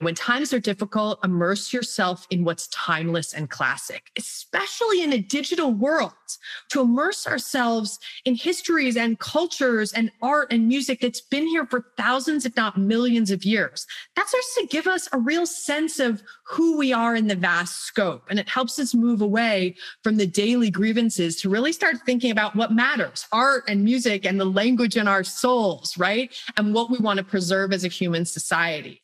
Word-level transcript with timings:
When 0.00 0.14
times 0.14 0.52
are 0.52 0.60
difficult, 0.60 1.18
immerse 1.24 1.72
yourself 1.72 2.26
in 2.30 2.44
what's 2.44 2.68
timeless 2.68 3.32
and 3.32 3.50
classic, 3.50 4.12
especially 4.16 5.02
in 5.02 5.12
a 5.12 5.18
digital 5.18 5.72
world. 5.72 6.12
To 6.70 6.82
immerse 6.82 7.26
ourselves 7.26 7.98
in 8.24 8.36
histories 8.36 8.96
and 8.96 9.18
cultures 9.18 9.92
and 9.92 10.12
art 10.22 10.52
and 10.52 10.68
music 10.68 11.00
that's 11.00 11.20
been 11.20 11.48
here 11.48 11.66
for 11.66 11.86
thousands, 11.96 12.46
if 12.46 12.54
not 12.54 12.78
millions 12.78 13.32
of 13.32 13.44
years. 13.44 13.86
That 14.14 14.28
starts 14.28 14.54
to 14.56 14.66
give 14.66 14.86
us 14.86 15.08
a 15.12 15.18
real 15.18 15.46
sense 15.46 15.98
of 15.98 16.22
who 16.46 16.76
we 16.76 16.92
are 16.92 17.16
in 17.16 17.26
the 17.26 17.34
vast 17.34 17.80
scope. 17.80 18.24
And 18.30 18.38
it 18.38 18.48
helps 18.48 18.78
us 18.78 18.94
move 18.94 19.20
away 19.20 19.74
from 20.04 20.16
the 20.16 20.26
daily 20.26 20.70
grievances 20.70 21.40
to 21.40 21.50
really 21.50 21.72
start 21.72 21.96
thinking 22.06 22.30
about 22.30 22.54
what 22.54 22.72
matters 22.72 23.26
art 23.32 23.64
and 23.68 23.82
music 23.82 24.24
and 24.24 24.38
the 24.38 24.44
language 24.44 24.96
in 24.96 25.08
our 25.08 25.24
souls, 25.24 25.98
right? 25.98 26.32
And 26.56 26.72
what 26.72 26.90
we 26.90 26.98
want 26.98 27.18
to 27.18 27.24
preserve 27.24 27.72
as 27.72 27.84
a 27.84 27.88
human 27.88 28.24
society. 28.24 29.02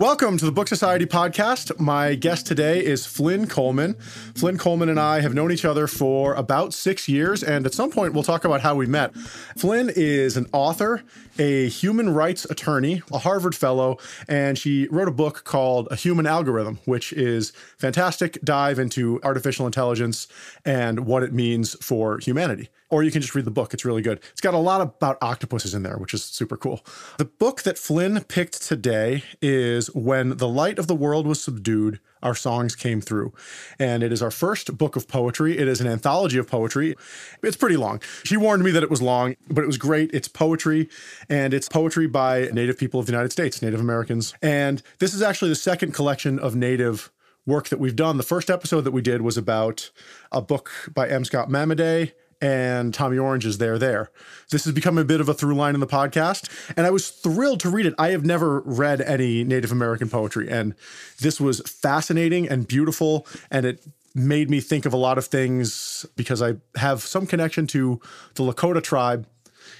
Welcome 0.00 0.38
to 0.38 0.46
the 0.46 0.50
Book 0.50 0.66
Society 0.66 1.04
podcast. 1.04 1.78
My 1.78 2.14
guest 2.14 2.46
today 2.46 2.82
is 2.82 3.04
Flynn 3.04 3.46
Coleman. 3.46 3.92
Flynn 4.34 4.56
Coleman 4.56 4.88
and 4.88 4.98
I 4.98 5.20
have 5.20 5.34
known 5.34 5.52
each 5.52 5.66
other 5.66 5.86
for 5.86 6.32
about 6.36 6.72
six 6.72 7.06
years, 7.06 7.42
and 7.42 7.66
at 7.66 7.74
some 7.74 7.90
point 7.90 8.14
we'll 8.14 8.22
talk 8.22 8.46
about 8.46 8.62
how 8.62 8.74
we 8.74 8.86
met. 8.86 9.14
Flynn 9.58 9.90
is 9.94 10.38
an 10.38 10.46
author, 10.54 11.02
a 11.38 11.68
human 11.68 12.14
rights 12.14 12.46
attorney, 12.46 13.02
a 13.12 13.18
Harvard 13.18 13.54
fellow, 13.54 13.98
and 14.26 14.56
she 14.56 14.88
wrote 14.90 15.08
a 15.08 15.10
book 15.10 15.44
called 15.44 15.86
A 15.90 15.96
Human 15.96 16.26
Algorithm, 16.26 16.78
which 16.86 17.12
is 17.12 17.50
fantastic 17.76 18.40
dive 18.42 18.78
into 18.78 19.20
artificial 19.22 19.66
intelligence 19.66 20.28
and 20.64 21.00
what 21.00 21.22
it 21.22 21.34
means 21.34 21.74
for 21.84 22.18
humanity 22.20 22.70
or 22.90 23.02
you 23.02 23.10
can 23.10 23.22
just 23.22 23.34
read 23.34 23.44
the 23.44 23.50
book. 23.50 23.72
It's 23.72 23.84
really 23.84 24.02
good. 24.02 24.20
It's 24.32 24.40
got 24.40 24.54
a 24.54 24.58
lot 24.58 24.80
about 24.80 25.16
octopuses 25.22 25.74
in 25.74 25.82
there, 25.82 25.96
which 25.96 26.12
is 26.12 26.24
super 26.24 26.56
cool. 26.56 26.84
The 27.18 27.24
book 27.24 27.62
that 27.62 27.78
Flynn 27.78 28.24
picked 28.24 28.62
today 28.62 29.22
is 29.40 29.86
When 29.94 30.36
the 30.36 30.48
Light 30.48 30.78
of 30.78 30.86
the 30.86 30.94
World 30.94 31.26
Was 31.26 31.42
Subdued, 31.42 32.00
Our 32.22 32.34
Songs 32.34 32.74
Came 32.74 33.00
Through. 33.00 33.32
And 33.78 34.02
it 34.02 34.12
is 34.12 34.22
our 34.22 34.30
first 34.30 34.76
book 34.76 34.96
of 34.96 35.08
poetry. 35.08 35.56
It 35.56 35.68
is 35.68 35.80
an 35.80 35.86
anthology 35.86 36.38
of 36.38 36.48
poetry. 36.48 36.96
It's 37.42 37.56
pretty 37.56 37.76
long. 37.76 38.00
She 38.24 38.36
warned 38.36 38.64
me 38.64 38.72
that 38.72 38.82
it 38.82 38.90
was 38.90 39.00
long, 39.00 39.36
but 39.48 39.62
it 39.62 39.66
was 39.66 39.78
great. 39.78 40.10
It's 40.12 40.28
poetry, 40.28 40.88
and 41.28 41.54
it's 41.54 41.68
poetry 41.68 42.06
by 42.08 42.48
Native 42.52 42.76
people 42.76 42.98
of 42.98 43.06
the 43.06 43.12
United 43.12 43.30
States, 43.30 43.62
Native 43.62 43.80
Americans. 43.80 44.34
And 44.42 44.82
this 44.98 45.14
is 45.14 45.22
actually 45.22 45.50
the 45.50 45.54
second 45.54 45.94
collection 45.94 46.38
of 46.38 46.56
Native 46.56 47.10
work 47.46 47.68
that 47.68 47.78
we've 47.78 47.96
done. 47.96 48.16
The 48.16 48.22
first 48.22 48.50
episode 48.50 48.82
that 48.82 48.90
we 48.90 49.02
did 49.02 49.22
was 49.22 49.36
about 49.36 49.90
a 50.30 50.42
book 50.42 50.70
by 50.94 51.08
N. 51.08 51.24
Scott 51.24 51.48
Momaday 51.48 52.12
and 52.40 52.92
Tommy 52.94 53.18
Orange 53.18 53.46
is 53.46 53.58
there 53.58 53.78
there. 53.78 54.10
This 54.50 54.64
has 54.64 54.74
become 54.74 54.98
a 54.98 55.04
bit 55.04 55.20
of 55.20 55.28
a 55.28 55.34
through 55.34 55.54
line 55.54 55.74
in 55.74 55.80
the 55.80 55.86
podcast, 55.86 56.48
and 56.76 56.86
I 56.86 56.90
was 56.90 57.10
thrilled 57.10 57.60
to 57.60 57.70
read 57.70 57.86
it. 57.86 57.94
I 57.98 58.10
have 58.10 58.24
never 58.24 58.60
read 58.60 59.00
any 59.00 59.44
Native 59.44 59.72
American 59.72 60.08
poetry, 60.08 60.48
and 60.50 60.74
this 61.20 61.40
was 61.40 61.60
fascinating 61.60 62.48
and 62.48 62.66
beautiful, 62.66 63.26
and 63.50 63.66
it 63.66 63.84
made 64.14 64.50
me 64.50 64.60
think 64.60 64.86
of 64.86 64.92
a 64.92 64.96
lot 64.96 65.18
of 65.18 65.26
things 65.26 66.04
because 66.16 66.42
I 66.42 66.54
have 66.76 67.02
some 67.02 67.26
connection 67.26 67.66
to 67.68 68.00
the 68.34 68.42
Lakota 68.42 68.82
tribe 68.82 69.26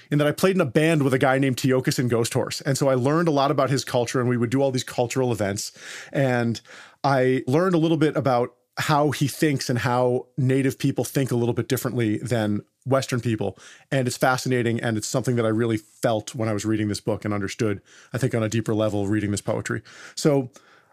in 0.09 0.17
that 0.19 0.27
I 0.27 0.31
played 0.31 0.55
in 0.55 0.61
a 0.61 0.65
band 0.65 1.03
with 1.03 1.13
a 1.13 1.17
guy 1.17 1.37
named 1.37 1.57
Tiokasin 1.57 2.09
Ghost 2.09 2.33
Horse. 2.33 2.61
And 2.61 2.77
so 2.77 2.89
I 2.89 2.95
learned 2.95 3.27
a 3.27 3.31
lot 3.31 3.51
about 3.51 3.69
his 3.69 3.83
culture 3.83 4.19
and 4.19 4.29
we 4.29 4.37
would 4.37 4.49
do 4.49 4.61
all 4.61 4.71
these 4.71 4.83
cultural 4.83 5.31
events. 5.31 5.71
And 6.11 6.61
I 7.03 7.43
learned 7.47 7.75
a 7.75 7.77
little 7.77 7.97
bit 7.97 8.15
about 8.15 8.55
how 8.77 9.11
he 9.11 9.27
thinks 9.27 9.69
and 9.69 9.79
how 9.79 10.27
native 10.37 10.79
people 10.79 11.03
think 11.03 11.31
a 11.31 11.35
little 11.35 11.53
bit 11.53 11.67
differently 11.67 12.17
than 12.17 12.61
Western 12.85 13.19
people. 13.19 13.57
And 13.91 14.07
it's 14.07 14.17
fascinating. 14.17 14.79
And 14.79 14.97
it's 14.97 15.07
something 15.07 15.35
that 15.35 15.45
I 15.45 15.49
really 15.49 15.77
felt 15.77 16.33
when 16.33 16.49
I 16.49 16.53
was 16.53 16.65
reading 16.65 16.87
this 16.87 17.01
book 17.01 17.25
and 17.25 17.33
understood, 17.33 17.81
I 18.13 18.17
think, 18.17 18.33
on 18.33 18.43
a 18.43 18.49
deeper 18.49 18.73
level, 18.73 19.07
reading 19.07 19.31
this 19.31 19.41
poetry. 19.41 19.81
So, 20.15 20.51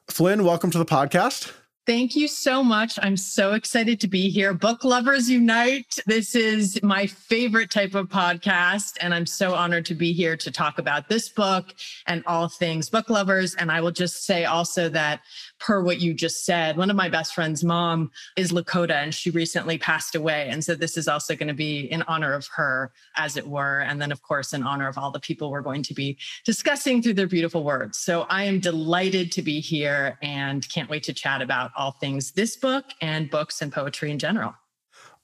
Flynn, 0.08 0.44
welcome 0.44 0.70
to 0.70 0.78
the 0.78 0.84
podcast. 0.84 1.52
Thank 1.88 2.14
you 2.14 2.28
so 2.28 2.62
much. 2.62 2.98
I'm 3.00 3.16
so 3.16 3.54
excited 3.54 3.98
to 4.00 4.08
be 4.08 4.28
here. 4.28 4.52
Book 4.52 4.84
Lovers 4.84 5.30
Unite. 5.30 5.98
This 6.04 6.34
is 6.34 6.78
my 6.82 7.06
favorite 7.06 7.70
type 7.70 7.94
of 7.94 8.08
podcast. 8.08 8.98
And 9.00 9.14
I'm 9.14 9.24
so 9.24 9.54
honored 9.54 9.86
to 9.86 9.94
be 9.94 10.12
here 10.12 10.36
to 10.36 10.50
talk 10.50 10.78
about 10.78 11.08
this 11.08 11.30
book 11.30 11.74
and 12.06 12.22
all 12.26 12.46
things 12.46 12.90
book 12.90 13.08
lovers. 13.08 13.54
And 13.54 13.72
I 13.72 13.80
will 13.80 13.90
just 13.90 14.26
say 14.26 14.44
also 14.44 14.90
that 14.90 15.22
per 15.58 15.82
what 15.82 16.00
you 16.00 16.14
just 16.14 16.44
said, 16.44 16.76
one 16.76 16.90
of 16.90 16.96
my 16.96 17.08
best 17.08 17.34
friend's 17.34 17.64
mom 17.64 18.10
is 18.36 18.52
Lakota 18.52 18.94
and 18.94 19.14
she 19.14 19.30
recently 19.30 19.78
passed 19.78 20.14
away. 20.14 20.48
And 20.48 20.64
so 20.64 20.74
this 20.74 20.96
is 20.96 21.08
also 21.08 21.34
going 21.34 21.48
to 21.48 21.54
be 21.54 21.80
in 21.90 22.02
honor 22.02 22.32
of 22.34 22.46
her, 22.54 22.92
as 23.16 23.36
it 23.36 23.46
were. 23.46 23.80
And 23.80 24.00
then, 24.00 24.12
of 24.12 24.22
course, 24.22 24.52
in 24.52 24.62
honor 24.62 24.88
of 24.88 24.98
all 24.98 25.10
the 25.10 25.20
people 25.20 25.50
we're 25.50 25.60
going 25.60 25.82
to 25.84 25.94
be 25.94 26.18
discussing 26.44 27.02
through 27.02 27.14
their 27.14 27.26
beautiful 27.26 27.64
words. 27.64 27.98
So 27.98 28.22
I 28.28 28.44
am 28.44 28.60
delighted 28.60 29.32
to 29.32 29.42
be 29.42 29.60
here 29.60 30.18
and 30.22 30.68
can't 30.68 30.90
wait 30.90 31.02
to 31.04 31.12
chat 31.12 31.42
about 31.42 31.70
all 31.76 31.92
things 31.92 32.32
this 32.32 32.56
book 32.56 32.84
and 33.00 33.30
books 33.30 33.62
and 33.62 33.72
poetry 33.72 34.10
in 34.10 34.18
general. 34.18 34.54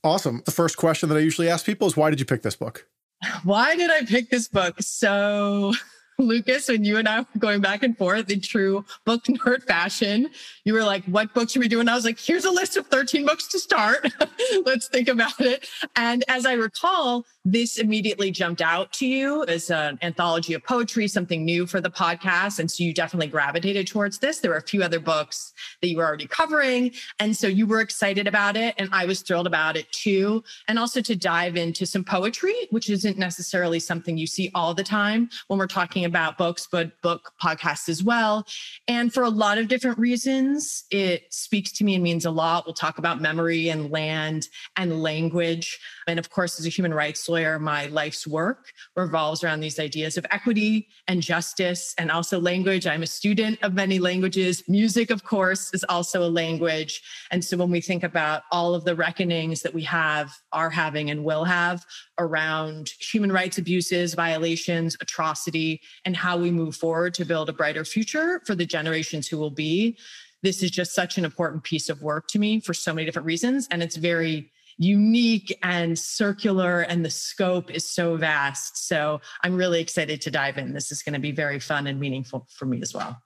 Awesome. 0.02 0.42
The 0.44 0.52
first 0.52 0.76
question 0.76 1.08
that 1.08 1.16
I 1.16 1.20
usually 1.20 1.48
ask 1.48 1.64
people 1.64 1.86
is 1.86 1.96
why 1.96 2.10
did 2.10 2.20
you 2.20 2.26
pick 2.26 2.42
this 2.42 2.56
book? 2.56 2.86
Why 3.44 3.74
did 3.76 3.90
I 3.90 4.04
pick 4.04 4.28
this 4.28 4.48
book? 4.48 4.76
So 4.80 5.72
Lucas, 6.18 6.68
when 6.68 6.84
you 6.84 6.96
and 6.96 7.08
I 7.08 7.20
were 7.20 7.26
going 7.38 7.60
back 7.60 7.82
and 7.82 7.96
forth 7.96 8.30
in 8.30 8.40
true 8.40 8.84
book 9.04 9.24
nerd 9.28 9.64
fashion, 9.64 10.30
you 10.64 10.74
were 10.74 10.84
like, 10.84 11.04
what 11.04 11.34
book 11.34 11.50
should 11.50 11.60
we 11.60 11.68
do? 11.68 11.80
And 11.80 11.90
I 11.90 11.94
was 11.94 12.04
like, 12.04 12.18
here's 12.18 12.44
a 12.44 12.50
list 12.50 12.76
of 12.76 12.86
13 12.86 13.26
books 13.26 13.48
to 13.48 13.58
start. 13.58 14.06
Let's 14.64 14.88
think 14.88 15.08
about 15.08 15.40
it. 15.40 15.68
And 15.96 16.24
as 16.28 16.46
I 16.46 16.54
recall, 16.54 17.26
this 17.44 17.76
immediately 17.78 18.30
jumped 18.30 18.62
out 18.62 18.92
to 18.94 19.06
you 19.06 19.44
as 19.44 19.70
an 19.70 19.98
anthology 20.02 20.54
of 20.54 20.64
poetry, 20.64 21.06
something 21.06 21.44
new 21.44 21.66
for 21.66 21.80
the 21.80 21.90
podcast. 21.90 22.58
And 22.58 22.70
so 22.70 22.82
you 22.82 22.94
definitely 22.94 23.26
gravitated 23.26 23.86
towards 23.86 24.18
this. 24.18 24.38
There 24.38 24.50
were 24.50 24.56
a 24.56 24.62
few 24.62 24.82
other 24.82 24.98
books 24.98 25.52
that 25.82 25.88
you 25.88 25.98
were 25.98 26.06
already 26.06 26.26
covering. 26.26 26.92
And 27.18 27.36
so 27.36 27.46
you 27.46 27.66
were 27.66 27.80
excited 27.80 28.26
about 28.26 28.56
it. 28.56 28.74
And 28.78 28.88
I 28.92 29.04
was 29.04 29.20
thrilled 29.20 29.46
about 29.46 29.76
it 29.76 29.90
too. 29.92 30.42
And 30.68 30.78
also 30.78 31.02
to 31.02 31.14
dive 31.14 31.56
into 31.56 31.84
some 31.84 32.02
poetry, 32.02 32.54
which 32.70 32.88
isn't 32.88 33.18
necessarily 33.18 33.78
something 33.78 34.16
you 34.16 34.26
see 34.26 34.50
all 34.54 34.72
the 34.72 34.84
time 34.84 35.28
when 35.48 35.58
we're 35.58 35.66
talking 35.66 36.06
about 36.06 36.38
books, 36.38 36.66
but 36.70 37.00
book 37.02 37.32
podcasts 37.42 37.90
as 37.90 38.02
well. 38.02 38.46
And 38.88 39.12
for 39.12 39.22
a 39.22 39.28
lot 39.28 39.58
of 39.58 39.68
different 39.68 39.98
reasons, 39.98 40.84
it 40.90 41.24
speaks 41.32 41.72
to 41.72 41.84
me 41.84 41.94
and 41.94 42.02
means 42.02 42.24
a 42.24 42.30
lot. 42.30 42.64
We'll 42.64 42.74
talk 42.74 42.96
about 42.96 43.20
memory 43.20 43.68
and 43.68 43.90
land 43.90 44.48
and 44.76 45.02
language. 45.02 45.78
And 46.06 46.18
of 46.18 46.30
course, 46.30 46.58
as 46.58 46.64
a 46.64 46.70
human 46.70 46.94
rights 46.94 47.20
lawyer, 47.34 47.58
my 47.58 47.86
life's 47.86 48.26
work 48.26 48.60
revolves 48.96 49.42
around 49.42 49.60
these 49.60 49.78
ideas 49.78 50.16
of 50.16 50.24
equity 50.30 50.88
and 51.08 51.20
justice 51.20 51.94
and 51.98 52.10
also 52.10 52.40
language. 52.40 52.86
I'm 52.86 53.02
a 53.02 53.06
student 53.20 53.58
of 53.62 53.74
many 53.74 53.98
languages. 53.98 54.62
Music, 54.68 55.10
of 55.10 55.24
course, 55.24 55.62
is 55.74 55.84
also 55.88 56.18
a 56.22 56.30
language. 56.42 57.02
And 57.32 57.44
so 57.44 57.56
when 57.56 57.70
we 57.70 57.80
think 57.80 58.02
about 58.04 58.42
all 58.52 58.74
of 58.74 58.84
the 58.84 58.94
reckonings 58.94 59.62
that 59.62 59.74
we 59.74 59.82
have, 59.82 60.32
are 60.52 60.70
having, 60.70 61.10
and 61.10 61.24
will 61.24 61.44
have 61.44 61.84
around 62.18 62.92
human 63.00 63.32
rights 63.32 63.58
abuses, 63.58 64.14
violations, 64.14 64.96
atrocity, 65.00 65.80
and 66.04 66.16
how 66.16 66.36
we 66.36 66.50
move 66.50 66.76
forward 66.76 67.12
to 67.14 67.24
build 67.24 67.48
a 67.48 67.52
brighter 67.52 67.84
future 67.84 68.40
for 68.46 68.54
the 68.54 68.66
generations 68.66 69.26
who 69.28 69.38
will 69.38 69.50
be, 69.50 69.98
this 70.44 70.62
is 70.62 70.70
just 70.70 70.94
such 70.94 71.18
an 71.18 71.24
important 71.24 71.64
piece 71.64 71.88
of 71.88 72.02
work 72.02 72.28
to 72.28 72.38
me 72.38 72.60
for 72.60 72.74
so 72.74 72.92
many 72.94 73.06
different 73.06 73.26
reasons. 73.26 73.66
And 73.70 73.82
it's 73.82 73.96
very 73.96 74.52
unique 74.76 75.56
and 75.62 75.98
circular 75.98 76.80
and 76.80 77.04
the 77.04 77.10
scope 77.10 77.70
is 77.70 77.88
so 77.88 78.16
vast. 78.16 78.88
So 78.88 79.20
I'm 79.42 79.56
really 79.56 79.80
excited 79.80 80.20
to 80.22 80.30
dive 80.30 80.58
in. 80.58 80.72
This 80.72 80.90
is 80.90 81.02
going 81.02 81.14
to 81.14 81.20
be 81.20 81.32
very 81.32 81.60
fun 81.60 81.86
and 81.86 82.00
meaningful 82.00 82.46
for 82.50 82.66
me 82.66 82.80
as 82.82 82.94
well. 82.94 83.20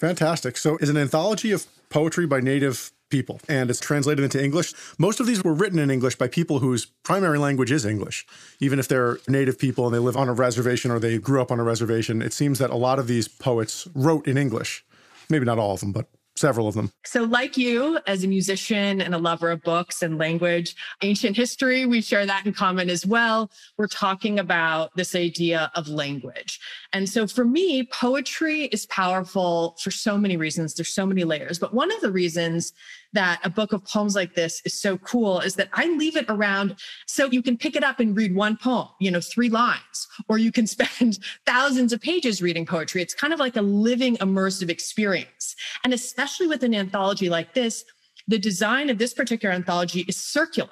Fantastic. 0.00 0.56
So 0.56 0.76
it's 0.76 0.90
an 0.90 0.96
anthology 0.96 1.52
of 1.52 1.66
poetry 1.88 2.26
by 2.26 2.40
native 2.40 2.90
people 3.10 3.40
and 3.48 3.70
it's 3.70 3.78
translated 3.78 4.24
into 4.24 4.42
English. 4.42 4.74
Most 4.98 5.20
of 5.20 5.26
these 5.26 5.44
were 5.44 5.54
written 5.54 5.78
in 5.78 5.90
English 5.90 6.16
by 6.16 6.26
people 6.26 6.58
whose 6.58 6.86
primary 7.04 7.38
language 7.38 7.70
is 7.70 7.86
English. 7.86 8.26
Even 8.58 8.78
if 8.78 8.88
they're 8.88 9.18
native 9.28 9.58
people 9.58 9.86
and 9.86 9.94
they 9.94 10.00
live 10.00 10.16
on 10.16 10.28
a 10.28 10.32
reservation 10.32 10.90
or 10.90 10.98
they 10.98 11.18
grew 11.18 11.40
up 11.40 11.52
on 11.52 11.60
a 11.60 11.64
reservation, 11.64 12.22
it 12.22 12.32
seems 12.32 12.58
that 12.58 12.70
a 12.70 12.76
lot 12.76 12.98
of 12.98 13.06
these 13.06 13.28
poets 13.28 13.86
wrote 13.94 14.26
in 14.26 14.36
English. 14.36 14.84
Maybe 15.30 15.44
not 15.44 15.58
all 15.58 15.74
of 15.74 15.80
them, 15.80 15.92
but 15.92 16.08
several 16.36 16.66
of 16.66 16.74
them. 16.74 16.92
So, 17.04 17.22
like 17.22 17.56
you, 17.56 17.98
as 18.06 18.24
a 18.24 18.28
musician 18.28 19.00
and 19.00 19.14
a 19.14 19.18
lover 19.18 19.50
of 19.50 19.62
books 19.62 20.02
and 20.02 20.18
language, 20.18 20.74
ancient 21.02 21.36
history, 21.36 21.86
we 21.86 22.00
share 22.00 22.26
that 22.26 22.46
in 22.46 22.52
common 22.52 22.90
as 22.90 23.06
well. 23.06 23.50
We're 23.78 23.86
talking 23.86 24.38
about 24.38 24.90
this 24.96 25.14
idea 25.14 25.70
of 25.74 25.88
language. 25.88 26.60
And 26.94 27.08
so, 27.08 27.26
for 27.26 27.44
me, 27.44 27.82
poetry 27.82 28.66
is 28.66 28.86
powerful 28.86 29.76
for 29.82 29.90
so 29.90 30.16
many 30.16 30.36
reasons. 30.36 30.74
There's 30.74 30.94
so 30.94 31.04
many 31.04 31.24
layers. 31.24 31.58
But 31.58 31.74
one 31.74 31.92
of 31.92 32.00
the 32.00 32.12
reasons 32.12 32.72
that 33.12 33.40
a 33.42 33.50
book 33.50 33.72
of 33.72 33.84
poems 33.84 34.14
like 34.14 34.34
this 34.34 34.62
is 34.64 34.80
so 34.80 34.96
cool 34.98 35.40
is 35.40 35.56
that 35.56 35.70
I 35.72 35.88
leave 35.88 36.16
it 36.16 36.26
around 36.28 36.76
so 37.06 37.26
you 37.26 37.42
can 37.42 37.58
pick 37.58 37.74
it 37.74 37.82
up 37.82 37.98
and 37.98 38.16
read 38.16 38.32
one 38.36 38.56
poem, 38.56 38.88
you 39.00 39.10
know, 39.10 39.20
three 39.20 39.48
lines, 39.48 40.06
or 40.28 40.38
you 40.38 40.52
can 40.52 40.66
spend 40.68 41.18
thousands 41.46 41.92
of 41.92 42.00
pages 42.00 42.40
reading 42.40 42.64
poetry. 42.64 43.02
It's 43.02 43.14
kind 43.14 43.32
of 43.32 43.40
like 43.40 43.56
a 43.56 43.62
living 43.62 44.16
immersive 44.18 44.70
experience. 44.70 45.56
And 45.82 45.92
especially 45.92 46.46
with 46.46 46.62
an 46.62 46.76
anthology 46.76 47.28
like 47.28 47.54
this, 47.54 47.84
the 48.28 48.38
design 48.38 48.88
of 48.88 48.98
this 48.98 49.12
particular 49.12 49.52
anthology 49.52 50.04
is 50.06 50.16
circular. 50.16 50.70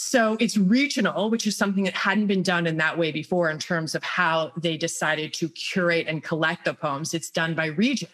So 0.00 0.36
it's 0.38 0.56
regional, 0.56 1.28
which 1.28 1.44
is 1.44 1.56
something 1.56 1.82
that 1.82 1.92
hadn't 1.92 2.28
been 2.28 2.44
done 2.44 2.68
in 2.68 2.76
that 2.76 2.96
way 2.96 3.10
before 3.10 3.50
in 3.50 3.58
terms 3.58 3.96
of 3.96 4.04
how 4.04 4.52
they 4.56 4.76
decided 4.76 5.34
to 5.34 5.48
curate 5.48 6.06
and 6.06 6.22
collect 6.22 6.66
the 6.66 6.72
poems. 6.72 7.14
It's 7.14 7.30
done 7.30 7.56
by 7.56 7.66
region. 7.66 8.08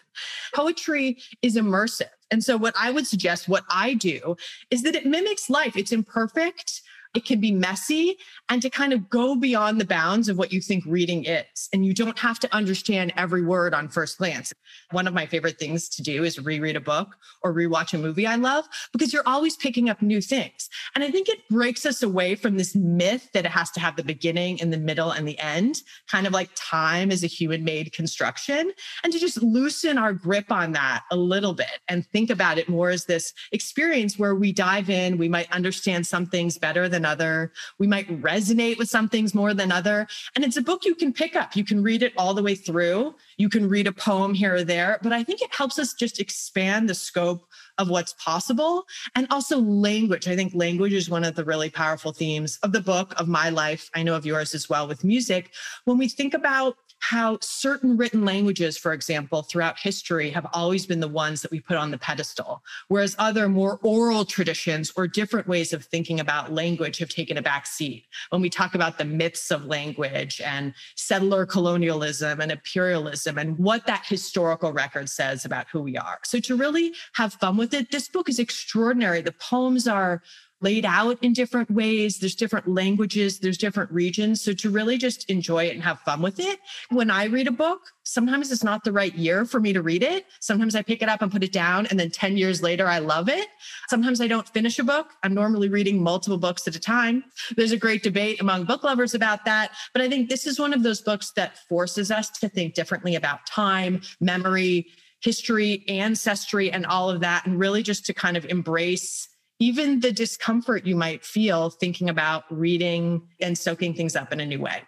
Poetry 0.55 1.19
is 1.43 1.57
immersive. 1.57 2.09
And 2.31 2.43
so, 2.43 2.57
what 2.57 2.73
I 2.75 2.89
would 2.89 3.05
suggest, 3.05 3.47
what 3.47 3.65
I 3.69 3.93
do, 3.93 4.35
is 4.71 4.81
that 4.81 4.95
it 4.95 5.05
mimics 5.05 5.47
life. 5.47 5.77
It's 5.77 5.91
imperfect 5.91 6.81
it 7.15 7.25
can 7.25 7.39
be 7.39 7.51
messy 7.51 8.17
and 8.49 8.61
to 8.61 8.69
kind 8.69 8.93
of 8.93 9.09
go 9.09 9.35
beyond 9.35 9.79
the 9.79 9.85
bounds 9.85 10.29
of 10.29 10.37
what 10.37 10.51
you 10.51 10.61
think 10.61 10.83
reading 10.85 11.25
is. 11.25 11.69
And 11.73 11.85
you 11.85 11.93
don't 11.93 12.19
have 12.19 12.39
to 12.39 12.53
understand 12.53 13.13
every 13.15 13.43
word 13.43 13.73
on 13.73 13.87
first 13.89 14.17
glance. 14.17 14.53
One 14.91 15.07
of 15.07 15.13
my 15.13 15.25
favorite 15.25 15.57
things 15.57 15.89
to 15.89 16.03
do 16.03 16.23
is 16.23 16.39
reread 16.39 16.75
a 16.75 16.81
book 16.81 17.15
or 17.41 17.53
rewatch 17.53 17.93
a 17.93 17.97
movie 17.97 18.27
I 18.27 18.35
love 18.35 18.65
because 18.91 19.13
you're 19.13 19.27
always 19.27 19.55
picking 19.55 19.89
up 19.89 20.01
new 20.01 20.21
things. 20.21 20.69
And 20.93 21.03
I 21.03 21.09
think 21.09 21.29
it 21.29 21.47
breaks 21.49 21.85
us 21.85 22.03
away 22.03 22.35
from 22.35 22.57
this 22.57 22.75
myth 22.75 23.29
that 23.33 23.45
it 23.45 23.51
has 23.51 23.71
to 23.71 23.79
have 23.79 23.95
the 23.95 24.03
beginning 24.03 24.61
and 24.61 24.71
the 24.71 24.77
middle 24.77 25.11
and 25.11 25.27
the 25.27 25.39
end, 25.39 25.81
kind 26.07 26.27
of 26.27 26.33
like 26.33 26.49
time 26.55 27.11
is 27.11 27.23
a 27.23 27.27
human 27.27 27.63
made 27.63 27.93
construction, 27.93 28.71
and 29.03 29.13
to 29.13 29.19
just 29.19 29.41
loosen 29.41 29.97
our 29.97 30.13
grip 30.13 30.51
on 30.51 30.73
that 30.73 31.03
a 31.11 31.15
little 31.15 31.53
bit 31.53 31.79
and 31.87 32.05
think 32.07 32.29
about 32.29 32.57
it 32.57 32.67
more 32.67 32.89
as 32.89 33.05
this 33.05 33.33
experience 33.51 34.19
where 34.19 34.35
we 34.35 34.51
dive 34.51 34.89
in, 34.89 35.17
we 35.17 35.29
might 35.29 35.51
understand 35.51 36.05
some 36.05 36.25
things 36.25 36.57
better 36.57 36.89
than 36.89 37.04
other. 37.05 37.53
We 37.79 37.87
might 37.87 38.07
resonate 38.21 38.77
with 38.77 38.89
some 38.89 39.07
things 39.07 39.33
more 39.33 39.53
than 39.53 39.71
other. 39.71 40.07
And 40.35 40.43
it's 40.43 40.57
a 40.57 40.61
book 40.61 40.85
you 40.85 40.95
can 40.95 41.13
pick 41.13 41.35
up. 41.35 41.55
You 41.55 41.63
can 41.63 41.81
read 41.81 42.03
it 42.03 42.13
all 42.17 42.33
the 42.33 42.43
way 42.43 42.55
through. 42.55 43.15
You 43.37 43.49
can 43.49 43.69
read 43.69 43.87
a 43.87 43.91
poem 43.91 44.33
here 44.33 44.55
or 44.55 44.63
there, 44.63 44.99
but 45.01 45.13
I 45.13 45.23
think 45.23 45.41
it 45.41 45.53
helps 45.53 45.79
us 45.79 45.93
just 45.93 46.19
expand 46.19 46.89
the 46.89 46.95
scope 46.95 47.47
of 47.77 47.89
what's 47.89 48.13
possible 48.13 48.85
and 49.15 49.27
also 49.29 49.59
language. 49.59 50.27
I 50.27 50.35
think 50.35 50.53
language 50.53 50.93
is 50.93 51.09
one 51.09 51.23
of 51.23 51.35
the 51.35 51.43
really 51.43 51.69
powerful 51.69 52.13
themes 52.13 52.57
of 52.63 52.71
the 52.71 52.81
book, 52.81 53.13
of 53.19 53.27
my 53.27 53.49
life. 53.49 53.89
I 53.93 54.03
know 54.03 54.15
of 54.15 54.25
yours 54.25 54.55
as 54.55 54.69
well 54.69 54.87
with 54.87 55.03
music. 55.03 55.53
When 55.83 55.97
we 55.97 56.07
think 56.07 56.33
about 56.33 56.75
how 57.09 57.37
certain 57.39 57.95
written 57.95 58.25
languages, 58.25 58.79
for 58.79 58.91
example, 58.91 59.43
throughout 59.43 59.77
history 59.77 60.31
have 60.31 60.47
always 60.53 60.87
been 60.87 60.99
the 60.99 61.07
ones 61.07 61.43
that 61.43 61.51
we 61.51 61.59
put 61.59 61.77
on 61.77 61.91
the 61.91 61.99
pedestal, 61.99 62.63
whereas 62.87 63.15
other 63.19 63.47
more 63.47 63.79
oral 63.83 64.25
traditions 64.25 64.91
or 64.95 65.07
different 65.07 65.47
ways 65.47 65.71
of 65.71 65.85
thinking 65.85 66.19
about 66.19 66.51
language 66.51 66.97
have 66.97 67.09
taken 67.09 67.37
a 67.37 67.43
back 67.43 67.67
seat. 67.67 68.05
When 68.29 68.41
we 68.41 68.49
talk 68.49 68.73
about 68.73 68.97
the 68.97 69.05
myths 69.05 69.51
of 69.51 69.65
language 69.65 70.41
and 70.41 70.73
settler 70.95 71.45
colonialism 71.45 72.41
and 72.41 72.51
imperialism 72.51 73.37
and 73.37 73.55
what 73.59 73.85
that 73.85 74.05
historical 74.07 74.73
record 74.73 75.07
says 75.07 75.45
about 75.45 75.67
who 75.71 75.81
we 75.81 75.97
are. 75.97 76.17
So 76.23 76.39
to 76.39 76.55
really 76.55 76.91
have 77.13 77.33
fun 77.33 77.55
with 77.55 77.75
it, 77.75 77.91
this 77.91 78.07
book 78.07 78.29
is 78.29 78.39
extraordinary. 78.39 79.21
The 79.21 79.33
poems 79.33 79.87
are 79.87 80.23
laid 80.65 80.83
out 80.83 81.17
in 81.21 81.31
different 81.31 81.69
ways. 81.69 82.17
There's 82.17 82.33
different 82.33 82.67
languages, 82.67 83.37
there's 83.39 83.57
different 83.57 83.91
regions. 83.91 84.41
So 84.41 84.51
to 84.53 84.71
really 84.71 84.97
just 84.97 85.29
enjoy 85.29 85.65
it 85.65 85.75
and 85.75 85.83
have 85.83 85.99
fun 85.99 86.23
with 86.23 86.39
it. 86.39 86.59
When 86.89 87.11
I 87.11 87.25
read 87.25 87.47
a 87.47 87.51
book, 87.51 87.81
sometimes 88.01 88.51
it's 88.51 88.63
not 88.63 88.83
the 88.83 88.91
right 88.91 89.13
year 89.13 89.45
for 89.45 89.59
me 89.59 89.73
to 89.73 89.83
read 89.83 90.01
it. 90.01 90.25
Sometimes 90.39 90.73
I 90.75 90.81
pick 90.81 91.03
it 91.03 91.09
up 91.09 91.21
and 91.21 91.31
put 91.31 91.43
it 91.43 91.51
down. 91.51 91.85
And 91.85 91.99
then 91.99 92.09
10 92.09 92.35
years 92.35 92.63
later, 92.63 92.87
I 92.87 92.97
love 92.97 93.29
it. 93.29 93.47
Sometimes 93.89 94.19
I 94.21 94.27
don't 94.27 94.49
finish 94.49 94.79
a 94.79 94.83
book. 94.83 95.11
I'm 95.21 95.35
normally 95.35 95.69
reading 95.69 96.01
multiple 96.01 96.39
books 96.39 96.67
at 96.67 96.75
a 96.75 96.79
time. 96.79 97.23
There's 97.55 97.71
a 97.71 97.77
great 97.77 98.01
debate 98.01 98.41
among 98.41 98.65
book 98.65 98.83
lovers 98.83 99.13
about 99.13 99.45
that. 99.45 99.71
But 99.93 100.01
I 100.01 100.09
think 100.09 100.29
this 100.29 100.47
is 100.47 100.59
one 100.59 100.73
of 100.73 100.81
those 100.81 101.01
books 101.01 101.31
that 101.35 101.59
forces 101.69 102.09
us 102.09 102.31
to 102.39 102.49
think 102.49 102.73
differently 102.73 103.13
about 103.13 103.45
time, 103.45 104.01
memory, 104.19 104.87
history, 105.21 105.85
ancestry, 105.87 106.71
and 106.71 106.87
all 106.87 107.11
of 107.11 107.19
that. 107.19 107.45
And 107.45 107.59
really 107.59 107.83
just 107.83 108.05
to 108.07 108.15
kind 108.15 108.35
of 108.35 108.45
embrace 108.45 109.29
even 109.59 109.99
the 110.01 110.11
discomfort 110.11 110.85
you 110.85 110.95
might 110.95 111.23
feel 111.23 111.69
thinking 111.69 112.09
about 112.09 112.43
reading 112.49 113.21
and 113.39 113.57
soaking 113.57 113.93
things 113.93 114.15
up 114.15 114.33
in 114.33 114.39
a 114.39 114.45
new 114.45 114.59
way. 114.59 114.81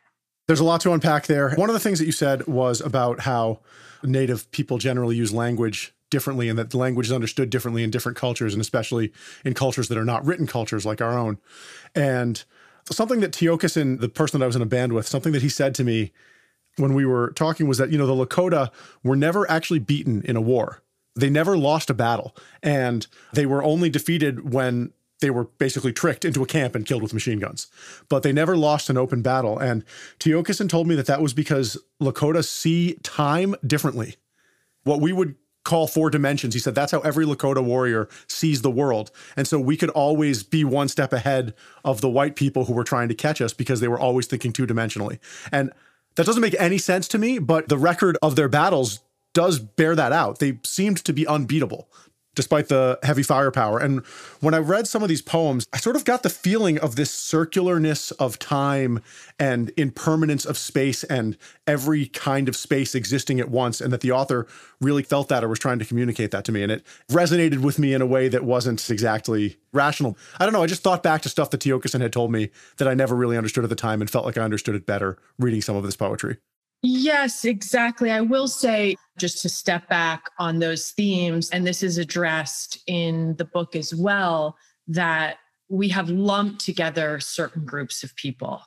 There's 0.48 0.60
a 0.60 0.66
lot 0.66 0.82
to 0.82 0.94
unpack 0.94 1.28
there. 1.28 1.52
One 1.56 1.70
of 1.70 1.74
the 1.74 1.80
things 1.80 2.00
that 2.00 2.06
you 2.06 2.12
said 2.12 2.48
was 2.48 2.80
about 2.80 3.22
how 3.22 3.60
Native 4.04 4.50
people 4.52 4.78
generally 4.78 5.16
use 5.16 5.34
language 5.34 5.94
differently 6.10 6.48
and 6.48 6.58
that 6.58 6.74
language 6.74 7.08
is 7.08 7.12
understood 7.12 7.50
differently 7.50 7.84
in 7.84 7.92
different 7.92 8.18
cultures 8.18 8.54
and 8.54 8.62
especially 8.62 9.12
in 9.44 9.54
cultures 9.54 9.90
that 9.90 9.98
are 9.98 10.06
not 10.06 10.26
written 10.26 10.48
cultures 10.48 10.86
like 10.86 11.02
our 11.02 11.18
own. 11.18 11.38
And 11.96 12.44
something 12.90 13.20
that 13.20 13.34
Tiokasin, 13.34 14.00
the 14.00 14.08
person 14.08 14.40
that 14.40 14.46
I 14.46 14.48
was 14.48 14.56
in 14.56 14.62
a 14.62 14.68
band 14.68 14.94
with, 14.94 15.08
something 15.08 15.34
that 15.34 15.42
he 15.42 15.50
said 15.50 15.76
to 15.76 15.84
me 15.84 16.14
when 16.78 16.94
we 16.94 17.06
were 17.06 17.32
talking 17.32 17.68
was 17.68 17.78
that, 17.80 17.92
you 17.92 17.98
know, 17.98 18.08
the 18.08 18.26
Lakota 18.26 18.72
were 19.04 19.16
never 19.16 19.50
actually 19.50 19.80
beaten 19.80 20.22
in 20.24 20.38
a 20.38 20.42
war 20.42 20.82
they 21.18 21.30
never 21.30 21.58
lost 21.58 21.90
a 21.90 21.94
battle 21.94 22.36
and 22.64 23.08
they 23.34 23.46
were 23.46 23.64
only 23.64 23.90
defeated 23.90 24.54
when 24.54 24.94
they 25.20 25.30
were 25.30 25.46
basically 25.46 25.92
tricked 25.92 26.24
into 26.26 26.44
a 26.44 26.46
camp 26.46 26.76
and 26.76 26.86
killed 26.86 27.02
with 27.02 27.14
machine 27.14 27.40
guns. 27.40 27.68
But 28.08 28.22
they 28.22 28.32
never 28.32 28.56
lost 28.56 28.90
an 28.90 28.98
open 28.98 29.24
battle. 29.24 29.58
And 29.58 29.84
Tiokasin 30.20 30.70
told 30.70 30.88
me 30.88 30.96
that 30.96 31.08
that 31.08 31.22
was 31.22 31.34
because 31.34 31.78
Lakota 32.00 32.46
see 32.46 32.98
time 33.02 33.56
differently. 33.66 34.16
What 34.84 35.02
we 35.02 35.12
would 35.12 35.36
call 35.68 35.86
four 35.86 36.10
dimensions. 36.10 36.54
He 36.54 36.62
said 36.62 36.76
that's 36.76 36.94
how 36.94 37.02
every 37.02 37.26
Lakota 37.26 37.62
warrior 37.62 38.08
sees 38.28 38.62
the 38.62 38.72
world. 38.72 39.12
And 39.36 39.46
so 39.46 39.60
we 39.60 39.76
could 39.76 39.90
always 39.90 40.42
be 40.42 40.64
one 40.64 40.88
step 40.88 41.12
ahead 41.12 41.54
of 41.84 42.00
the 42.00 42.10
white 42.10 42.38
people 42.38 42.66
who 42.66 42.74
were 42.74 42.86
trying 42.86 43.10
to 43.10 43.14
catch 43.14 43.42
us 43.42 43.54
because 43.54 43.82
they 43.82 43.90
were 43.90 44.00
always 44.00 44.28
thinking 44.28 44.54
two 44.54 44.66
dimensionally. 44.66 45.20
And 45.52 45.74
that 46.16 46.26
doesn't 46.26 46.42
make 46.42 46.56
any 46.58 46.78
sense 46.78 47.10
to 47.10 47.18
me, 47.18 47.38
but 47.38 47.68
the 47.68 47.78
record 47.78 48.18
of 48.22 48.38
their 48.38 48.48
battles 48.48 49.02
does 49.38 49.60
bear 49.60 49.96
that 49.96 50.12
out. 50.12 50.40
They 50.40 50.58
seemed 50.64 50.98
to 51.06 51.14
be 51.14 51.28
unbeatable 51.28 51.88
despite 52.34 52.70
the 52.70 52.98
heavy 53.04 53.22
firepower. 53.22 53.78
And 53.78 54.04
when 54.42 54.56
I 54.56 54.58
read 54.58 54.88
some 54.88 55.04
of 55.04 55.10
these 55.10 55.22
poems, 55.22 55.68
I 55.74 55.78
sort 55.78 55.96
of 55.96 56.06
got 56.06 56.24
the 56.24 56.30
feeling 56.30 56.80
of 56.80 56.96
this 56.96 57.12
circularness 57.12 58.12
of 58.20 58.40
time 58.40 59.00
and 59.40 59.72
impermanence 59.78 60.44
of 60.44 60.58
space 60.58 61.04
and 61.04 61.38
every 61.68 62.08
kind 62.08 62.50
of 62.50 62.56
space 62.56 62.96
existing 62.96 63.40
at 63.40 63.50
once. 63.50 63.80
And 63.80 63.94
that 63.94 64.02
the 64.02 64.12
author 64.12 64.48
really 64.82 65.04
felt 65.04 65.30
that 65.30 65.44
or 65.44 65.50
was 65.50 65.60
trying 65.60 65.78
to 65.78 65.86
communicate 65.86 66.32
that 66.32 66.44
to 66.46 66.52
me. 66.52 66.64
And 66.64 66.72
it 66.72 66.84
resonated 67.12 67.60
with 67.60 67.78
me 67.78 67.94
in 67.94 68.02
a 68.02 68.08
way 68.08 68.28
that 68.30 68.44
wasn't 68.44 68.90
exactly 68.90 69.58
rational. 69.72 70.18
I 70.40 70.46
don't 70.46 70.54
know. 70.54 70.64
I 70.64 70.68
just 70.68 70.82
thought 70.82 71.04
back 71.04 71.22
to 71.24 71.30
stuff 71.30 71.52
that 71.52 71.62
Tiokasin 71.62 72.02
had 72.02 72.14
told 72.14 72.32
me 72.32 72.50
that 72.78 72.88
I 72.88 72.96
never 72.96 73.16
really 73.16 73.38
understood 73.38 73.64
at 73.64 73.70
the 73.70 73.76
time 73.76 74.02
and 74.02 74.10
felt 74.10 74.26
like 74.26 74.38
I 74.40 74.42
understood 74.42 74.74
it 74.74 74.88
better 74.88 75.20
reading 75.38 75.62
some 75.62 75.76
of 75.76 75.84
this 75.84 75.96
poetry. 75.96 76.38
Yes, 76.84 77.44
exactly. 77.44 78.12
I 78.12 78.22
will 78.22 78.48
say, 78.48 78.96
just 79.18 79.42
to 79.42 79.50
step 79.50 79.90
back 79.90 80.30
on 80.40 80.60
those 80.60 80.92
themes, 80.92 81.50
and 81.50 81.66
this 81.66 81.82
is 81.82 81.98
addressed 81.98 82.80
in 82.88 83.36
the 83.38 83.46
book 83.46 83.76
as 83.76 83.96
well, 83.96 84.56
that 84.88 85.38
we 85.70 85.90
have 85.90 86.10
lumped 86.10 86.64
together 86.64 87.20
certain 87.20 87.66
groups 87.66 88.04
of 88.04 88.16
people. 88.16 88.62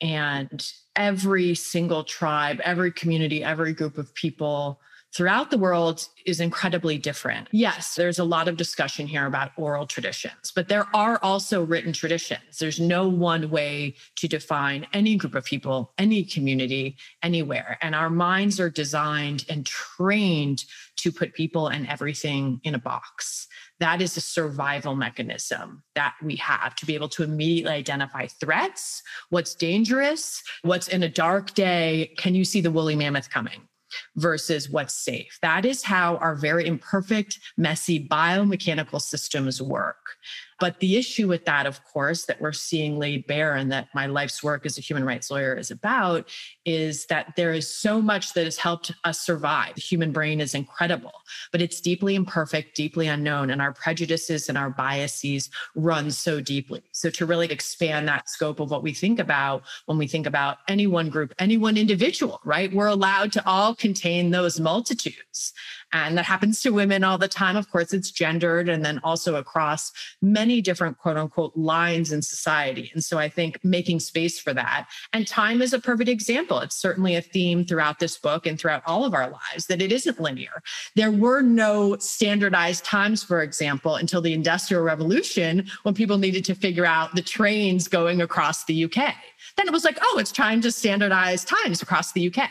And 0.00 0.64
every 0.94 1.54
single 1.54 2.04
tribe, 2.04 2.60
every 2.62 2.92
community, 2.92 3.42
every 3.42 3.72
group 3.72 3.98
of 3.98 4.14
people 4.14 4.80
throughout 5.14 5.50
the 5.50 5.58
world 5.58 6.06
is 6.26 6.40
incredibly 6.40 6.98
different. 6.98 7.48
Yes, 7.50 7.94
there's 7.94 8.18
a 8.18 8.24
lot 8.24 8.48
of 8.48 8.56
discussion 8.56 9.06
here 9.06 9.26
about 9.26 9.52
oral 9.56 9.86
traditions, 9.86 10.52
but 10.54 10.68
there 10.68 10.86
are 10.94 11.18
also 11.22 11.64
written 11.64 11.92
traditions. 11.92 12.58
There's 12.58 12.80
no 12.80 13.08
one 13.08 13.50
way 13.50 13.94
to 14.16 14.28
define 14.28 14.86
any 14.92 15.16
group 15.16 15.34
of 15.34 15.44
people, 15.44 15.92
any 15.98 16.24
community, 16.24 16.96
anywhere. 17.22 17.78
And 17.80 17.94
our 17.94 18.10
minds 18.10 18.60
are 18.60 18.70
designed 18.70 19.44
and 19.48 19.64
trained 19.64 20.64
to 20.96 21.12
put 21.12 21.32
people 21.32 21.68
and 21.68 21.86
everything 21.88 22.60
in 22.64 22.74
a 22.74 22.78
box. 22.78 23.46
That 23.80 24.02
is 24.02 24.16
a 24.16 24.20
survival 24.20 24.96
mechanism 24.96 25.82
that 25.94 26.14
we 26.22 26.36
have 26.36 26.74
to 26.76 26.86
be 26.86 26.94
able 26.94 27.08
to 27.10 27.22
immediately 27.22 27.72
identify 27.72 28.26
threats, 28.26 29.02
what's 29.30 29.54
dangerous, 29.54 30.42
what's 30.62 30.88
in 30.88 31.04
a 31.04 31.08
dark 31.08 31.54
day. 31.54 32.12
Can 32.18 32.34
you 32.34 32.44
see 32.44 32.60
the 32.60 32.72
woolly 32.72 32.96
mammoth 32.96 33.30
coming? 33.30 33.67
Versus 34.16 34.68
what's 34.68 34.94
safe. 34.94 35.38
That 35.42 35.64
is 35.64 35.82
how 35.82 36.16
our 36.16 36.34
very 36.34 36.66
imperfect, 36.66 37.38
messy 37.56 38.06
biomechanical 38.06 39.00
systems 39.00 39.60
work. 39.62 39.96
But 40.60 40.80
the 40.80 40.96
issue 40.96 41.28
with 41.28 41.44
that, 41.44 41.66
of 41.66 41.84
course, 41.84 42.24
that 42.24 42.40
we're 42.40 42.52
seeing 42.52 42.98
laid 42.98 43.26
bare 43.26 43.54
and 43.54 43.70
that 43.70 43.88
my 43.94 44.06
life's 44.06 44.42
work 44.42 44.66
as 44.66 44.76
a 44.76 44.80
human 44.80 45.04
rights 45.04 45.30
lawyer 45.30 45.54
is 45.54 45.70
about 45.70 46.28
is 46.64 47.06
that 47.06 47.34
there 47.36 47.52
is 47.52 47.72
so 47.72 48.02
much 48.02 48.32
that 48.32 48.44
has 48.44 48.58
helped 48.58 48.92
us 49.04 49.20
survive. 49.20 49.76
The 49.76 49.80
human 49.80 50.10
brain 50.10 50.40
is 50.40 50.54
incredible, 50.54 51.12
but 51.52 51.62
it's 51.62 51.80
deeply 51.80 52.16
imperfect, 52.16 52.74
deeply 52.74 53.06
unknown, 53.06 53.50
and 53.50 53.62
our 53.62 53.72
prejudices 53.72 54.48
and 54.48 54.58
our 54.58 54.70
biases 54.70 55.48
run 55.76 56.10
so 56.10 56.40
deeply. 56.40 56.82
So, 56.92 57.08
to 57.10 57.26
really 57.26 57.46
expand 57.50 58.08
that 58.08 58.28
scope 58.28 58.58
of 58.58 58.70
what 58.70 58.82
we 58.82 58.92
think 58.92 59.20
about 59.20 59.62
when 59.86 59.96
we 59.96 60.08
think 60.08 60.26
about 60.26 60.58
any 60.66 60.88
one 60.88 61.08
group, 61.08 61.34
any 61.38 61.56
one 61.56 61.76
individual, 61.76 62.40
right? 62.44 62.72
We're 62.72 62.88
allowed 62.88 63.30
to 63.32 63.46
all 63.46 63.74
contain 63.78 64.30
those 64.30 64.60
multitudes. 64.60 65.52
And 65.92 66.18
that 66.18 66.24
happens 66.24 66.60
to 66.62 66.70
women 66.70 67.02
all 67.02 67.16
the 67.16 67.28
time. 67.28 67.56
Of 67.56 67.70
course, 67.70 67.92
it's 67.92 68.10
gendered 68.10 68.68
and 68.68 68.84
then 68.84 69.00
also 69.02 69.36
across 69.36 69.92
many 70.20 70.60
different 70.60 70.98
quote 70.98 71.16
unquote 71.16 71.56
lines 71.56 72.12
in 72.12 72.20
society. 72.20 72.90
And 72.92 73.02
so 73.02 73.18
I 73.18 73.28
think 73.28 73.58
making 73.64 74.00
space 74.00 74.38
for 74.38 74.52
that. 74.54 74.88
And 75.12 75.26
time 75.26 75.62
is 75.62 75.72
a 75.72 75.78
perfect 75.78 76.10
example. 76.10 76.60
It's 76.60 76.76
certainly 76.76 77.16
a 77.16 77.22
theme 77.22 77.64
throughout 77.64 77.98
this 77.98 78.18
book 78.18 78.46
and 78.46 78.58
throughout 78.58 78.82
all 78.86 79.04
of 79.04 79.14
our 79.14 79.30
lives 79.30 79.66
that 79.66 79.80
it 79.80 79.92
isn't 79.92 80.20
linear. 80.20 80.62
There 80.94 81.10
were 81.10 81.40
no 81.42 81.96
standardized 81.96 82.84
times, 82.84 83.22
for 83.22 83.42
example, 83.42 83.94
until 83.96 84.20
the 84.20 84.34
Industrial 84.34 84.82
Revolution 84.82 85.66
when 85.84 85.94
people 85.94 86.18
needed 86.18 86.44
to 86.46 86.54
figure 86.54 86.86
out 86.86 87.14
the 87.14 87.22
trains 87.22 87.88
going 87.88 88.20
across 88.20 88.64
the 88.64 88.84
UK. 88.84 89.14
Then 89.56 89.66
it 89.66 89.72
was 89.72 89.84
like, 89.84 89.98
oh, 90.02 90.18
it's 90.18 90.32
time 90.32 90.60
to 90.62 90.70
standardize 90.70 91.44
times 91.44 91.82
across 91.82 92.12
the 92.12 92.28
UK. 92.28 92.50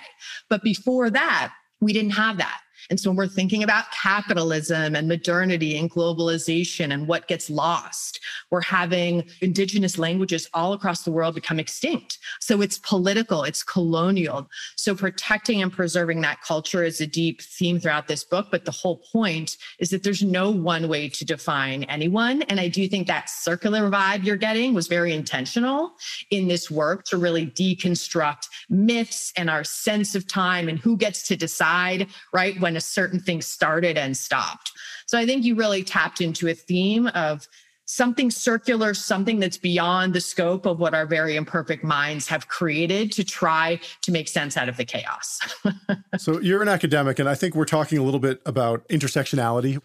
But 0.49 0.63
before 0.63 1.09
that, 1.11 1.53
we 1.79 1.93
didn't 1.93 2.11
have 2.11 2.37
that. 2.37 2.61
And 2.89 2.99
so 2.99 3.09
when 3.09 3.17
we're 3.17 3.27
thinking 3.27 3.63
about 3.63 3.91
capitalism 3.91 4.95
and 4.95 5.07
modernity 5.07 5.77
and 5.77 5.91
globalization 5.91 6.93
and 6.93 7.07
what 7.07 7.27
gets 7.27 7.49
lost, 7.49 8.19
we're 8.51 8.61
having 8.61 9.23
indigenous 9.41 9.97
languages 9.97 10.49
all 10.53 10.73
across 10.73 11.03
the 11.03 11.11
world 11.11 11.35
become 11.35 11.59
extinct. 11.59 12.19
So 12.39 12.61
it's 12.61 12.79
political, 12.79 13.43
it's 13.43 13.63
colonial. 13.63 14.49
So 14.75 14.95
protecting 14.95 15.61
and 15.61 15.71
preserving 15.71 16.21
that 16.21 16.41
culture 16.41 16.83
is 16.83 17.01
a 17.01 17.07
deep 17.07 17.41
theme 17.41 17.79
throughout 17.79 18.07
this 18.07 18.23
book. 18.23 18.47
But 18.51 18.65
the 18.65 18.71
whole 18.71 19.01
point 19.11 19.57
is 19.79 19.89
that 19.89 20.03
there's 20.03 20.23
no 20.23 20.49
one 20.49 20.87
way 20.87 21.09
to 21.09 21.25
define 21.25 21.83
anyone. 21.85 22.43
And 22.43 22.59
I 22.59 22.67
do 22.67 22.87
think 22.87 23.07
that 23.07 23.29
circular 23.29 23.89
vibe 23.89 24.23
you're 24.23 24.37
getting 24.37 24.73
was 24.73 24.87
very 24.87 25.13
intentional 25.13 25.93
in 26.31 26.47
this 26.47 26.71
work 26.71 27.03
to 27.05 27.17
really 27.17 27.47
deconstruct 27.47 28.47
myths 28.69 29.33
and 29.35 29.49
our 29.49 29.63
sense 29.63 30.15
of 30.15 30.27
time 30.27 30.69
and 30.69 30.79
who 30.79 30.95
gets 30.95 31.27
to 31.27 31.35
decide, 31.35 32.07
right? 32.33 32.59
When 32.59 32.76
a 32.77 32.81
certain 32.81 33.19
thing 33.19 33.41
started 33.41 33.97
and 33.97 34.15
stopped. 34.15 34.71
So 35.05 35.17
I 35.17 35.25
think 35.25 35.43
you 35.43 35.55
really 35.55 35.83
tapped 35.83 36.21
into 36.21 36.47
a 36.47 36.53
theme 36.53 37.07
of 37.07 37.47
something 37.87 38.29
circular, 38.29 38.93
something 38.93 39.39
that's 39.39 39.57
beyond 39.57 40.13
the 40.13 40.21
scope 40.21 40.65
of 40.65 40.79
what 40.79 40.93
our 40.93 41.05
very 41.05 41.35
imperfect 41.35 41.83
minds 41.83 42.27
have 42.27 42.47
created 42.49 43.11
to 43.13 43.23
try 43.23 43.79
to 44.01 44.11
make 44.11 44.27
sense 44.27 44.57
out 44.57 44.69
of 44.69 44.77
the 44.77 44.85
chaos. 44.85 45.39
so 46.17 46.39
you're 46.39 46.61
an 46.61 46.67
academic, 46.67 47.17
and 47.17 47.29
I 47.29 47.35
think 47.35 47.55
we're 47.55 47.65
talking 47.65 47.97
a 47.97 48.03
little 48.03 48.19
bit 48.19 48.41
about 48.45 48.87
intersectionality. 48.89 49.81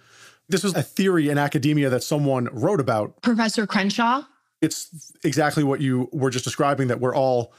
This 0.48 0.64
was 0.64 0.74
a 0.74 0.82
theory 0.82 1.28
in 1.28 1.38
academia 1.38 1.88
that 1.90 2.02
someone 2.02 2.48
wrote 2.52 2.80
about. 2.80 3.22
Professor 3.22 3.66
Crenshaw. 3.66 4.22
It's 4.60 5.12
exactly 5.24 5.64
what 5.64 5.80
you 5.80 6.08
were 6.12 6.30
just 6.30 6.44
describing 6.44 6.88
that 6.88 7.00
we're 7.00 7.14
all 7.14 7.52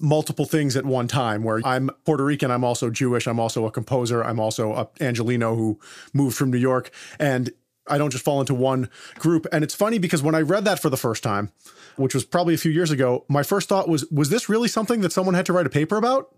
multiple 0.00 0.44
things 0.44 0.76
at 0.76 0.84
one 0.84 1.08
time 1.08 1.42
where 1.42 1.60
I'm 1.64 1.90
Puerto 2.04 2.24
Rican, 2.24 2.50
I'm 2.50 2.64
also 2.64 2.90
Jewish, 2.90 3.26
I'm 3.26 3.40
also 3.40 3.66
a 3.66 3.70
composer, 3.70 4.22
I'm 4.22 4.38
also 4.38 4.72
a 4.74 4.88
Angelino 5.00 5.54
who 5.54 5.80
moved 6.12 6.36
from 6.36 6.50
New 6.50 6.58
York 6.58 6.90
and 7.18 7.50
I 7.88 7.98
don't 7.98 8.10
just 8.10 8.24
fall 8.24 8.40
into 8.40 8.54
one 8.54 8.90
group. 9.18 9.46
And 9.52 9.62
it's 9.62 9.74
funny 9.74 9.98
because 9.98 10.22
when 10.22 10.34
I 10.34 10.40
read 10.40 10.64
that 10.64 10.80
for 10.80 10.90
the 10.90 10.96
first 10.96 11.22
time, 11.22 11.52
which 11.96 12.14
was 12.14 12.24
probably 12.24 12.54
a 12.54 12.58
few 12.58 12.72
years 12.72 12.90
ago, 12.90 13.24
my 13.28 13.42
first 13.42 13.68
thought 13.68 13.88
was 13.88 14.06
was 14.10 14.28
this 14.28 14.48
really 14.48 14.68
something 14.68 15.00
that 15.00 15.12
someone 15.12 15.34
had 15.34 15.46
to 15.46 15.52
write 15.52 15.66
a 15.66 15.70
paper 15.70 15.96
about? 15.96 16.34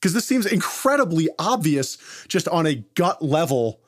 Because 0.00 0.12
this 0.12 0.26
seems 0.26 0.46
incredibly 0.46 1.28
obvious 1.38 1.98
just 2.28 2.46
on 2.48 2.66
a 2.66 2.76
gut 2.94 3.22
level 3.22 3.80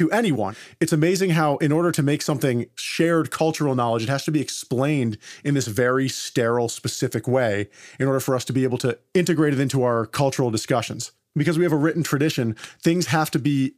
to 0.00 0.10
anyone. 0.12 0.56
It's 0.80 0.94
amazing 0.94 1.30
how, 1.30 1.58
in 1.58 1.72
order 1.72 1.92
to 1.92 2.02
make 2.02 2.22
something 2.22 2.64
shared 2.74 3.30
cultural 3.30 3.74
knowledge, 3.74 4.04
it 4.04 4.08
has 4.08 4.24
to 4.24 4.30
be 4.30 4.40
explained 4.40 5.18
in 5.44 5.52
this 5.52 5.66
very 5.66 6.08
sterile, 6.08 6.70
specific 6.70 7.28
way 7.28 7.68
in 7.98 8.06
order 8.06 8.18
for 8.18 8.34
us 8.34 8.46
to 8.46 8.54
be 8.54 8.64
able 8.64 8.78
to 8.78 8.98
integrate 9.12 9.52
it 9.52 9.60
into 9.60 9.82
our 9.82 10.06
cultural 10.06 10.50
discussions. 10.50 11.12
Because 11.36 11.58
we 11.58 11.64
have 11.64 11.72
a 11.72 11.76
written 11.76 12.02
tradition, 12.02 12.54
things 12.82 13.08
have 13.08 13.30
to 13.32 13.38
be 13.38 13.74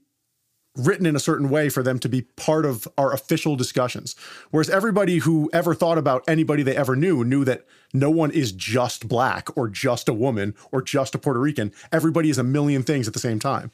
written 0.76 1.06
in 1.06 1.16
a 1.16 1.20
certain 1.20 1.50
way 1.50 1.68
for 1.68 1.82
them 1.82 1.98
to 1.98 2.08
be 2.08 2.22
part 2.22 2.64
of 2.64 2.86
our 2.96 3.12
official 3.12 3.56
discussions. 3.56 4.14
Whereas 4.52 4.70
everybody 4.70 5.18
who 5.18 5.50
ever 5.52 5.74
thought 5.74 5.98
about 5.98 6.22
anybody 6.28 6.62
they 6.62 6.76
ever 6.76 6.94
knew 6.94 7.24
knew 7.24 7.44
that 7.46 7.66
no 7.92 8.10
one 8.10 8.30
is 8.30 8.52
just 8.52 9.08
black 9.08 9.48
or 9.56 9.68
just 9.68 10.08
a 10.08 10.14
woman 10.14 10.54
or 10.70 10.82
just 10.82 11.16
a 11.16 11.18
Puerto 11.18 11.40
Rican. 11.40 11.72
Everybody 11.90 12.30
is 12.30 12.38
a 12.38 12.44
million 12.44 12.84
things 12.84 13.08
at 13.08 13.12
the 13.12 13.20
same 13.20 13.40
time. 13.40 13.72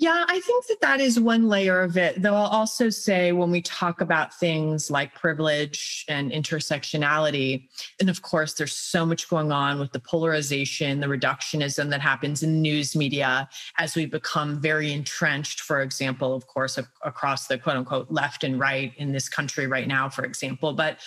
Yeah, 0.00 0.24
I 0.26 0.40
think 0.40 0.66
that 0.68 0.80
that 0.80 0.98
is 0.98 1.20
one 1.20 1.46
layer 1.46 1.82
of 1.82 1.98
it. 1.98 2.22
Though 2.22 2.34
I'll 2.34 2.46
also 2.46 2.88
say 2.88 3.32
when 3.32 3.50
we 3.50 3.60
talk 3.60 4.00
about 4.00 4.32
things 4.32 4.90
like 4.90 5.14
privilege 5.14 6.06
and 6.08 6.32
intersectionality, 6.32 7.68
and 8.00 8.08
of 8.08 8.22
course, 8.22 8.54
there's 8.54 8.72
so 8.72 9.04
much 9.04 9.28
going 9.28 9.52
on 9.52 9.78
with 9.78 9.92
the 9.92 10.00
polarization, 10.00 11.00
the 11.00 11.06
reductionism 11.06 11.90
that 11.90 12.00
happens 12.00 12.42
in 12.42 12.62
news 12.62 12.96
media 12.96 13.46
as 13.76 13.94
we 13.94 14.06
become 14.06 14.58
very 14.58 14.90
entrenched, 14.90 15.60
for 15.60 15.82
example, 15.82 16.34
of 16.34 16.46
course, 16.46 16.78
across 17.04 17.46
the 17.46 17.58
quote 17.58 17.76
unquote 17.76 18.10
left 18.10 18.42
and 18.42 18.58
right 18.58 18.94
in 18.96 19.12
this 19.12 19.28
country 19.28 19.66
right 19.66 19.86
now, 19.86 20.08
for 20.08 20.24
example. 20.24 20.72
But 20.72 21.00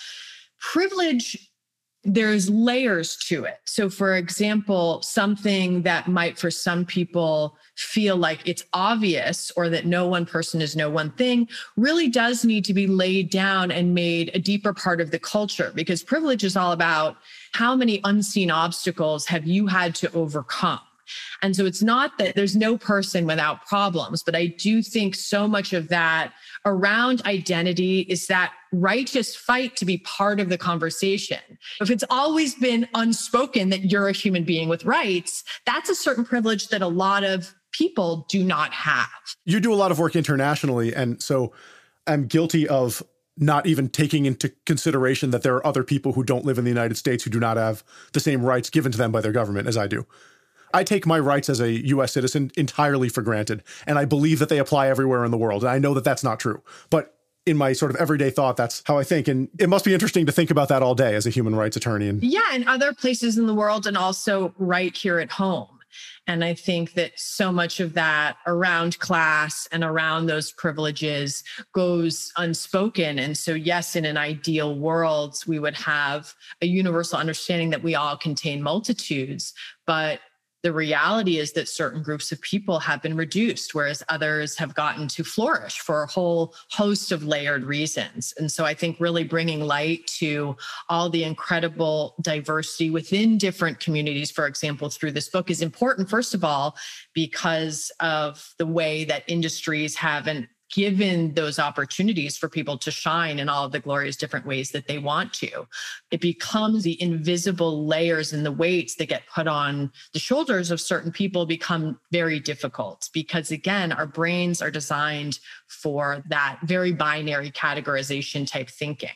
privilege 0.60 1.50
there's 2.04 2.50
layers 2.50 3.16
to 3.16 3.44
it. 3.44 3.60
So, 3.64 3.88
for 3.88 4.14
example, 4.14 5.00
something 5.02 5.82
that 5.82 6.06
might 6.06 6.38
for 6.38 6.50
some 6.50 6.84
people 6.84 7.56
feel 7.76 8.16
like 8.16 8.46
it's 8.46 8.64
obvious 8.74 9.50
or 9.56 9.68
that 9.70 9.86
no 9.86 10.06
one 10.06 10.26
person 10.26 10.60
is 10.60 10.76
no 10.76 10.90
one 10.90 11.10
thing 11.12 11.48
really 11.76 12.08
does 12.08 12.44
need 12.44 12.64
to 12.66 12.74
be 12.74 12.86
laid 12.86 13.30
down 13.30 13.70
and 13.70 13.94
made 13.94 14.30
a 14.34 14.38
deeper 14.38 14.74
part 14.74 15.00
of 15.00 15.10
the 15.10 15.18
culture 15.18 15.72
because 15.74 16.02
privilege 16.02 16.44
is 16.44 16.56
all 16.56 16.72
about 16.72 17.16
how 17.52 17.74
many 17.74 18.00
unseen 18.04 18.50
obstacles 18.50 19.26
have 19.26 19.46
you 19.46 19.66
had 19.66 19.94
to 19.94 20.12
overcome. 20.12 20.80
And 21.42 21.54
so 21.54 21.66
it's 21.66 21.82
not 21.82 22.16
that 22.18 22.34
there's 22.34 22.56
no 22.56 22.78
person 22.78 23.26
without 23.26 23.66
problems, 23.66 24.22
but 24.22 24.34
I 24.34 24.46
do 24.46 24.82
think 24.82 25.14
so 25.14 25.46
much 25.46 25.72
of 25.72 25.88
that 25.88 26.32
around 26.66 27.22
identity 27.26 28.00
is 28.00 28.26
that 28.26 28.52
righteous 28.72 29.36
fight 29.36 29.76
to 29.76 29.84
be 29.84 29.98
part 29.98 30.40
of 30.40 30.48
the 30.48 30.58
conversation. 30.58 31.38
If 31.80 31.90
it's 31.90 32.04
always 32.10 32.54
been 32.54 32.88
unspoken 32.94 33.70
that 33.70 33.90
you're 33.90 34.08
a 34.08 34.12
human 34.12 34.44
being 34.44 34.68
with 34.68 34.84
rights, 34.84 35.44
that's 35.66 35.88
a 35.88 35.94
certain 35.94 36.24
privilege 36.24 36.68
that 36.68 36.82
a 36.82 36.88
lot 36.88 37.24
of 37.24 37.54
people 37.72 38.26
do 38.28 38.42
not 38.42 38.72
have. 38.72 39.08
You 39.44 39.60
do 39.60 39.72
a 39.72 39.76
lot 39.76 39.90
of 39.90 39.98
work 39.98 40.16
internationally. 40.16 40.94
And 40.94 41.22
so 41.22 41.52
I'm 42.06 42.26
guilty 42.26 42.68
of 42.68 43.02
not 43.36 43.66
even 43.66 43.88
taking 43.88 44.26
into 44.26 44.52
consideration 44.64 45.30
that 45.30 45.42
there 45.42 45.56
are 45.56 45.66
other 45.66 45.82
people 45.82 46.12
who 46.12 46.22
don't 46.22 46.44
live 46.44 46.56
in 46.56 46.64
the 46.64 46.70
United 46.70 46.96
States 46.96 47.24
who 47.24 47.30
do 47.30 47.40
not 47.40 47.56
have 47.56 47.82
the 48.12 48.20
same 48.20 48.44
rights 48.44 48.70
given 48.70 48.92
to 48.92 48.98
them 48.98 49.10
by 49.10 49.20
their 49.20 49.32
government 49.32 49.66
as 49.66 49.76
I 49.76 49.88
do. 49.88 50.06
I 50.74 50.84
take 50.84 51.06
my 51.06 51.18
rights 51.18 51.48
as 51.48 51.60
a 51.60 51.70
US 51.88 52.12
citizen 52.12 52.50
entirely 52.56 53.08
for 53.08 53.22
granted, 53.22 53.62
and 53.86 53.98
I 53.98 54.04
believe 54.04 54.40
that 54.40 54.48
they 54.48 54.58
apply 54.58 54.88
everywhere 54.88 55.24
in 55.24 55.30
the 55.30 55.38
world. 55.38 55.62
And 55.62 55.70
I 55.70 55.78
know 55.78 55.94
that 55.94 56.04
that's 56.04 56.24
not 56.24 56.40
true. 56.40 56.62
But 56.90 57.14
in 57.46 57.56
my 57.56 57.72
sort 57.72 57.90
of 57.90 57.96
everyday 57.96 58.30
thought, 58.30 58.56
that's 58.56 58.82
how 58.86 58.98
I 58.98 59.04
think. 59.04 59.28
And 59.28 59.48
it 59.58 59.68
must 59.68 59.84
be 59.84 59.94
interesting 59.94 60.26
to 60.26 60.32
think 60.32 60.50
about 60.50 60.68
that 60.68 60.82
all 60.82 60.94
day 60.94 61.14
as 61.14 61.26
a 61.26 61.30
human 61.30 61.54
rights 61.54 61.76
attorney. 61.76 62.08
And 62.08 62.22
yeah, 62.22 62.50
and 62.52 62.66
other 62.68 62.92
places 62.92 63.38
in 63.38 63.46
the 63.46 63.54
world, 63.54 63.86
and 63.86 63.96
also 63.96 64.54
right 64.58 64.96
here 64.96 65.18
at 65.18 65.30
home. 65.30 65.68
And 66.26 66.42
I 66.42 66.54
think 66.54 66.94
that 66.94 67.12
so 67.16 67.52
much 67.52 67.80
of 67.80 67.92
that 67.94 68.36
around 68.46 68.98
class 68.98 69.68
and 69.70 69.84
around 69.84 70.26
those 70.26 70.52
privileges 70.52 71.44
goes 71.72 72.32
unspoken. 72.36 73.18
And 73.18 73.36
so, 73.36 73.52
yes, 73.52 73.94
in 73.94 74.04
an 74.04 74.16
ideal 74.16 74.76
world, 74.76 75.36
we 75.46 75.58
would 75.58 75.76
have 75.76 76.34
a 76.62 76.66
universal 76.66 77.18
understanding 77.18 77.70
that 77.70 77.82
we 77.82 77.94
all 77.94 78.16
contain 78.16 78.62
multitudes, 78.62 79.52
but 79.86 80.20
the 80.64 80.72
reality 80.72 81.36
is 81.38 81.52
that 81.52 81.68
certain 81.68 82.02
groups 82.02 82.32
of 82.32 82.40
people 82.40 82.78
have 82.80 83.02
been 83.02 83.14
reduced, 83.14 83.74
whereas 83.74 84.02
others 84.08 84.56
have 84.56 84.74
gotten 84.74 85.06
to 85.08 85.22
flourish 85.22 85.78
for 85.78 86.02
a 86.02 86.06
whole 86.06 86.54
host 86.70 87.12
of 87.12 87.22
layered 87.22 87.64
reasons. 87.64 88.32
And 88.38 88.50
so 88.50 88.64
I 88.64 88.72
think 88.72 88.98
really 88.98 89.24
bringing 89.24 89.60
light 89.60 90.06
to 90.18 90.56
all 90.88 91.10
the 91.10 91.22
incredible 91.22 92.14
diversity 92.22 92.88
within 92.88 93.36
different 93.36 93.78
communities, 93.78 94.30
for 94.30 94.46
example, 94.46 94.88
through 94.88 95.12
this 95.12 95.28
book 95.28 95.50
is 95.50 95.60
important, 95.60 96.08
first 96.08 96.32
of 96.32 96.44
all, 96.44 96.76
because 97.12 97.92
of 98.00 98.54
the 98.56 98.66
way 98.66 99.04
that 99.04 99.22
industries 99.26 99.94
have 99.96 100.26
an 100.26 100.48
given 100.72 101.34
those 101.34 101.58
opportunities 101.58 102.36
for 102.36 102.48
people 102.48 102.76
to 102.78 102.90
shine 102.90 103.38
in 103.38 103.48
all 103.48 103.64
of 103.64 103.72
the 103.72 103.80
glorious 103.80 104.16
different 104.16 104.46
ways 104.46 104.70
that 104.70 104.88
they 104.88 104.98
want 104.98 105.32
to. 105.32 105.66
It 106.10 106.20
becomes 106.20 106.82
the 106.82 107.00
invisible 107.00 107.86
layers 107.86 108.32
and 108.32 108.44
the 108.44 108.52
weights 108.52 108.96
that 108.96 109.08
get 109.08 109.22
put 109.32 109.46
on 109.46 109.92
the 110.12 110.18
shoulders 110.18 110.70
of 110.70 110.80
certain 110.80 111.12
people 111.12 111.46
become 111.46 111.98
very 112.12 112.40
difficult 112.40 113.08
because, 113.12 113.50
again, 113.50 113.92
our 113.92 114.06
brains 114.06 114.62
are 114.62 114.70
designed 114.70 115.38
for 115.68 116.22
that 116.28 116.58
very 116.64 116.92
binary 116.92 117.50
categorization 117.50 118.50
type 118.50 118.68
thinking. 118.68 119.10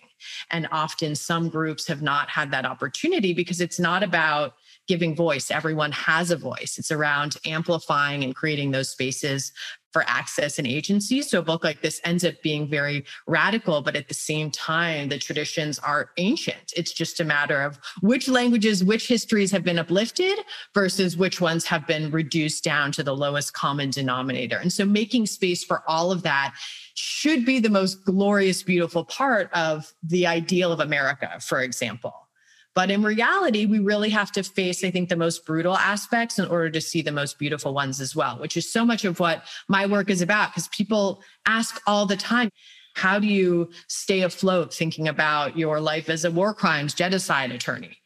And 0.51 0.69
often 0.73 1.15
some 1.15 1.49
groups 1.49 1.87
have 1.87 2.03
not 2.03 2.29
had 2.29 2.51
that 2.51 2.67
opportunity 2.67 3.33
because 3.33 3.61
it's 3.61 3.79
not 3.79 4.03
about 4.03 4.55
giving 4.89 5.15
voice. 5.15 5.51
Everyone 5.51 5.93
has 5.93 6.31
a 6.31 6.37
voice. 6.37 6.77
It's 6.79 6.91
around 6.91 7.37
amplifying 7.45 8.25
and 8.25 8.35
creating 8.35 8.73
those 8.73 8.89
spaces 8.89 9.53
for 9.93 10.05
access 10.07 10.59
and 10.59 10.67
agency. 10.67 11.23
So 11.23 11.39
a 11.39 11.43
book 11.43 11.65
like 11.65 11.81
this 11.81 12.01
ends 12.05 12.25
up 12.25 12.35
being 12.43 12.69
very 12.69 13.05
radical, 13.27 13.81
but 13.81 13.97
at 13.97 14.09
the 14.09 14.15
same 14.15 14.51
time, 14.51 15.09
the 15.09 15.19
traditions 15.19 15.79
are 15.79 16.11
ancient. 16.19 16.73
It's 16.77 16.93
just 16.93 17.21
a 17.21 17.25
matter 17.25 17.63
of 17.63 17.79
which 18.01 18.29
languages, 18.29 18.85
which 18.85 19.09
histories 19.09 19.51
have 19.51 19.65
been 19.65 19.79
uplifted 19.79 20.39
versus 20.75 21.17
which 21.17 21.41
ones 21.41 21.65
have 21.67 21.87
been 21.87 22.11
reduced 22.11 22.65
down 22.65 22.93
to 22.93 23.03
the 23.03 23.17
lowest 23.17 23.55
common 23.55 23.91
denominator. 23.91 24.59
And 24.59 24.73
so 24.73 24.85
making 24.85 25.27
space 25.27 25.65
for 25.65 25.83
all 25.89 26.13
of 26.13 26.23
that 26.23 26.55
should 26.95 27.47
be 27.47 27.59
the 27.59 27.71
most 27.71 28.05
glorious, 28.05 28.63
beautiful 28.63 29.05
part 29.05 29.51
of 29.55 29.93
the 30.03 30.27
ideal 30.27 30.71
of 30.71 30.81
America, 30.81 31.39
for 31.41 31.63
example. 31.63 32.28
But 32.75 32.91
in 32.91 33.03
reality, 33.03 33.67
we 33.67 33.81
really 33.81 34.11
have 34.11 34.31
to 34.33 34.43
face, 34.43 34.85
I 34.85 34.91
think, 34.91 35.09
the 35.09 35.17
most 35.17 35.45
brutal 35.45 35.77
aspects 35.77 36.39
in 36.39 36.47
order 36.47 36.71
to 36.71 36.81
see 36.81 37.03
the 37.03 37.11
most 37.11 37.39
beautiful 37.39 37.75
ones 37.75 38.01
as 38.01 38.15
well, 38.15 38.39
which 38.39 38.57
is 38.57 38.71
so 38.71 38.85
much 38.85 39.05
of 39.05 39.19
what 39.19 39.45
my 39.69 39.87
work 39.87 40.11
is 40.11 40.23
about. 40.23 40.51
Because 40.51 40.69
people 40.69 41.23
ask 41.47 41.81
all 41.87 42.07
the 42.07 42.17
time, 42.17 42.51
how 42.95 43.19
do 43.19 43.27
you 43.27 43.71
stay 43.89 44.23
afloat 44.23 44.73
thinking 44.73 45.09
about 45.09 45.57
your 45.57 45.81
life 45.81 46.09
as 46.09 46.25
a 46.25 46.31
war 46.31 46.55
crimes 46.55 46.95
genocide 46.95 47.51
attorney? 47.51 47.97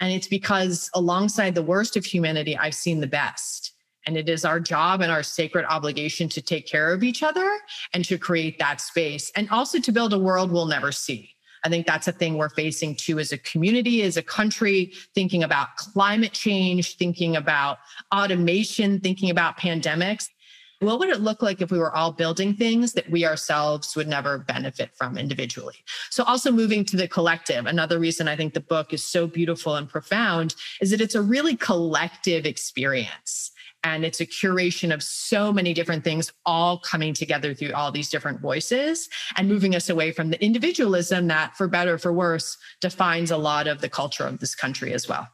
And 0.00 0.12
it's 0.12 0.28
because 0.28 0.90
alongside 0.94 1.54
the 1.54 1.62
worst 1.62 1.96
of 1.96 2.04
humanity, 2.04 2.56
I've 2.56 2.74
seen 2.74 3.00
the 3.00 3.06
best. 3.06 3.72
And 4.06 4.16
it 4.16 4.28
is 4.28 4.44
our 4.44 4.60
job 4.60 5.00
and 5.00 5.10
our 5.10 5.22
sacred 5.22 5.64
obligation 5.68 6.28
to 6.30 6.40
take 6.40 6.66
care 6.66 6.92
of 6.92 7.02
each 7.02 7.22
other 7.22 7.58
and 7.92 8.04
to 8.04 8.18
create 8.18 8.58
that 8.58 8.80
space 8.80 9.32
and 9.34 9.50
also 9.50 9.80
to 9.80 9.92
build 9.92 10.12
a 10.12 10.18
world 10.18 10.52
we'll 10.52 10.66
never 10.66 10.92
see. 10.92 11.35
I 11.66 11.68
think 11.68 11.84
that's 11.84 12.06
a 12.06 12.12
thing 12.12 12.36
we're 12.36 12.48
facing 12.48 12.94
too 12.94 13.18
as 13.18 13.32
a 13.32 13.38
community, 13.38 14.02
as 14.02 14.16
a 14.16 14.22
country, 14.22 14.92
thinking 15.16 15.42
about 15.42 15.74
climate 15.74 16.30
change, 16.30 16.96
thinking 16.96 17.34
about 17.34 17.78
automation, 18.14 19.00
thinking 19.00 19.30
about 19.30 19.58
pandemics. 19.58 20.28
What 20.78 21.00
would 21.00 21.08
it 21.08 21.22
look 21.22 21.42
like 21.42 21.60
if 21.60 21.72
we 21.72 21.80
were 21.80 21.92
all 21.92 22.12
building 22.12 22.54
things 22.54 22.92
that 22.92 23.10
we 23.10 23.26
ourselves 23.26 23.96
would 23.96 24.06
never 24.06 24.38
benefit 24.38 24.90
from 24.94 25.18
individually? 25.18 25.74
So, 26.10 26.22
also 26.22 26.52
moving 26.52 26.84
to 26.84 26.96
the 26.96 27.08
collective, 27.08 27.66
another 27.66 27.98
reason 27.98 28.28
I 28.28 28.36
think 28.36 28.54
the 28.54 28.60
book 28.60 28.92
is 28.92 29.02
so 29.02 29.26
beautiful 29.26 29.74
and 29.74 29.88
profound 29.88 30.54
is 30.80 30.92
that 30.92 31.00
it's 31.00 31.16
a 31.16 31.22
really 31.22 31.56
collective 31.56 32.46
experience 32.46 33.50
and 33.86 34.04
it's 34.04 34.20
a 34.20 34.26
curation 34.26 34.92
of 34.92 35.00
so 35.00 35.52
many 35.52 35.72
different 35.72 36.02
things 36.02 36.32
all 36.44 36.78
coming 36.78 37.14
together 37.14 37.54
through 37.54 37.72
all 37.72 37.92
these 37.92 38.10
different 38.10 38.40
voices 38.40 39.08
and 39.36 39.48
moving 39.48 39.76
us 39.76 39.88
away 39.88 40.10
from 40.10 40.30
the 40.30 40.44
individualism 40.44 41.28
that 41.28 41.56
for 41.56 41.68
better 41.68 41.94
or 41.94 41.98
for 41.98 42.12
worse 42.12 42.56
defines 42.80 43.30
a 43.30 43.36
lot 43.36 43.68
of 43.68 43.80
the 43.80 43.88
culture 43.88 44.26
of 44.26 44.40
this 44.40 44.56
country 44.56 44.92
as 44.92 45.08
well 45.08 45.28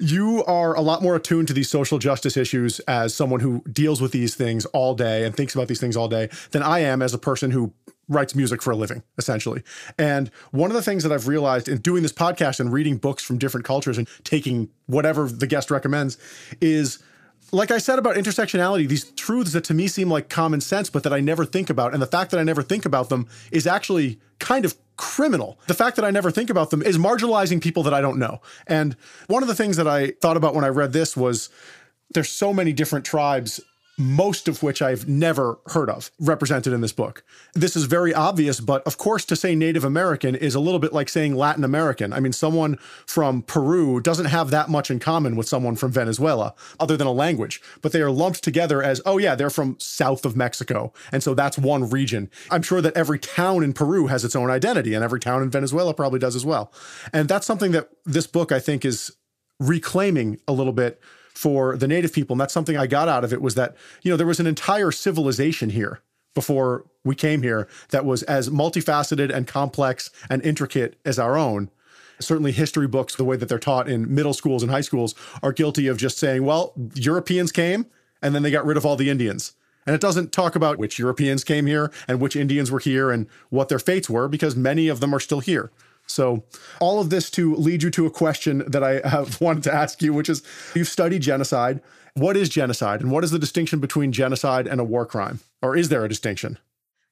you 0.00 0.42
are 0.46 0.74
a 0.74 0.80
lot 0.80 1.02
more 1.02 1.14
attuned 1.14 1.46
to 1.46 1.54
these 1.54 1.68
social 1.68 1.98
justice 1.98 2.38
issues 2.38 2.80
as 2.80 3.14
someone 3.14 3.40
who 3.40 3.62
deals 3.70 4.00
with 4.00 4.12
these 4.12 4.34
things 4.34 4.64
all 4.66 4.94
day 4.94 5.24
and 5.24 5.36
thinks 5.36 5.54
about 5.54 5.68
these 5.68 5.78
things 5.78 5.96
all 5.96 6.08
day 6.08 6.30
than 6.50 6.62
I 6.62 6.80
am 6.80 7.02
as 7.02 7.12
a 7.12 7.18
person 7.18 7.50
who 7.50 7.72
writes 8.08 8.34
music 8.34 8.60
for 8.60 8.70
a 8.70 8.76
living, 8.76 9.02
essentially. 9.18 9.62
And 9.98 10.30
one 10.50 10.70
of 10.70 10.74
the 10.74 10.82
things 10.82 11.04
that 11.04 11.12
I've 11.12 11.28
realized 11.28 11.68
in 11.68 11.78
doing 11.78 12.02
this 12.02 12.12
podcast 12.12 12.60
and 12.60 12.72
reading 12.72 12.96
books 12.96 13.22
from 13.22 13.38
different 13.38 13.66
cultures 13.66 13.96
and 13.96 14.08
taking 14.24 14.70
whatever 14.86 15.28
the 15.28 15.46
guest 15.46 15.70
recommends 15.70 16.18
is 16.60 16.98
like 17.52 17.70
I 17.70 17.78
said 17.78 17.98
about 17.98 18.16
intersectionality, 18.16 18.88
these 18.88 19.04
truths 19.12 19.52
that 19.52 19.64
to 19.64 19.74
me 19.74 19.86
seem 19.86 20.10
like 20.10 20.28
common 20.28 20.60
sense, 20.60 20.90
but 20.90 21.02
that 21.04 21.12
I 21.12 21.20
never 21.20 21.44
think 21.44 21.70
about. 21.70 21.92
And 21.92 22.02
the 22.02 22.06
fact 22.06 22.30
that 22.30 22.40
I 22.40 22.42
never 22.42 22.62
think 22.62 22.84
about 22.84 23.08
them 23.08 23.28
is 23.52 23.66
actually 23.66 24.18
kind 24.38 24.64
of 24.64 24.76
criminal. 24.96 25.58
The 25.66 25.74
fact 25.74 25.96
that 25.96 26.04
I 26.04 26.10
never 26.10 26.30
think 26.30 26.50
about 26.50 26.70
them 26.70 26.82
is 26.82 26.98
marginalizing 26.98 27.62
people 27.62 27.82
that 27.84 27.94
I 27.94 28.00
don't 28.00 28.18
know. 28.18 28.40
And 28.66 28.96
one 29.26 29.42
of 29.42 29.48
the 29.48 29.54
things 29.54 29.76
that 29.76 29.88
I 29.88 30.12
thought 30.20 30.36
about 30.36 30.54
when 30.54 30.64
I 30.64 30.68
read 30.68 30.92
this 30.92 31.16
was 31.16 31.48
there's 32.12 32.30
so 32.30 32.52
many 32.52 32.72
different 32.72 33.04
tribes 33.04 33.60
most 33.96 34.48
of 34.48 34.62
which 34.62 34.82
I've 34.82 35.08
never 35.08 35.58
heard 35.66 35.88
of 35.88 36.10
represented 36.18 36.72
in 36.72 36.80
this 36.80 36.92
book. 36.92 37.22
This 37.54 37.76
is 37.76 37.84
very 37.84 38.12
obvious, 38.12 38.58
but 38.60 38.82
of 38.86 38.98
course, 38.98 39.24
to 39.26 39.36
say 39.36 39.54
Native 39.54 39.84
American 39.84 40.34
is 40.34 40.54
a 40.54 40.60
little 40.60 40.80
bit 40.80 40.92
like 40.92 41.08
saying 41.08 41.36
Latin 41.36 41.62
American. 41.62 42.12
I 42.12 42.20
mean, 42.20 42.32
someone 42.32 42.76
from 43.06 43.42
Peru 43.42 44.00
doesn't 44.00 44.26
have 44.26 44.50
that 44.50 44.68
much 44.68 44.90
in 44.90 44.98
common 44.98 45.36
with 45.36 45.48
someone 45.48 45.76
from 45.76 45.92
Venezuela, 45.92 46.54
other 46.80 46.96
than 46.96 47.06
a 47.06 47.12
language, 47.12 47.62
but 47.82 47.92
they 47.92 48.00
are 48.00 48.10
lumped 48.10 48.42
together 48.42 48.82
as, 48.82 49.00
oh, 49.06 49.18
yeah, 49.18 49.34
they're 49.34 49.50
from 49.50 49.76
south 49.78 50.24
of 50.24 50.36
Mexico. 50.36 50.92
And 51.12 51.22
so 51.22 51.34
that's 51.34 51.56
one 51.56 51.88
region. 51.88 52.30
I'm 52.50 52.62
sure 52.62 52.80
that 52.80 52.96
every 52.96 53.18
town 53.18 53.62
in 53.62 53.72
Peru 53.72 54.08
has 54.08 54.24
its 54.24 54.34
own 54.34 54.50
identity, 54.50 54.94
and 54.94 55.04
every 55.04 55.20
town 55.20 55.42
in 55.42 55.50
Venezuela 55.50 55.94
probably 55.94 56.18
does 56.18 56.34
as 56.34 56.44
well. 56.44 56.72
And 57.12 57.28
that's 57.28 57.46
something 57.46 57.70
that 57.72 57.90
this 58.04 58.26
book, 58.26 58.50
I 58.50 58.58
think, 58.58 58.84
is 58.84 59.12
reclaiming 59.60 60.40
a 60.48 60.52
little 60.52 60.72
bit 60.72 61.00
for 61.34 61.76
the 61.76 61.88
native 61.88 62.12
people. 62.12 62.34
And 62.34 62.40
that's 62.40 62.54
something 62.54 62.76
I 62.76 62.86
got 62.86 63.08
out 63.08 63.24
of 63.24 63.32
it 63.32 63.42
was 63.42 63.54
that, 63.56 63.76
you 64.02 64.10
know, 64.10 64.16
there 64.16 64.26
was 64.26 64.40
an 64.40 64.46
entire 64.46 64.90
civilization 64.90 65.70
here 65.70 66.00
before 66.34 66.84
we 67.04 67.14
came 67.14 67.42
here 67.42 67.68
that 67.90 68.04
was 68.04 68.22
as 68.24 68.48
multifaceted 68.48 69.34
and 69.34 69.46
complex 69.46 70.10
and 70.30 70.44
intricate 70.44 70.98
as 71.04 71.18
our 71.18 71.36
own. 71.36 71.70
Certainly, 72.20 72.52
history 72.52 72.86
books, 72.86 73.16
the 73.16 73.24
way 73.24 73.36
that 73.36 73.48
they're 73.48 73.58
taught 73.58 73.88
in 73.88 74.12
middle 74.14 74.34
schools 74.34 74.62
and 74.62 74.70
high 74.70 74.80
schools, 74.80 75.14
are 75.42 75.52
guilty 75.52 75.88
of 75.88 75.96
just 75.96 76.16
saying, 76.16 76.44
well, 76.44 76.72
Europeans 76.94 77.50
came 77.50 77.86
and 78.22 78.34
then 78.34 78.42
they 78.42 78.52
got 78.52 78.64
rid 78.64 78.76
of 78.76 78.86
all 78.86 78.96
the 78.96 79.10
Indians. 79.10 79.52
And 79.86 79.94
it 79.94 80.00
doesn't 80.00 80.32
talk 80.32 80.56
about 80.56 80.78
which 80.78 80.98
Europeans 80.98 81.44
came 81.44 81.66
here 81.66 81.92
and 82.08 82.20
which 82.20 82.36
Indians 82.36 82.70
were 82.70 82.78
here 82.78 83.10
and 83.10 83.26
what 83.50 83.68
their 83.68 83.78
fates 83.78 84.08
were 84.08 84.28
because 84.28 84.56
many 84.56 84.88
of 84.88 85.00
them 85.00 85.14
are 85.14 85.20
still 85.20 85.40
here. 85.40 85.70
So, 86.06 86.44
all 86.80 87.00
of 87.00 87.10
this 87.10 87.30
to 87.32 87.54
lead 87.54 87.82
you 87.82 87.90
to 87.90 88.06
a 88.06 88.10
question 88.10 88.64
that 88.66 88.82
I 88.82 89.06
have 89.08 89.40
wanted 89.40 89.62
to 89.64 89.74
ask 89.74 90.02
you, 90.02 90.12
which 90.12 90.28
is 90.28 90.42
you've 90.74 90.88
studied 90.88 91.22
genocide. 91.22 91.80
What 92.14 92.36
is 92.36 92.48
genocide 92.48 93.00
and 93.00 93.10
what 93.10 93.24
is 93.24 93.32
the 93.32 93.40
distinction 93.40 93.80
between 93.80 94.12
genocide 94.12 94.68
and 94.68 94.80
a 94.80 94.84
war 94.84 95.04
crime? 95.04 95.40
Or 95.62 95.76
is 95.76 95.88
there 95.88 96.04
a 96.04 96.08
distinction? 96.08 96.58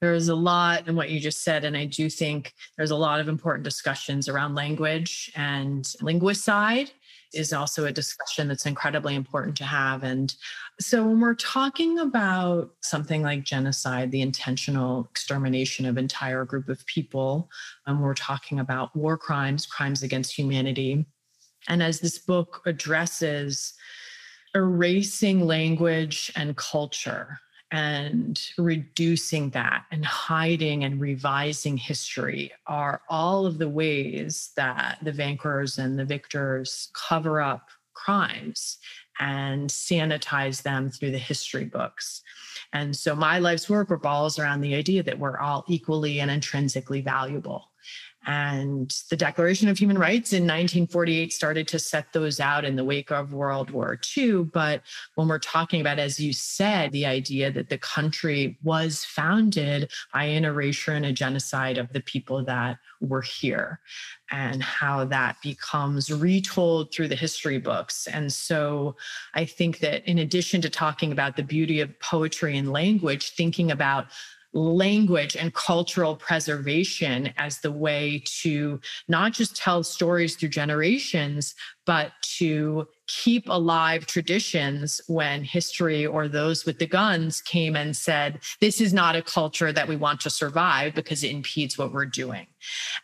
There's 0.01 0.29
a 0.29 0.35
lot 0.35 0.87
in 0.89 0.95
what 0.95 1.11
you 1.11 1.21
just 1.21 1.43
said. 1.43 1.65
And 1.65 1.77
I 1.77 1.87
do 1.87 2.11
think 2.11 2.55
there's 2.77 2.91
a 2.91 2.97
lot 2.97 3.19
of 3.19 3.29
important 3.29 3.65
discussions 3.65 4.29
around 4.29 4.55
language 4.55 5.31
and 5.35 5.85
linguicide 6.03 6.91
is 7.33 7.53
also 7.53 7.87
a 7.87 7.93
discussion 7.93 8.49
that's 8.49 8.67
incredibly 8.67 9.15
important 9.15 9.57
to 9.57 9.65
have. 9.65 10.03
And 10.03 10.35
so 10.81 11.07
when 11.07 11.21
we're 11.21 11.35
talking 11.35 11.99
about 11.99 12.73
something 12.81 13.23
like 13.23 13.45
genocide, 13.45 14.11
the 14.11 14.23
intentional 14.23 15.09
extermination 15.11 15.87
of 15.87 15.99
entire 15.99 16.45
group 16.45 16.69
of 16.69 16.85
people, 16.87 17.51
and 17.87 18.03
we're 18.03 18.15
talking 18.15 18.61
about 18.61 18.95
war 18.97 19.17
crimes, 19.17 19.67
crimes 19.67 20.03
against 20.03 20.37
humanity. 20.37 21.05
And 21.69 21.83
as 21.83 22.01
this 22.01 22.19
book 22.19 22.63
addresses 22.67 23.75
erasing 24.55 25.47
language 25.47 26.33
and 26.37 26.57
culture 26.57 27.39
and 27.71 28.39
reducing 28.59 29.49
that 29.51 29.85
and 29.91 30.05
hiding 30.05 30.85
and 30.85 31.01
revising 31.01 31.77
history 31.79 32.53
are 32.67 33.01
all 33.09 33.47
of 33.47 33.57
the 33.59 33.69
ways 33.69 34.51
that 34.57 34.99
the 35.03 35.13
vanquishers 35.13 35.79
and 35.79 35.99
the 35.99 36.05
victors 36.05 36.91
cover 36.95 37.41
up 37.41 37.71
crimes 37.95 38.79
and 39.21 39.69
sanitize 39.69 40.63
them 40.63 40.91
through 40.91 41.11
the 41.11 41.19
history 41.19 41.65
books. 41.65 42.23
And 42.73 42.95
so 42.95 43.15
my 43.15 43.39
life's 43.39 43.69
work 43.69 43.91
revolves 43.91 44.39
around 44.39 44.61
the 44.61 44.75
idea 44.75 45.03
that 45.03 45.19
we're 45.19 45.39
all 45.39 45.65
equally 45.69 46.21
and 46.21 46.31
intrinsically 46.31 47.01
valuable. 47.01 47.72
And 48.25 48.95
the 49.11 49.17
Declaration 49.17 49.69
of 49.69 49.79
Human 49.79 49.99
Rights 49.99 50.33
in 50.33 50.45
1948 50.45 51.33
started 51.33 51.67
to 51.69 51.79
set 51.79 52.13
those 52.13 52.39
out 52.39 52.65
in 52.65 52.77
the 52.77 52.85
wake 52.85 53.11
of 53.11 53.33
World 53.33 53.71
War 53.71 53.99
II. 54.17 54.45
But 54.45 54.83
when 55.17 55.27
we're 55.27 55.41
talking 55.41 55.81
about, 55.81 55.99
as 55.99 56.21
you 56.21 56.33
said, 56.33 56.93
the 56.93 57.07
idea 57.07 57.51
that 57.51 57.69
the 57.69 57.79
country 57.79 58.59
was 58.63 59.05
founded 59.05 59.91
by 60.15 60.25
an 60.25 60.45
erasure 60.45 60.93
and 60.93 61.07
a 61.07 61.13
genocide 61.13 61.79
of 61.79 61.93
the 61.93 62.01
people 62.01 62.45
that 62.45 62.79
were 63.01 63.23
here, 63.23 63.81
and 64.31 64.63
how 64.63 65.05
that 65.05 65.37
becomes 65.43 66.11
retold 66.11 66.95
through 66.95 67.09
the 67.09 67.17
history 67.17 67.59
books. 67.59 68.07
And 68.07 68.33
so 68.33 68.95
I 69.35 69.45
think 69.45 69.81
that 69.81 70.09
in 70.09 70.19
addition 70.19 70.61
to 70.63 70.71
talking 70.71 71.11
about 71.11 71.37
the 71.37 71.43
beauty 71.43 71.81
of 71.81 71.99
poetry 71.99 72.57
and 72.57 72.73
language, 72.73 73.33
thinking 73.33 73.73
about 73.73 74.07
language 74.55 75.37
and 75.37 75.55
cultural 75.55 76.17
preservation 76.17 77.33
as 77.37 77.61
the 77.61 77.73
way 77.73 78.23
to 78.43 78.81
not 79.09 79.33
just 79.33 79.57
tell 79.57 79.83
stories 79.83 80.37
through 80.37 80.51
generations, 80.51 81.55
but 81.87 82.13
to 82.39 82.87
keep 83.09 83.49
alive 83.49 84.07
traditions 84.07 85.01
when 85.07 85.43
history 85.43 86.07
or 86.07 86.29
those 86.29 86.65
with 86.65 86.79
the 86.79 86.87
guns 86.87 87.41
came 87.41 87.77
and 87.77 87.97
said, 87.97 88.41
This 88.61 88.81
is 88.81 88.95
not 88.95 89.17
a 89.17 89.23
culture 89.23 89.73
that 89.73 89.89
we 89.89 89.97
want 89.97 90.21
to 90.21 90.31
survive 90.31 90.95
because 90.95 91.25
it 91.25 91.31
impedes 91.31 91.77
what 91.77 91.93
we're 91.93 92.07
doing. 92.07 92.47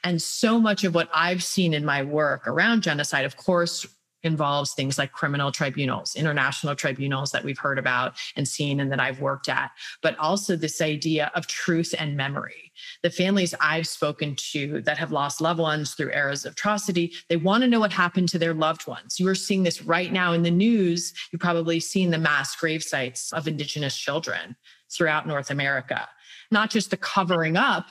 And 0.05 0.23
so 0.23 0.61
much 0.61 0.85
of 0.85 0.95
what 0.95 1.11
I've 1.15 1.43
seen 1.43 1.75
in 1.75 1.85
my 1.85 2.03
work 2.03 2.47
around 2.47 2.83
genocide, 2.83 3.25
of 3.25 3.37
course, 3.37 3.87
involves 4.23 4.73
things 4.73 4.99
like 4.99 5.13
criminal 5.13 5.53
tribunals, 5.53 6.17
international 6.17 6.75
tribunals 6.75 7.31
that 7.33 7.45
we've 7.45 7.59
heard 7.59 7.79
about 7.79 8.15
and 8.37 8.47
seen 8.47 8.81
and 8.81 8.91
that 8.91 9.01
I've 9.01 9.21
worked 9.21 9.49
at, 9.49 9.71
but 10.03 10.19
also 10.19 10.57
this 10.57 10.81
idea 10.81 11.31
of 11.35 11.47
truth 11.47 11.95
and 11.99 12.17
memory. 12.17 12.73
The 13.03 13.11
families 13.11 13.55
I've 13.61 13.87
spoken 13.87 14.35
to 14.53 14.81
that 14.83 14.99
have 14.99 15.13
lost 15.13 15.41
loved 15.41 15.61
ones 15.61 15.95
through 15.95 16.13
eras 16.13 16.45
of 16.45 16.53
atrocity, 16.53 17.13
they 17.29 17.37
want 17.37 17.63
to 17.63 17.69
know 17.69 17.81
what 17.81 17.93
happened 17.93 18.29
to 18.31 18.39
their 18.39 18.55
loved 18.55 18.87
ones. 18.87 19.19
You 19.21 19.29
are 19.29 19.35
seeing 19.35 19.63
this 19.63 19.83
right 19.83 20.13
now 20.13 20.33
in 20.33 20.43
the 20.43 20.51
news. 20.51 21.15
You've 21.31 21.41
probably 21.41 21.81
seen 21.81 22.11
the 22.11 22.19
mass 22.19 22.57
grave 22.57 22.83
sites 22.83 23.33
of 23.33 23.49
Indigenous 23.49 23.97
children 23.97 24.57
throughout 24.91 25.27
North 25.27 25.51
America. 25.51 26.09
Not 26.51 26.71
just 26.71 26.91
the 26.91 26.97
covering 26.97 27.57
up, 27.57 27.87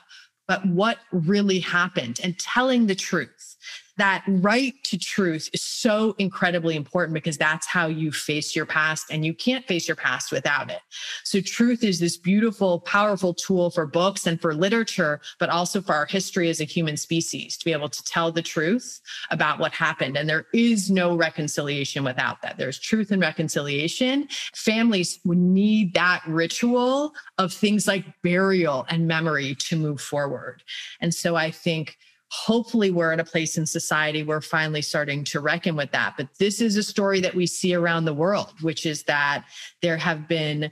but 0.48 0.66
what 0.66 1.00
really 1.12 1.60
happened 1.60 2.20
and 2.24 2.38
telling 2.40 2.88
the 2.88 2.96
truth 2.96 3.56
that 3.98 4.24
right 4.28 4.74
to 4.84 4.98
truth 4.98 5.50
is 5.54 5.62
so 5.62 6.16
incredibly 6.18 6.76
important 6.76 7.14
because 7.14 7.38
that's 7.38 7.68
how 7.68 7.88
you 7.88 8.12
face 8.12 8.56
your 8.56 8.66
past 8.66 9.08
and 9.12 9.26
you 9.26 9.34
can't 9.34 9.66
face 9.68 9.88
your 9.88 9.96
past 9.96 10.32
without 10.32 10.70
it. 10.70 10.80
So 11.24 11.42
truth 11.42 11.84
is 11.84 12.00
this 12.00 12.18
beautiful, 12.18 12.80
powerful 12.82 13.34
tool 13.34 13.70
for 13.70 13.86
books 13.86 14.28
and 14.28 14.40
for 14.40 14.54
literature, 14.54 15.20
but 15.40 15.50
also 15.50 15.82
for 15.82 15.94
our 15.94 16.06
history 16.06 16.50
as 16.50 16.62
a 16.62 16.64
human 16.64 16.98
species 16.98 17.58
to 17.58 17.66
be 17.66 17.74
able 17.74 17.90
to 17.90 18.04
tell 18.04 18.32
the 18.32 18.42
truth 18.42 19.02
about 19.32 19.60
what 19.60 19.74
happened. 19.74 20.18
And 20.18 20.30
there 20.30 20.46
is 20.54 20.90
no 20.92 21.16
reconciliation 21.16 22.04
without 22.04 22.42
that. 22.42 22.58
There's 22.58 22.80
truth 22.80 23.12
and 23.12 23.22
reconciliation. 23.22 24.28
Families 24.54 25.20
would 25.26 25.38
need 25.38 25.94
that 25.96 26.22
ritual 26.28 27.14
of 27.38 27.52
things 27.52 27.88
like 27.88 28.06
burial 28.22 28.86
and 28.90 29.08
memory 29.08 29.56
to 29.56 29.76
move 29.76 30.02
forward. 30.02 30.64
And 31.02 31.14
so 31.14 31.36
I 31.36 31.52
think 31.52 31.98
hopefully 32.30 32.92
we're 32.92 33.14
at 33.14 33.20
a 33.20 33.26
place 33.26 33.58
in 33.58 33.66
society 33.66 34.24
where 34.24 34.38
we're 34.38 34.42
finally 34.42 34.82
starting 34.82 35.24
to 35.24 35.40
reckon 35.40 35.76
with 35.76 35.92
that. 35.92 36.16
But 36.18 36.28
this 36.40 36.62
is 36.62 36.76
a 36.76 36.84
story 36.84 37.20
that 37.22 37.36
we 37.36 37.48
see 37.48 37.74
around 37.74 38.06
the 38.06 38.14
world 38.14 38.54
which 38.62 38.86
is 38.86 39.04
that 39.04 39.46
there 39.82 39.98
have 39.98 40.28
been 40.28 40.72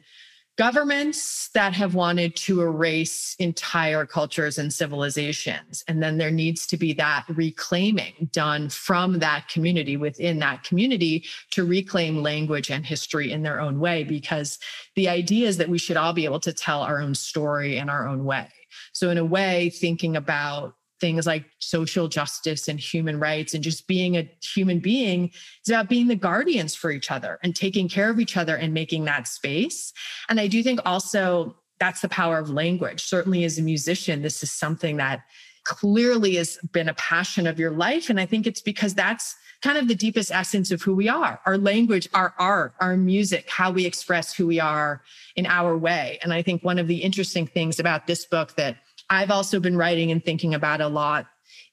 governments 0.58 1.50
that 1.54 1.74
have 1.74 1.96
wanted 1.96 2.34
to 2.36 2.62
erase 2.62 3.36
entire 3.39 4.06
cultures 4.06 4.58
and 4.58 4.72
civilizations. 4.72 5.84
And 5.88 6.02
then 6.02 6.18
there 6.18 6.32
needs 6.32 6.65
to 6.68 6.78
be 6.78 6.94
that 6.94 7.26
reclaiming 7.28 8.30
done 8.32 8.70
from 8.70 9.20
that 9.20 9.50
community 9.50 9.98
within 9.98 10.39
that 10.39 10.63
community 10.63 11.26
to 11.52 11.65
reclaim 11.65 12.24
language 12.24 12.72
and 12.72 12.86
history 12.86 13.34
in 13.34 13.44
their 13.44 13.60
own 13.60 13.80
way 13.80 14.06
because 14.06 14.58
the 14.96 15.10
idea 15.10 15.48
is 15.48 15.58
that 15.58 15.68
we 15.68 15.78
should 15.78 15.98
all 15.98 16.13
be 16.13 16.26
able 16.26 16.39
to 16.39 16.54
tell 16.54 16.82
our 16.82 17.02
own 17.02 17.15
story 17.15 17.78
in 17.78 17.89
our 17.89 18.08
own 18.08 18.24
way. 18.24 18.48
So 18.94 19.10
in 19.10 19.18
a 19.18 19.26
way 19.26 19.70
thinking 19.70 20.15
about 20.15 20.76
things 20.99 21.25
like 21.25 21.45
social 21.60 22.08
justice 22.08 22.67
and 22.67 22.79
human 22.79 23.19
rights 23.19 23.53
and 23.53 23.63
just 23.63 23.88
being 23.88 24.15
a 24.17 24.29
human 24.41 24.79
being 24.79 25.31
is 25.63 25.69
about 25.69 25.89
being 25.89 26.08
the 26.08 26.15
guardians 26.15 26.75
for 26.75 26.91
each 26.91 27.12
other 27.12 27.39
and 27.43 27.55
taking 27.55 27.89
care 27.89 28.10
of 28.10 28.19
each 28.19 28.38
other 28.38 28.55
and 28.55 28.73
making 28.73 29.05
that 29.05 29.27
space. 29.27 29.91
And 30.29 30.39
I 30.39 30.47
do 30.47 30.63
think 30.63 30.79
also 30.86 31.55
that's 31.79 32.01
the 32.01 32.10
power 32.10 32.38
of 32.38 32.49
language. 32.49 33.03
Certainly, 33.03 33.43
as 33.43 33.60
a 33.60 33.62
musician, 33.62 34.21
this 34.21 34.41
is 34.41 34.51
something 34.51 34.97
that 34.97 35.23
clearly 35.65 36.36
has 36.36 36.58
been 36.71 36.89
a 36.89 36.93
passion 36.93 37.47
of 37.47 37.60
your 37.60 37.71
life. 37.71 38.10
And 38.10 38.19
I 38.19 38.25
think 38.25 38.47
it's 38.47 38.62
because 38.62 38.93
that's 38.93 39.36
kind 39.62 39.77
of 39.77 39.88
the 39.88 39.95
deepest 39.95 40.31
essence 40.31 40.69
of 40.71 40.81
who 40.81 40.93
we 40.95 41.10
are 41.10 41.39
our 41.45 41.58
language, 41.58 42.08
our 42.13 42.34
art, 42.38 42.73
our 42.79 42.95
music, 42.95 43.49
how 43.49 43.71
we 43.71 43.86
express 43.86 44.34
who 44.34 44.45
we 44.45 44.60
are 44.60 45.01
in 45.36 45.45
our 45.45 45.77
way. 45.77 46.19
And 46.21 46.31
I 46.31 46.41
think 46.41 46.63
one 46.63 46.77
of 46.77 46.88
the 46.88 46.97
interesting 46.97 47.47
things 47.47 47.79
about 47.79 48.05
this 48.05 48.25
book 48.25 48.55
that 48.55 48.77
I've 49.10 49.32
also 49.32 49.60
been 49.60 49.78
writing 49.78 50.12
and 50.12 50.24
thinking 50.24 50.54
about 50.54 50.82
a 50.82 50.88
lot 50.88 51.28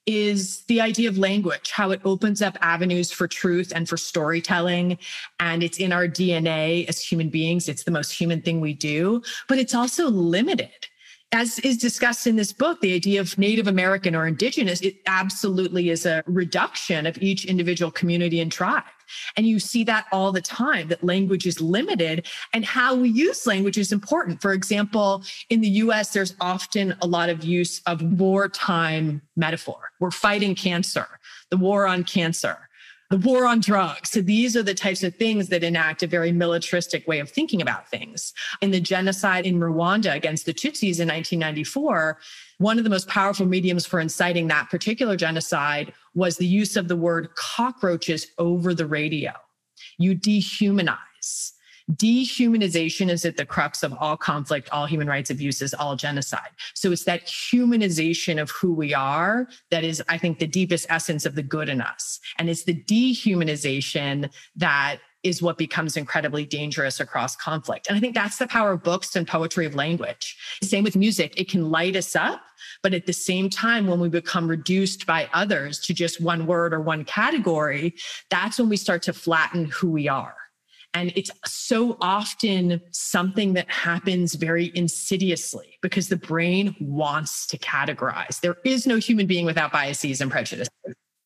is 0.06 0.64
the 0.64 0.80
idea 0.80 1.08
of 1.08 1.16
language, 1.16 1.70
how 1.70 1.90
it 1.92 2.00
opens 2.04 2.42
up 2.42 2.58
avenues 2.60 3.12
for 3.12 3.28
truth 3.28 3.72
and 3.74 3.88
for 3.88 3.96
storytelling. 3.96 4.98
And 5.38 5.62
it's 5.62 5.78
in 5.78 5.92
our 5.92 6.08
DNA 6.08 6.88
as 6.88 7.00
human 7.00 7.28
beings. 7.28 7.68
It's 7.68 7.84
the 7.84 7.92
most 7.92 8.10
human 8.10 8.42
thing 8.42 8.60
we 8.60 8.74
do, 8.74 9.22
but 9.48 9.58
it's 9.58 9.74
also 9.74 10.08
limited. 10.08 10.88
As 11.34 11.58
is 11.60 11.78
discussed 11.78 12.26
in 12.26 12.36
this 12.36 12.52
book, 12.52 12.82
the 12.82 12.92
idea 12.92 13.18
of 13.18 13.38
Native 13.38 13.66
American 13.66 14.14
or 14.14 14.26
Indigenous, 14.26 14.82
it 14.82 14.96
absolutely 15.06 15.88
is 15.88 16.04
a 16.04 16.22
reduction 16.26 17.06
of 17.06 17.16
each 17.22 17.46
individual 17.46 17.90
community 17.90 18.38
and 18.40 18.52
tribe. 18.52 18.84
And 19.36 19.46
you 19.46 19.58
see 19.58 19.82
that 19.84 20.06
all 20.12 20.30
the 20.30 20.42
time 20.42 20.88
that 20.88 21.02
language 21.02 21.46
is 21.46 21.58
limited 21.58 22.26
and 22.52 22.66
how 22.66 22.94
we 22.94 23.08
use 23.08 23.46
language 23.46 23.78
is 23.78 23.92
important. 23.92 24.42
For 24.42 24.52
example, 24.52 25.24
in 25.48 25.62
the 25.62 25.68
US, 25.68 26.12
there's 26.12 26.34
often 26.38 26.94
a 27.00 27.06
lot 27.06 27.30
of 27.30 27.42
use 27.42 27.80
of 27.86 28.02
wartime 28.02 29.22
metaphor. 29.34 29.90
We're 30.00 30.10
fighting 30.10 30.54
cancer, 30.54 31.06
the 31.50 31.56
war 31.56 31.86
on 31.86 32.04
cancer 32.04 32.68
the 33.12 33.18
war 33.18 33.46
on 33.46 33.60
drugs. 33.60 34.08
So 34.08 34.22
these 34.22 34.56
are 34.56 34.62
the 34.62 34.72
types 34.72 35.02
of 35.02 35.14
things 35.14 35.50
that 35.50 35.62
enact 35.62 36.02
a 36.02 36.06
very 36.06 36.32
militaristic 36.32 37.06
way 37.06 37.18
of 37.18 37.30
thinking 37.30 37.60
about 37.60 37.86
things. 37.90 38.32
In 38.62 38.70
the 38.70 38.80
genocide 38.80 39.44
in 39.44 39.60
Rwanda 39.60 40.16
against 40.16 40.46
the 40.46 40.54
Tutsis 40.54 40.98
in 40.98 41.08
1994, 41.08 42.18
one 42.56 42.78
of 42.78 42.84
the 42.84 42.90
most 42.90 43.08
powerful 43.08 43.44
mediums 43.44 43.84
for 43.84 44.00
inciting 44.00 44.48
that 44.48 44.70
particular 44.70 45.14
genocide 45.14 45.92
was 46.14 46.38
the 46.38 46.46
use 46.46 46.74
of 46.74 46.88
the 46.88 46.96
word 46.96 47.28
cockroaches 47.34 48.28
over 48.38 48.72
the 48.72 48.86
radio. 48.86 49.32
You 49.98 50.16
dehumanize. 50.16 51.52
Dehumanization 51.90 53.10
is 53.10 53.24
at 53.24 53.36
the 53.36 53.46
crux 53.46 53.82
of 53.82 53.94
all 53.98 54.16
conflict, 54.16 54.68
all 54.70 54.86
human 54.86 55.08
rights 55.08 55.30
abuses, 55.30 55.74
all 55.74 55.96
genocide. 55.96 56.50
So 56.74 56.92
it's 56.92 57.04
that 57.04 57.26
humanization 57.26 58.40
of 58.40 58.50
who 58.50 58.72
we 58.72 58.94
are 58.94 59.48
that 59.70 59.84
is, 59.84 60.02
I 60.08 60.18
think, 60.18 60.38
the 60.38 60.46
deepest 60.46 60.86
essence 60.88 61.26
of 61.26 61.34
the 61.34 61.42
good 61.42 61.68
in 61.68 61.80
us. 61.80 62.20
And 62.38 62.48
it's 62.48 62.64
the 62.64 62.74
dehumanization 62.74 64.30
that 64.56 64.98
is 65.22 65.40
what 65.40 65.56
becomes 65.56 65.96
incredibly 65.96 66.44
dangerous 66.44 66.98
across 66.98 67.36
conflict. 67.36 67.86
And 67.88 67.96
I 67.96 68.00
think 68.00 68.14
that's 68.14 68.38
the 68.38 68.46
power 68.46 68.72
of 68.72 68.82
books 68.82 69.14
and 69.14 69.26
poetry 69.26 69.66
of 69.66 69.74
language. 69.74 70.36
Same 70.62 70.82
with 70.82 70.96
music, 70.96 71.34
it 71.36 71.48
can 71.48 71.70
light 71.70 71.96
us 71.96 72.16
up. 72.16 72.42
But 72.82 72.94
at 72.94 73.06
the 73.06 73.12
same 73.12 73.48
time, 73.48 73.86
when 73.86 74.00
we 74.00 74.08
become 74.08 74.48
reduced 74.48 75.06
by 75.06 75.28
others 75.32 75.78
to 75.80 75.94
just 75.94 76.20
one 76.20 76.46
word 76.46 76.72
or 76.72 76.80
one 76.80 77.04
category, 77.04 77.94
that's 78.30 78.58
when 78.58 78.68
we 78.68 78.76
start 78.76 79.02
to 79.02 79.12
flatten 79.12 79.66
who 79.66 79.90
we 79.90 80.08
are. 80.08 80.34
And 80.94 81.12
it's 81.16 81.30
so 81.46 81.96
often 82.00 82.80
something 82.90 83.54
that 83.54 83.70
happens 83.70 84.34
very 84.34 84.70
insidiously 84.74 85.78
because 85.80 86.08
the 86.08 86.16
brain 86.16 86.76
wants 86.80 87.46
to 87.46 87.58
categorize. 87.58 88.40
There 88.40 88.56
is 88.64 88.86
no 88.86 88.96
human 88.96 89.26
being 89.26 89.46
without 89.46 89.72
biases 89.72 90.20
and 90.20 90.30
prejudices. 90.30 90.68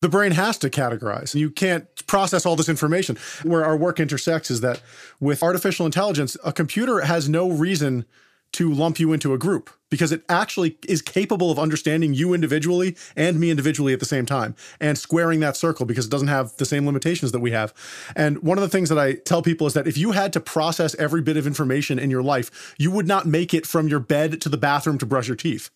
The 0.03 0.09
brain 0.09 0.33
has 0.33 0.59
to 0.59 0.71
categorize. 0.71 1.35
You 1.35 1.51
can't 1.51 1.87
process 2.07 2.47
all 2.47 2.55
this 2.55 2.69
information. 2.69 3.17
Where 3.43 3.65
our 3.65 3.77
work 3.77 3.99
intersects 3.99 4.51
is 4.51 4.61
that 4.61 4.81
with 5.19 5.43
artificial 5.43 5.87
intelligence, 5.87 6.37
a 6.45 6.53
computer 6.53 7.01
has 7.01 7.29
no 7.29 7.51
reason 7.51 8.05
to 8.53 8.73
lump 8.73 8.99
you 8.99 9.13
into 9.13 9.35
a 9.35 9.39
group 9.39 9.71
because 9.91 10.13
it 10.13 10.23
actually 10.29 10.79
is 10.89 11.03
capable 11.03 11.51
of 11.51 11.59
understanding 11.59 12.15
you 12.15 12.35
individually 12.35 12.97
and 13.15 13.39
me 13.39 13.51
individually 13.51 13.93
at 13.93 14.01
the 14.01 14.07
same 14.07 14.27
time 14.27 14.57
and 14.81 14.99
squaring 14.99 15.41
that 15.41 15.57
circle 15.57 15.87
because 15.87 16.07
it 16.07 16.11
doesn't 16.11 16.29
have 16.29 16.57
the 16.57 16.65
same 16.65 16.87
limitations 16.87 17.33
that 17.33 17.41
we 17.41 17.51
have. 17.53 17.73
And 18.15 18.43
one 18.43 18.59
of 18.59 18.63
the 18.63 18.69
things 18.69 18.89
that 18.89 18.99
I 18.99 19.15
tell 19.15 19.43
people 19.43 19.67
is 19.67 19.75
that 19.75 19.87
if 19.87 19.97
you 19.97 20.13
had 20.13 20.33
to 20.33 20.41
process 20.41 20.95
every 20.97 21.23
bit 21.23 21.37
of 21.37 21.47
information 21.47 21.99
in 21.99 22.11
your 22.11 22.23
life, 22.23 22.75
you 22.79 22.91
would 22.91 23.07
not 23.07 23.27
make 23.27 23.55
it 23.55 23.67
from 23.67 23.89
your 23.89 24.01
bed 24.01 24.41
to 24.41 24.49
the 24.49 24.57
bathroom 24.57 24.99
to 24.99 25.07
brush 25.07 25.29
your 25.29 25.37
teeth. 25.37 25.71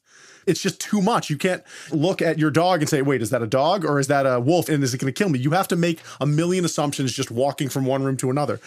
It's 0.46 0.62
just 0.62 0.80
too 0.80 1.02
much. 1.02 1.30
You 1.30 1.37
can't 1.37 1.62
look 1.90 2.22
at 2.22 2.38
your 2.38 2.50
dog 2.50 2.80
and 2.80 2.88
say, 2.88 3.02
wait, 3.02 3.22
is 3.22 3.30
that 3.30 3.42
a 3.42 3.46
dog 3.46 3.85
or 3.85 4.00
is 4.00 4.09
that 4.09 4.24
a 4.26 4.40
wolf? 4.40 4.68
And 4.68 4.83
is 4.83 4.94
it 4.94 4.98
going 4.98 5.12
to 5.12 5.16
kill 5.16 5.28
me? 5.28 5.38
You 5.38 5.50
have 5.50 5.68
to 5.68 5.76
make 5.76 6.00
a 6.20 6.26
million 6.26 6.64
assumptions 6.64 7.12
just 7.12 7.30
walking 7.30 7.68
from 7.68 7.85
one 7.85 8.02
room 8.02 8.16
to 8.18 8.30
another. 8.30 8.59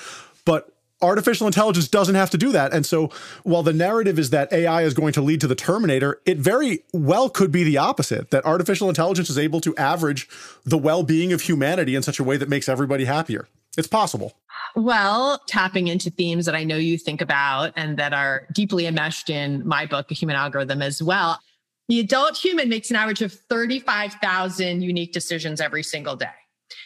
But 0.46 0.70
artificial 1.04 1.48
intelligence 1.48 1.88
doesn't 1.88 2.16
have 2.16 2.30
to 2.32 2.38
do 2.38 2.52
that. 2.52 2.74
And 2.74 2.86
so 2.86 3.12
while 3.44 3.64
the 3.64 3.74
narrative 3.74 4.18
is 4.18 4.30
that 4.32 4.52
AI 4.52 4.84
is 4.84 4.94
going 4.94 5.14
to 5.14 5.22
lead 5.22 5.42
to 5.42 5.48
the 5.48 5.56
Terminator, 5.56 6.22
it 6.26 6.38
very 6.38 6.84
well 6.94 7.30
could 7.30 7.52
be 7.52 7.64
the 7.64 7.78
opposite 7.78 8.32
that 8.32 8.46
artificial 8.46 8.90
intelligence 8.90 9.30
is 9.30 9.38
able 9.38 9.62
to 9.62 9.76
average 9.78 10.28
the 10.64 10.78
well 10.78 11.04
being 11.04 11.34
of 11.34 11.42
humanity 11.42 11.96
in 11.96 12.04
such 12.04 12.20
a 12.20 12.24
way 12.24 12.38
that 12.38 12.50
makes 12.50 12.70
everybody 12.70 13.06
happier. 13.06 13.48
It's 13.78 13.88
possible. 13.88 14.34
Well, 14.76 15.42
tapping 15.48 15.88
into 15.88 16.10
themes 16.10 16.46
that 16.46 16.56
I 16.56 16.64
know 16.64 16.78
you 16.78 16.98
think 16.98 17.22
about 17.22 17.74
and 17.76 17.98
that 17.98 18.14
are 18.14 18.48
deeply 18.54 18.86
enmeshed 18.86 19.30
in 19.30 19.68
my 19.68 19.86
book, 19.86 20.10
A 20.12 20.14
Human 20.14 20.36
Algorithm, 20.36 20.82
as 20.82 21.02
well. 21.02 21.40
The 21.90 22.00
adult 22.00 22.38
human 22.38 22.70
makes 22.70 22.90
an 22.90 22.96
average 22.96 23.22
of 23.22 23.34
35,000 23.34 24.82
unique 24.82 25.12
decisions 25.12 25.60
every 25.60 25.84
single 25.84 26.16
day. 26.16 26.28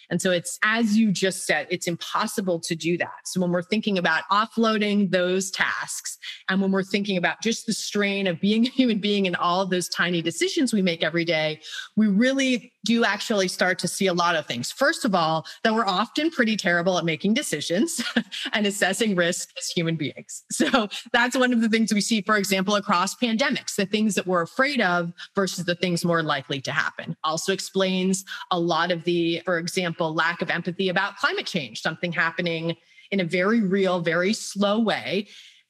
And 0.09 0.21
so 0.21 0.31
it's, 0.31 0.59
as 0.63 0.97
you 0.97 1.11
just 1.11 1.45
said, 1.45 1.67
it's 1.69 1.87
impossible 1.87 2.59
to 2.61 2.75
do 2.75 2.97
that. 2.97 3.25
So 3.25 3.41
when 3.41 3.51
we're 3.51 3.61
thinking 3.61 3.97
about 3.97 4.23
offloading 4.31 5.11
those 5.11 5.51
tasks 5.51 6.16
and 6.49 6.61
when 6.61 6.71
we're 6.71 6.83
thinking 6.83 7.17
about 7.17 7.41
just 7.41 7.65
the 7.65 7.73
strain 7.73 8.27
of 8.27 8.39
being 8.39 8.65
a 8.65 8.69
human 8.69 8.99
being 8.99 9.27
and 9.27 9.35
all 9.35 9.61
of 9.61 9.69
those 9.69 9.89
tiny 9.89 10.21
decisions 10.21 10.73
we 10.73 10.81
make 10.81 11.03
every 11.03 11.25
day, 11.25 11.59
we 11.95 12.07
really 12.07 12.71
do 12.85 13.03
actually 13.03 13.47
start 13.47 13.79
to 13.79 13.87
see 13.87 14.07
a 14.07 14.13
lot 14.13 14.35
of 14.35 14.45
things. 14.45 14.71
First 14.71 15.03
of 15.03 15.13
all, 15.13 15.45
that 15.63 15.73
we're 15.73 15.85
often 15.85 16.29
pretty 16.31 16.55
terrible 16.55 16.97
at 16.97 17.03
making 17.03 17.33
decisions 17.33 18.01
and 18.53 18.65
assessing 18.65 19.15
risk 19.15 19.49
as 19.57 19.67
human 19.67 19.95
beings. 19.95 20.43
So 20.51 20.87
that's 21.11 21.37
one 21.37 21.53
of 21.53 21.61
the 21.61 21.69
things 21.69 21.93
we 21.93 22.01
see, 22.01 22.21
for 22.21 22.37
example, 22.37 22.75
across 22.75 23.15
pandemics, 23.15 23.75
the 23.75 23.85
things 23.85 24.15
that 24.15 24.25
we're 24.25 24.41
afraid 24.41 24.81
of 24.81 25.11
versus 25.35 25.65
the 25.65 25.75
things 25.75 26.05
more 26.05 26.23
likely 26.23 26.61
to 26.61 26.71
happen. 26.71 27.15
Also 27.23 27.51
explains 27.51 28.23
a 28.51 28.59
lot 28.59 28.91
of 28.91 29.03
the, 29.03 29.41
for 29.45 29.57
example, 29.57 29.87
example, 29.87 30.13
lack 30.13 30.41
of 30.41 30.49
empathy 30.49 30.89
about 30.89 31.17
climate 31.17 31.45
change, 31.45 31.81
something 31.81 32.11
happening 32.11 32.75
in 33.11 33.19
a 33.19 33.23
very 33.23 33.61
real, 33.61 33.99
very 34.01 34.33
slow 34.33 34.79
way. 34.79 35.27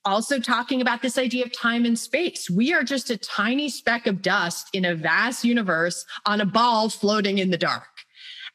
Also, 0.07 0.39
talking 0.39 0.79
about 0.79 1.01
this 1.01 1.17
idea 1.17 1.43
of 1.43 1.51
time 1.51 1.83
and 1.83 1.99
space. 1.99 2.49
We 2.49 2.73
are 2.73 2.81
just 2.81 3.09
a 3.09 3.17
tiny 3.17 3.67
speck 3.67 4.07
of 4.07 4.21
dust 4.21 4.69
in 4.71 4.85
a 4.85 4.95
vast 4.95 5.43
universe 5.43 6.05
on 6.25 6.39
a 6.39 6.45
ball 6.45 6.87
floating 6.87 7.39
in 7.39 7.51
the 7.51 7.57
dark. 7.57 7.83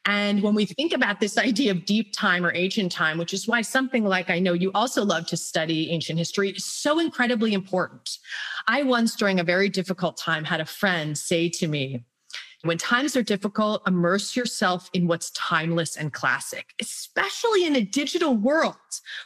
And 0.05 0.41
when 0.41 0.55
we 0.55 0.65
think 0.65 0.93
about 0.93 1.19
this 1.19 1.37
idea 1.37 1.69
of 1.69 1.85
deep 1.85 2.11
time 2.11 2.43
or 2.43 2.51
ancient 2.55 2.91
time, 2.91 3.19
which 3.19 3.35
is 3.35 3.47
why 3.47 3.61
something 3.61 4.03
like 4.03 4.31
I 4.31 4.39
know 4.39 4.53
you 4.53 4.71
also 4.73 5.05
love 5.05 5.27
to 5.27 5.37
study 5.37 5.91
ancient 5.91 6.17
history 6.17 6.49
is 6.49 6.65
so 6.65 6.97
incredibly 6.97 7.53
important. 7.53 8.09
I 8.67 8.81
once, 8.81 9.15
during 9.15 9.39
a 9.39 9.43
very 9.43 9.69
difficult 9.69 10.17
time, 10.17 10.45
had 10.45 10.59
a 10.59 10.65
friend 10.65 11.15
say 11.15 11.49
to 11.49 11.67
me, 11.67 12.03
when 12.63 12.77
times 12.77 13.17
are 13.17 13.23
difficult, 13.23 13.81
immerse 13.85 14.35
yourself 14.35 14.89
in 14.93 15.05
what's 15.05 15.31
timeless 15.31 15.97
and 15.97 16.13
classic, 16.13 16.73
especially 16.81 17.65
in 17.65 17.75
a 17.75 17.81
digital 17.81 18.35
world. 18.35 18.75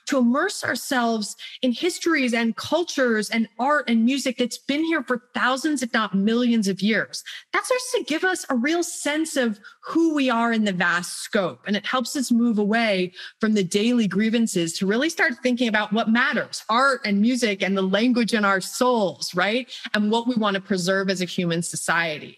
To 0.07 0.17
immerse 0.17 0.63
ourselves 0.63 1.35
in 1.61 1.71
histories 1.71 2.33
and 2.33 2.55
cultures 2.55 3.29
and 3.29 3.47
art 3.59 3.89
and 3.89 4.05
music 4.05 4.37
that's 4.37 4.57
been 4.57 4.83
here 4.83 5.03
for 5.03 5.23
thousands, 5.33 5.83
if 5.83 5.93
not 5.93 6.15
millions 6.15 6.67
of 6.67 6.81
years. 6.81 7.23
That 7.53 7.65
starts 7.65 7.91
to 7.93 8.03
give 8.05 8.23
us 8.23 8.45
a 8.49 8.55
real 8.55 8.81
sense 8.81 9.37
of 9.37 9.59
who 9.83 10.15
we 10.15 10.29
are 10.29 10.51
in 10.51 10.63
the 10.63 10.71
vast 10.71 11.17
scope. 11.19 11.61
And 11.67 11.75
it 11.75 11.85
helps 11.85 12.15
us 12.15 12.31
move 12.31 12.57
away 12.57 13.11
from 13.39 13.53
the 13.53 13.63
daily 13.63 14.07
grievances 14.07 14.73
to 14.79 14.87
really 14.87 15.09
start 15.09 15.33
thinking 15.43 15.67
about 15.67 15.93
what 15.93 16.09
matters 16.09 16.63
art 16.69 17.01
and 17.05 17.21
music 17.21 17.61
and 17.61 17.77
the 17.77 17.81
language 17.81 18.33
in 18.33 18.45
our 18.45 18.61
souls, 18.61 19.35
right? 19.35 19.71
And 19.93 20.09
what 20.09 20.27
we 20.27 20.35
want 20.35 20.55
to 20.55 20.61
preserve 20.61 21.09
as 21.09 21.21
a 21.21 21.25
human 21.25 21.61
society. 21.61 22.37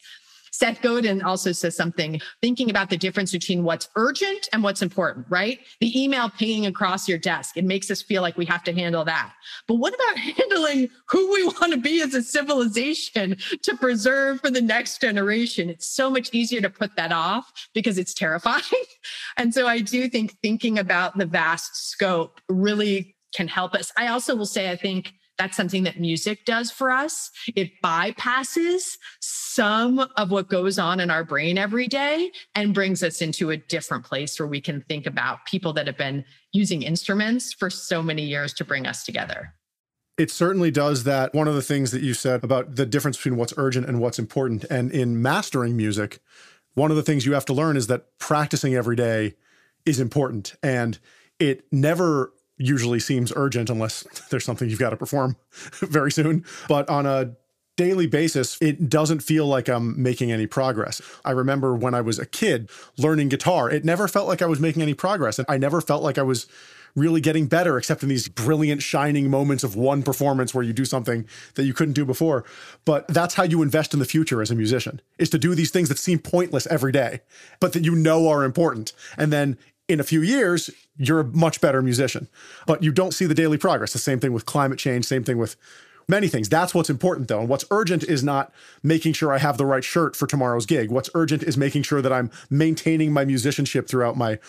Seth 0.52 0.82
Godin 0.82 1.22
also 1.22 1.52
says 1.52 1.76
something 1.76 2.20
thinking 2.42 2.70
about 2.70 2.90
the 2.90 2.98
difference 2.98 3.32
between 3.32 3.64
what's 3.64 3.90
urgent 3.96 4.48
and 4.54 4.64
what's 4.64 4.82
important, 4.82 5.26
right? 5.30 5.60
The 5.80 6.02
email 6.02 6.30
pinging 6.30 6.66
across 6.66 7.08
your 7.08 7.18
desk, 7.18 7.58
it 7.58 7.66
makes 7.66 7.90
us 7.92 8.02
feel 8.02 8.22
like 8.22 8.38
we 8.38 8.46
have 8.46 8.64
to 8.66 8.74
handle 8.74 9.06
that. 9.06 9.34
But 9.68 9.76
what 9.76 9.94
about 9.94 10.18
handling 10.18 10.90
who 11.10 11.32
we 11.32 11.46
want 11.46 11.74
to 11.74 11.78
be 11.78 12.02
as 12.02 12.14
a 12.14 12.24
civilization 12.24 13.38
to 13.64 13.78
preserve 13.78 14.42
for 14.42 14.50
the 14.50 14.62
next 14.62 15.02
generation? 15.02 15.70
It's 15.70 15.88
so 15.88 16.10
much 16.10 16.30
easier 16.34 16.62
to 16.62 16.70
put 16.70 16.96
that 16.96 17.12
off 17.12 17.52
because 17.74 17.98
it's 17.98 18.14
terrifying. 18.14 18.64
and 19.38 19.54
so 19.54 19.68
I 19.68 19.80
do 19.80 20.10
think 20.10 20.38
thinking 20.42 20.80
about 20.80 21.18
the 21.18 21.26
vast 21.26 21.90
scope 21.90 22.42
really 22.50 23.16
can 23.34 23.48
help 23.48 23.74
us. 23.74 23.92
I 23.98 24.08
also 24.08 24.36
will 24.36 24.46
say, 24.46 24.72
I 24.72 24.76
think 24.76 25.14
that's 25.40 25.56
something 25.56 25.84
that 25.84 26.00
music 26.00 26.46
does 26.46 26.70
for 26.70 26.92
us. 26.92 27.32
It 27.56 27.72
bypasses 27.82 28.98
some 29.22 30.00
of 30.18 30.30
what 30.30 30.50
goes 30.50 30.78
on 30.78 31.00
in 31.00 31.10
our 31.10 31.24
brain 31.24 31.58
every 31.58 31.88
day 31.88 32.32
and 32.54 32.74
brings 32.74 33.02
us 33.02 33.22
into 33.22 33.50
a 33.50 33.58
different 33.58 34.04
place 34.04 34.38
where 34.38 34.48
we 34.48 34.60
can 34.60 34.82
think 34.90 35.08
about 35.08 35.46
people 35.46 35.72
that 35.74 35.88
have 35.88 35.98
been 35.98 36.26
using 36.52 36.84
instruments 36.84 37.54
for 37.54 37.70
so 37.70 38.04
many 38.04 38.24
years 38.24 38.54
to 38.54 38.66
bring 38.66 38.86
us 38.86 39.06
together. 39.06 39.54
It 40.18 40.30
certainly 40.30 40.70
does 40.70 41.06
that. 41.06 41.34
One 41.34 41.48
of 41.48 41.56
the 41.56 41.62
things 41.62 41.92
that 41.92 42.02
you 42.02 42.14
said 42.14 42.44
about 42.44 42.76
the 42.76 42.86
difference 42.86 43.16
between 43.16 43.38
what's 43.38 43.54
urgent 43.56 43.88
and 43.88 44.02
what's 44.02 44.20
important. 44.20 44.66
And 44.66 44.92
in 44.92 45.22
mastering 45.22 45.78
music, 45.78 46.20
one 46.74 46.92
of 46.92 46.98
the 46.98 47.04
things 47.04 47.26
you 47.26 47.34
have 47.34 47.46
to 47.46 47.54
learn 47.54 47.78
is 47.78 47.88
that 47.88 48.18
practicing 48.20 48.76
every 48.76 48.98
day 48.98 49.36
is 49.86 50.02
important. 50.02 50.56
And 50.62 51.00
it 51.40 51.64
never 51.72 52.34
usually 52.60 53.00
seems 53.00 53.34
urgent 53.36 53.70
unless 53.70 54.04
there's 54.30 54.46
something 54.46 54.70
you've 54.70 54.80
got 54.80 54.92
to 54.92 54.98
perform 54.98 55.36
very 55.80 56.12
soon. 56.12 56.46
But 56.68 56.88
on 56.90 57.08
a 57.08 57.36
daily 57.78 58.08
basis, 58.08 58.58
it 58.62 58.90
doesn't 58.90 59.22
feel 59.22 59.48
like 59.48 59.70
I'm 59.70 60.02
making 60.02 60.32
any 60.32 60.46
progress. 60.46 61.02
I 61.24 61.32
remember 61.32 61.74
when 61.74 61.94
I 61.94 62.02
was 62.02 62.20
a 62.20 62.26
kid 62.26 62.70
learning 62.98 63.30
guitar, 63.30 63.70
it 63.70 63.86
never 63.86 64.08
felt 64.08 64.28
like 64.28 64.42
I 64.42 64.48
was 64.48 64.60
making 64.60 64.82
any 64.82 64.94
progress. 64.94 65.40
And 65.40 65.46
I 65.50 65.58
never 65.58 65.80
felt 65.80 66.04
like 66.04 66.18
I 66.18 66.24
was 66.24 66.46
really 66.96 67.22
getting 67.22 67.48
better, 67.48 67.78
except 67.78 68.04
in 68.04 68.10
these 68.10 68.28
brilliant, 68.28 68.82
shining 68.82 69.30
moments 69.30 69.64
of 69.64 69.76
one 69.76 70.04
performance 70.04 70.54
where 70.54 70.64
you 70.64 70.74
do 70.74 70.86
something 70.86 71.26
that 71.56 71.64
you 71.64 71.74
couldn't 71.74 71.94
do 71.94 72.04
before. 72.04 72.44
But 72.84 73.08
that's 73.08 73.36
how 73.36 73.44
you 73.44 73.62
invest 73.62 73.94
in 73.94 74.00
the 74.00 74.06
future 74.06 74.42
as 74.42 74.52
a 74.52 74.56
musician, 74.56 75.00
is 75.18 75.30
to 75.30 75.38
do 75.38 75.56
these 75.56 75.72
things 75.72 75.90
that 75.90 75.98
seem 75.98 76.20
pointless 76.20 76.68
every 76.68 76.92
day, 76.92 77.22
but 77.60 77.74
that 77.74 77.86
you 77.86 77.96
know 77.96 78.28
are 78.28 78.44
important. 78.44 78.92
And 79.18 79.32
then 79.32 79.58
in 79.90 80.00
a 80.00 80.04
few 80.04 80.22
years, 80.22 80.70
you're 80.98 81.20
a 81.20 81.26
much 81.26 81.60
better 81.60 81.82
musician. 81.82 82.30
But 82.68 82.84
you 82.84 82.92
don't 82.92 83.14
see 83.14 83.26
the 83.26 83.34
daily 83.34 83.58
progress. 83.58 83.92
The 83.92 84.00
same 84.00 84.20
thing 84.20 84.32
with 84.32 84.46
climate 84.46 84.80
change, 84.80 85.06
same 85.06 85.24
thing 85.24 85.38
with 85.38 85.58
many 86.08 86.28
things. 86.28 86.48
That's 86.48 86.74
what's 86.74 86.90
important 86.90 87.28
though. 87.28 87.40
And 87.40 87.50
what's 87.50 87.66
urgent 87.72 88.04
is 88.04 88.24
not 88.24 88.54
making 88.84 89.14
sure 89.14 89.34
I 89.34 89.40
have 89.40 89.58
the 89.58 89.66
right 89.66 89.84
shirt 89.84 90.16
for 90.16 90.28
tomorrow's 90.28 90.66
gig. 90.66 90.92
What's 90.92 91.10
urgent 91.14 91.44
is 91.44 91.58
making 91.58 91.84
sure 91.84 92.02
that 92.02 92.14
I'm 92.14 92.32
maintaining 92.50 93.12
my 93.12 93.26
musicianship 93.26 93.88
throughout 93.88 94.16
my 94.16 94.40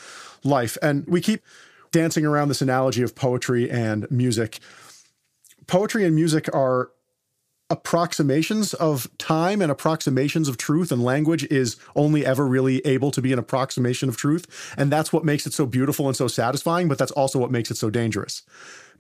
life. 0.45 0.77
And 0.83 1.07
we 1.07 1.21
keep 1.21 1.43
dancing 1.91 2.25
around 2.25 2.49
this 2.49 2.63
analogy 2.63 3.03
of 3.03 3.15
poetry 3.15 3.71
and 3.71 4.11
music. 4.11 4.61
Poetry 5.67 6.05
and 6.05 6.15
music 6.15 6.49
are 6.55 6.91
approximations 7.71 8.75
of 8.75 9.09
time 9.19 9.63
and 9.63 9.71
approximations 9.71 10.49
of 10.49 10.57
truth 10.57 10.91
and 10.91 11.03
language 11.03 11.45
is 11.45 11.77
only 11.95 12.27
ever 12.27 12.47
really 12.47 12.85
able 12.85 13.11
to 13.13 13.23
be 13.23 13.33
an 13.33 13.39
approximation 13.39 14.09
of 14.09 14.17
truth. 14.17 14.75
And 14.77 14.91
that's 14.91 15.13
what 15.13 15.25
makes 15.25 15.47
it 15.47 15.53
so 15.53 15.67
beautiful 15.67 16.09
and 16.09 16.17
so 16.17 16.29
satisfying 16.29 16.89
but 16.89 16.99
that's 16.99 17.13
also 17.13 17.39
what 17.39 17.51
makes 17.51 17.71
it 17.71 17.77
so 17.77 17.91
dangerous 17.91 18.43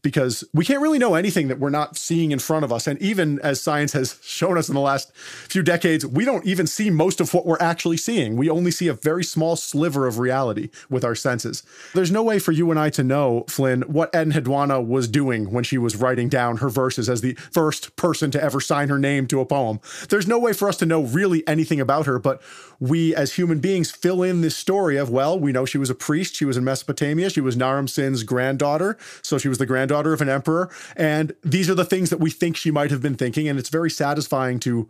because 0.02 0.44
we 0.52 0.64
can't 0.64 0.80
really 0.80 0.98
know 0.98 1.14
anything 1.14 1.48
that 1.48 1.58
we're 1.58 1.70
not 1.70 1.96
seeing 1.96 2.32
in 2.32 2.38
front 2.38 2.64
of 2.64 2.72
us. 2.72 2.86
And 2.86 3.00
even 3.02 3.38
as 3.40 3.60
science 3.60 3.92
has 3.92 4.18
shown 4.22 4.58
us 4.58 4.68
in 4.68 4.74
the 4.74 4.80
last 4.80 5.14
few 5.14 5.62
decades, 5.62 6.06
we 6.06 6.24
don't 6.24 6.44
even 6.46 6.66
see 6.66 6.90
most 6.90 7.20
of 7.20 7.32
what 7.34 7.46
we're 7.46 7.58
actually 7.60 7.96
seeing. 7.96 8.36
We 8.36 8.50
only 8.50 8.70
see 8.70 8.88
a 8.88 8.94
very 8.94 9.24
small 9.24 9.56
sliver 9.56 10.06
of 10.06 10.18
reality 10.18 10.70
with 10.88 11.04
our 11.04 11.14
senses. 11.14 11.62
There's 11.94 12.10
no 12.10 12.22
way 12.22 12.38
for 12.38 12.52
you 12.52 12.70
and 12.70 12.78
I 12.78 12.90
to 12.90 13.02
know, 13.02 13.44
Flynn, 13.48 13.82
what 13.82 14.12
Enheduanna 14.12 14.84
was 14.86 15.08
doing 15.08 15.50
when 15.50 15.64
she 15.64 15.78
was 15.78 15.96
writing 15.96 16.28
down 16.28 16.58
her 16.58 16.68
verses 16.68 17.08
as 17.08 17.20
the 17.20 17.34
first 17.34 17.96
person 17.96 18.30
to 18.30 18.42
ever 18.42 18.60
sign 18.60 18.88
her 18.88 18.98
name 18.98 19.26
to 19.28 19.40
a 19.40 19.46
poem. 19.46 19.80
There's 20.08 20.26
no 20.26 20.38
way 20.38 20.52
for 20.52 20.68
us 20.68 20.76
to 20.78 20.86
know 20.86 21.02
really 21.02 21.46
anything 21.46 21.80
about 21.80 22.06
her, 22.06 22.18
but 22.18 22.42
we 22.80 23.14
as 23.14 23.34
human 23.34 23.60
beings 23.60 23.90
fill 23.90 24.22
in 24.22 24.40
this 24.40 24.56
story 24.56 24.96
of, 24.96 25.10
well, 25.10 25.38
we 25.38 25.52
know 25.52 25.66
she 25.66 25.78
was 25.78 25.90
a 25.90 25.94
priest, 25.94 26.34
she 26.34 26.46
was 26.46 26.56
in 26.56 26.64
Mesopotamia, 26.64 27.28
she 27.28 27.42
was 27.42 27.56
Naram 27.56 27.86
Sin's 27.86 28.22
granddaughter, 28.22 28.96
so 29.22 29.36
she 29.36 29.48
was 29.48 29.58
the 29.58 29.66
granddaughter 29.66 30.12
of 30.12 30.22
an 30.22 30.30
emperor. 30.30 30.70
And 30.96 31.34
these 31.42 31.68
are 31.68 31.74
the 31.74 31.84
things 31.84 32.10
that 32.10 32.18
we 32.18 32.30
think 32.30 32.56
she 32.56 32.70
might 32.70 32.90
have 32.90 33.02
been 33.02 33.16
thinking. 33.16 33.46
And 33.48 33.58
it's 33.58 33.68
very 33.68 33.90
satisfying 33.90 34.58
to 34.60 34.88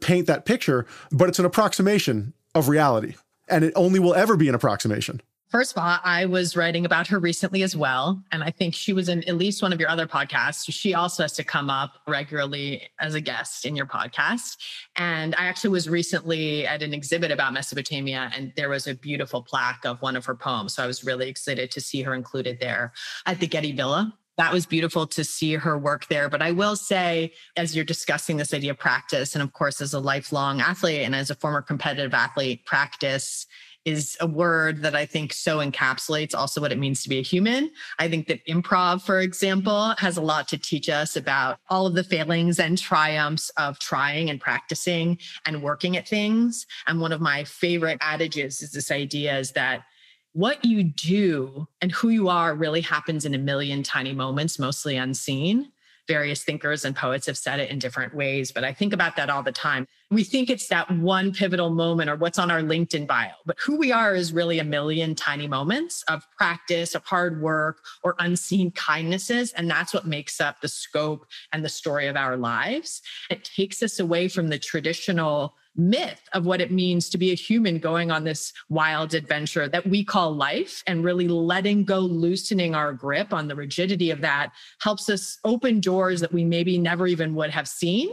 paint 0.00 0.26
that 0.26 0.46
picture, 0.46 0.86
but 1.12 1.28
it's 1.28 1.38
an 1.38 1.44
approximation 1.44 2.32
of 2.54 2.68
reality. 2.68 3.14
And 3.48 3.64
it 3.64 3.72
only 3.76 3.98
will 3.98 4.14
ever 4.14 4.36
be 4.36 4.48
an 4.48 4.54
approximation. 4.54 5.20
First 5.50 5.74
of 5.74 5.82
all, 5.82 5.98
I 6.04 6.26
was 6.26 6.56
writing 6.56 6.84
about 6.84 7.06
her 7.06 7.18
recently 7.18 7.62
as 7.62 7.74
well. 7.74 8.22
And 8.32 8.44
I 8.44 8.50
think 8.50 8.74
she 8.74 8.92
was 8.92 9.08
in 9.08 9.26
at 9.26 9.36
least 9.36 9.62
one 9.62 9.72
of 9.72 9.80
your 9.80 9.88
other 9.88 10.06
podcasts. 10.06 10.70
She 10.70 10.92
also 10.92 11.22
has 11.22 11.32
to 11.34 11.44
come 11.44 11.70
up 11.70 12.02
regularly 12.06 12.82
as 13.00 13.14
a 13.14 13.20
guest 13.20 13.64
in 13.64 13.74
your 13.74 13.86
podcast. 13.86 14.58
And 14.96 15.34
I 15.36 15.46
actually 15.46 15.70
was 15.70 15.88
recently 15.88 16.66
at 16.66 16.82
an 16.82 16.92
exhibit 16.92 17.30
about 17.30 17.54
Mesopotamia, 17.54 18.30
and 18.36 18.52
there 18.56 18.68
was 18.68 18.86
a 18.86 18.94
beautiful 18.94 19.42
plaque 19.42 19.86
of 19.86 20.02
one 20.02 20.16
of 20.16 20.26
her 20.26 20.34
poems. 20.34 20.74
So 20.74 20.84
I 20.84 20.86
was 20.86 21.02
really 21.02 21.30
excited 21.30 21.70
to 21.70 21.80
see 21.80 22.02
her 22.02 22.12
included 22.12 22.60
there 22.60 22.92
at 23.24 23.40
the 23.40 23.46
Getty 23.46 23.72
Villa 23.72 24.14
that 24.38 24.52
was 24.52 24.66
beautiful 24.66 25.04
to 25.04 25.24
see 25.24 25.54
her 25.54 25.76
work 25.76 26.06
there. 26.06 26.28
But 26.28 26.42
I 26.42 26.52
will 26.52 26.76
say, 26.76 27.32
as 27.56 27.74
you're 27.74 27.84
discussing 27.84 28.36
this 28.36 28.54
idea 28.54 28.70
of 28.70 28.78
practice, 28.78 29.34
and 29.34 29.42
of 29.42 29.52
course, 29.52 29.80
as 29.80 29.92
a 29.92 29.98
lifelong 29.98 30.60
athlete 30.60 31.02
and 31.02 31.14
as 31.14 31.28
a 31.28 31.34
former 31.34 31.60
competitive 31.60 32.14
athlete, 32.14 32.64
practice 32.64 33.46
is 33.84 34.16
a 34.20 34.26
word 34.26 34.82
that 34.82 34.94
I 34.94 35.06
think 35.06 35.32
so 35.32 35.58
encapsulates 35.58 36.34
also 36.34 36.60
what 36.60 36.72
it 36.72 36.78
means 36.78 37.02
to 37.02 37.08
be 37.08 37.18
a 37.18 37.22
human. 37.22 37.70
I 37.98 38.08
think 38.08 38.26
that 38.28 38.44
improv, 38.46 39.02
for 39.02 39.20
example, 39.20 39.94
has 39.98 40.16
a 40.16 40.22
lot 40.22 40.48
to 40.48 40.58
teach 40.58 40.88
us 40.88 41.16
about 41.16 41.58
all 41.70 41.86
of 41.86 41.94
the 41.94 42.04
failings 42.04 42.58
and 42.58 42.76
triumphs 42.76 43.50
of 43.56 43.78
trying 43.78 44.30
and 44.30 44.40
practicing 44.40 45.18
and 45.46 45.62
working 45.62 45.96
at 45.96 46.08
things. 46.08 46.66
And 46.86 47.00
one 47.00 47.12
of 47.12 47.20
my 47.20 47.44
favorite 47.44 47.98
adages 48.02 48.62
is 48.62 48.72
this 48.72 48.90
idea 48.90 49.38
is 49.38 49.52
that 49.52 49.84
what 50.32 50.64
you 50.64 50.84
do 50.84 51.66
and 51.80 51.90
who 51.90 52.10
you 52.10 52.28
are 52.28 52.54
really 52.54 52.80
happens 52.80 53.24
in 53.24 53.34
a 53.34 53.38
million 53.38 53.82
tiny 53.82 54.12
moments, 54.12 54.58
mostly 54.58 54.96
unseen. 54.96 55.72
Various 56.08 56.42
thinkers 56.42 56.86
and 56.86 56.96
poets 56.96 57.26
have 57.26 57.36
said 57.36 57.60
it 57.60 57.70
in 57.70 57.78
different 57.78 58.14
ways, 58.14 58.50
but 58.50 58.64
I 58.64 58.72
think 58.72 58.94
about 58.94 59.14
that 59.16 59.28
all 59.28 59.42
the 59.42 59.52
time. 59.52 59.86
We 60.10 60.24
think 60.24 60.48
it's 60.48 60.68
that 60.68 60.90
one 60.90 61.34
pivotal 61.34 61.68
moment 61.68 62.08
or 62.08 62.16
what's 62.16 62.38
on 62.38 62.50
our 62.50 62.62
LinkedIn 62.62 63.06
bio, 63.06 63.32
but 63.44 63.58
who 63.60 63.76
we 63.76 63.92
are 63.92 64.14
is 64.14 64.32
really 64.32 64.58
a 64.58 64.64
million 64.64 65.14
tiny 65.14 65.46
moments 65.46 66.02
of 66.08 66.26
practice, 66.38 66.94
of 66.94 67.04
hard 67.04 67.42
work, 67.42 67.84
or 68.02 68.16
unseen 68.20 68.70
kindnesses. 68.70 69.52
And 69.52 69.70
that's 69.70 69.92
what 69.92 70.06
makes 70.06 70.40
up 70.40 70.62
the 70.62 70.68
scope 70.68 71.26
and 71.52 71.62
the 71.62 71.68
story 71.68 72.06
of 72.06 72.16
our 72.16 72.38
lives. 72.38 73.02
It 73.28 73.44
takes 73.44 73.82
us 73.82 74.00
away 74.00 74.28
from 74.28 74.48
the 74.48 74.58
traditional 74.58 75.57
myth 75.78 76.20
of 76.34 76.44
what 76.44 76.60
it 76.60 76.72
means 76.72 77.08
to 77.08 77.18
be 77.18 77.30
a 77.30 77.36
human 77.36 77.78
going 77.78 78.10
on 78.10 78.24
this 78.24 78.52
wild 78.68 79.14
adventure 79.14 79.68
that 79.68 79.86
we 79.86 80.04
call 80.04 80.34
life 80.34 80.82
and 80.86 81.04
really 81.04 81.28
letting 81.28 81.84
go, 81.84 82.00
loosening 82.00 82.74
our 82.74 82.92
grip 82.92 83.32
on 83.32 83.48
the 83.48 83.54
rigidity 83.54 84.10
of 84.10 84.20
that 84.20 84.50
helps 84.80 85.08
us 85.08 85.38
open 85.44 85.80
doors 85.80 86.20
that 86.20 86.32
we 86.32 86.44
maybe 86.44 86.76
never 86.76 87.06
even 87.06 87.34
would 87.34 87.50
have 87.50 87.68
seen. 87.68 88.10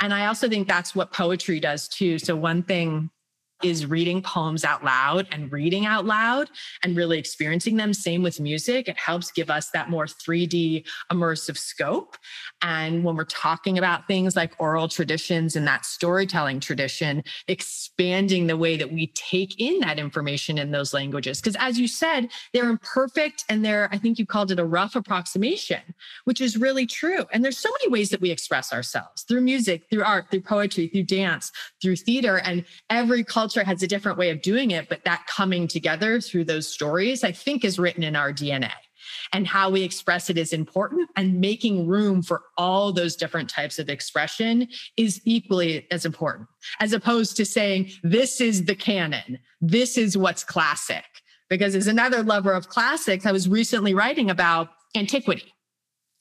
And 0.00 0.14
I 0.14 0.26
also 0.26 0.48
think 0.48 0.68
that's 0.68 0.94
what 0.94 1.12
poetry 1.12 1.60
does 1.60 1.88
too. 1.88 2.18
So, 2.18 2.34
one 2.34 2.62
thing 2.62 3.10
is 3.62 3.86
reading 3.86 4.22
poems 4.22 4.64
out 4.64 4.84
loud 4.84 5.26
and 5.30 5.50
reading 5.52 5.86
out 5.86 6.04
loud 6.04 6.50
and 6.82 6.96
really 6.96 7.18
experiencing 7.18 7.76
them. 7.76 7.92
Same 7.92 8.22
with 8.22 8.40
music. 8.40 8.88
It 8.88 8.98
helps 8.98 9.30
give 9.30 9.50
us 9.50 9.70
that 9.70 9.90
more 9.90 10.06
3D 10.06 10.84
immersive 11.10 11.58
scope. 11.58 12.16
And 12.62 13.04
when 13.04 13.16
we're 13.16 13.24
talking 13.24 13.78
about 13.78 14.06
things 14.06 14.36
like 14.36 14.52
oral 14.58 14.88
traditions 14.88 15.56
and 15.56 15.66
that 15.66 15.84
storytelling 15.84 16.60
tradition, 16.60 17.22
expanding 17.48 18.46
the 18.46 18.56
way 18.56 18.76
that 18.76 18.92
we 18.92 19.08
take 19.08 19.60
in 19.60 19.80
that 19.80 19.98
information 19.98 20.58
in 20.58 20.70
those 20.70 20.94
languages. 20.94 21.40
Because 21.40 21.56
as 21.58 21.78
you 21.78 21.88
said, 21.88 22.28
they're 22.52 22.70
imperfect 22.70 23.44
and 23.48 23.64
they're, 23.64 23.88
I 23.92 23.98
think 23.98 24.18
you 24.18 24.26
called 24.26 24.50
it 24.50 24.58
a 24.58 24.64
rough 24.64 24.96
approximation, 24.96 25.80
which 26.24 26.40
is 26.40 26.56
really 26.56 26.86
true. 26.86 27.26
And 27.32 27.44
there's 27.44 27.58
so 27.58 27.70
many 27.80 27.90
ways 27.90 28.10
that 28.10 28.20
we 28.20 28.30
express 28.30 28.72
ourselves 28.72 29.22
through 29.22 29.42
music, 29.42 29.84
through 29.90 30.04
art, 30.04 30.30
through 30.30 30.42
poetry, 30.42 30.88
through 30.88 31.04
dance, 31.04 31.52
through 31.80 31.96
theater. 31.96 32.38
And 32.38 32.64
every 32.90 33.24
culture 33.24 33.51
has 33.60 33.82
a 33.82 33.86
different 33.86 34.18
way 34.18 34.30
of 34.30 34.42
doing 34.42 34.70
it. 34.70 34.88
But 34.88 35.04
that 35.04 35.26
coming 35.26 35.68
together 35.68 36.20
through 36.20 36.44
those 36.44 36.66
stories, 36.66 37.24
I 37.24 37.32
think 37.32 37.64
is 37.64 37.78
written 37.78 38.02
in 38.02 38.16
our 38.16 38.32
DNA 38.32 38.72
and 39.32 39.46
how 39.46 39.70
we 39.70 39.82
express 39.82 40.30
it 40.30 40.38
is 40.38 40.52
important 40.52 41.08
and 41.16 41.40
making 41.40 41.86
room 41.86 42.22
for 42.22 42.42
all 42.56 42.92
those 42.92 43.16
different 43.16 43.48
types 43.48 43.78
of 43.78 43.88
expression 43.88 44.68
is 44.96 45.20
equally 45.24 45.86
as 45.90 46.04
important 46.04 46.48
as 46.80 46.92
opposed 46.92 47.36
to 47.36 47.44
saying 47.44 47.90
this 48.02 48.40
is 48.40 48.64
the 48.64 48.74
canon. 48.74 49.38
This 49.60 49.96
is 49.96 50.16
what's 50.16 50.44
classic. 50.44 51.04
Because 51.48 51.74
as 51.74 51.86
another 51.86 52.22
lover 52.22 52.52
of 52.52 52.68
classics 52.68 53.26
i 53.26 53.32
was 53.32 53.46
recently 53.46 53.92
writing 53.92 54.30
about 54.30 54.70
antiquity 54.96 55.52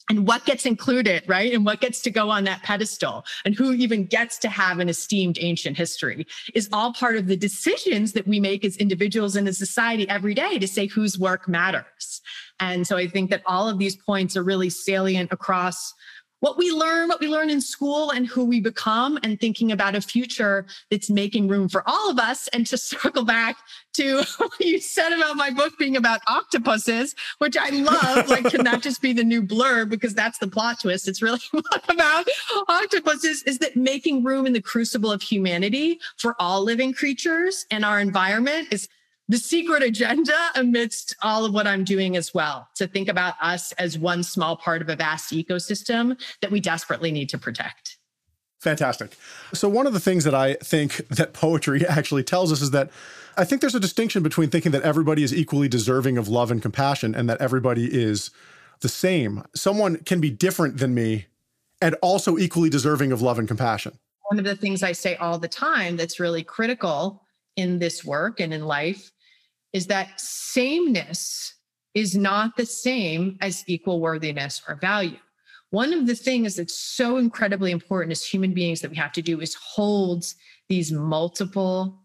and 0.10 0.28
what 0.28 0.46
gets 0.46 0.66
included, 0.66 1.24
right? 1.28 1.54
And 1.54 1.66
what 1.66 1.80
gets 1.80 2.02
to 2.02 2.12
go 2.12 2.30
on 2.30 2.44
that 2.46 2.64
pedestal 2.64 3.24
and 3.46 3.56
who 3.56 3.74
even 3.74 4.06
gets 4.06 4.38
to 4.40 4.50
have 4.50 4.80
an 4.80 4.90
esteemed 4.90 5.38
ancient 5.40 5.78
history 5.78 6.26
is 6.54 6.70
all 6.74 6.94
part 6.94 7.18
of 7.18 7.28
the 7.28 7.38
decisions 7.38 8.14
that 8.14 8.28
we 8.28 8.40
make 8.40 8.66
as 8.66 8.78
individuals 8.78 9.36
and 9.36 9.48
as 9.48 9.58
society 9.58 10.08
every 10.10 10.34
day 10.34 10.60
to 10.60 10.68
say 10.68 10.88
whose 10.88 11.20
work 11.20 11.48
matters. 11.48 12.22
And 12.60 12.86
so 12.86 12.98
I 12.98 13.08
think 13.08 13.30
that 13.30 13.44
all 13.46 13.70
of 13.70 13.80
these 13.80 13.96
points 13.96 14.36
are 14.36 14.44
really 14.44 14.70
salient 14.70 15.32
across 15.32 15.94
what 16.42 16.58
we 16.58 16.72
learn, 16.72 17.08
what 17.08 17.22
we 17.22 17.28
learn 17.28 17.50
in 17.50 17.62
school, 17.62 18.12
and 18.12 18.28
who 18.28 18.44
we 18.44 18.60
become, 18.60 19.18
and 19.24 19.40
thinking 19.40 19.72
about 19.72 19.96
a 19.96 20.02
future 20.02 20.66
that's 20.90 21.10
making 21.10 21.48
room 21.48 21.70
for 21.70 21.84
all 21.88 22.12
of 22.12 22.20
us. 22.20 22.50
And 22.50 22.68
to 22.68 22.78
circle 22.92 23.24
back 23.24 23.58
to 23.94 24.24
what 24.38 24.60
you 24.60 24.80
said 24.80 25.14
about 25.14 25.38
my 25.38 25.50
book 25.50 25.78
being 25.78 25.96
about 25.96 26.22
octopuses, 26.28 27.16
which 27.38 27.56
I 27.58 27.70
love. 27.70 28.28
like, 28.30 28.46
can 28.46 28.64
that 28.66 28.82
just 28.82 29.02
be 29.02 29.14
the 29.14 29.24
new 29.24 29.42
blur? 29.42 29.86
Because 29.86 30.14
that's 30.14 30.40
the 30.40 30.48
plot 30.48 30.82
twist. 30.82 31.08
It's 31.08 31.22
really 31.22 31.40
about 31.88 32.28
octopuses 32.68 33.44
is 33.44 33.60
that 33.60 33.76
making 33.76 34.24
room 34.24 34.46
in 34.46 34.54
the 34.54 34.62
crucible 34.62 35.12
of 35.12 35.22
humanity 35.22 36.00
for 36.18 36.36
all 36.40 36.64
living 36.64 36.94
creatures 36.94 37.66
and 37.72 37.86
our 37.86 38.00
environment 38.00 38.68
is 38.72 38.88
the 39.28 39.38
secret 39.38 39.82
agenda 39.84 40.36
amidst 40.56 41.16
all 41.22 41.46
of 41.46 41.54
what 41.54 41.68
I'm 41.68 41.84
doing 41.84 42.18
as 42.18 42.34
well 42.34 42.68
to 42.76 42.88
think 42.88 43.08
about 43.08 43.36
us 43.42 43.72
as 43.74 43.98
one 43.98 44.24
small 44.24 44.58
part 44.58 44.82
of 44.82 44.90
a 44.90 44.96
vast 44.96 45.32
ecosystem 45.32 46.20
that 46.42 46.52
we 46.52 46.60
desperately 46.60 47.12
need 47.12 47.30
to 47.30 47.38
protect. 47.38 47.98
Fantastic. 48.60 49.16
So, 49.54 49.68
one 49.68 49.88
of 49.88 49.94
the 49.94 50.00
things 50.00 50.24
that 50.24 50.36
I 50.36 50.56
think 50.56 51.08
that 51.08 51.34
poetry 51.34 51.86
actually 51.90 52.24
tells 52.24 52.52
us 52.52 52.62
is 52.62 52.72
that 52.72 52.92
I 53.38 53.46
think 53.46 53.62
there's 53.62 53.76
a 53.76 53.80
distinction 53.80 54.22
between 54.22 54.50
thinking 54.50 54.72
that 54.74 54.84
everybody 54.84 55.24
is 55.24 55.34
equally 55.34 55.68
deserving 55.68 56.18
of 56.18 56.28
love 56.28 56.52
and 56.52 56.62
compassion 56.62 57.16
and 57.16 57.30
that 57.30 57.42
everybody 57.42 57.86
is 57.92 58.30
the 58.82 58.90
same. 58.90 59.44
Someone 59.56 59.98
can 59.98 60.20
be 60.20 60.30
different 60.30 60.78
than 60.78 60.94
me 60.94 61.28
and 61.82 61.96
also 62.02 62.38
equally 62.38 62.70
deserving 62.70 63.12
of 63.12 63.22
love 63.22 63.40
and 63.40 63.48
compassion. 63.48 63.98
One 64.30 64.38
of 64.38 64.46
the 64.46 64.56
things 64.56 64.84
I 64.84 64.92
say 64.92 65.16
all 65.16 65.40
the 65.40 65.48
time 65.48 65.98
that's 65.98 66.20
really 66.20 66.44
critical 66.44 67.24
in 67.56 67.80
this 67.80 68.04
work 68.06 68.40
and 68.40 68.54
in 68.54 68.66
life 68.66 69.12
is 69.74 69.88
that 69.88 70.20
sameness 70.20 71.56
is 71.94 72.16
not 72.16 72.56
the 72.58 72.66
same 72.66 73.38
as 73.42 73.64
equal 73.68 74.00
worthiness 74.00 74.62
or 74.68 74.76
value. 74.76 75.18
One 75.72 75.94
of 75.94 76.06
the 76.06 76.16
things 76.16 76.56
that's 76.56 76.78
so 76.78 77.18
incredibly 77.18 77.72
important 77.72 78.12
as 78.12 78.26
human 78.26 78.54
beings 78.54 78.82
that 78.82 78.92
we 78.92 78.98
have 78.98 79.14
to 79.14 79.22
do 79.22 79.40
is 79.40 79.56
hold 79.56 80.26
these 80.68 80.92
multiple 80.92 82.02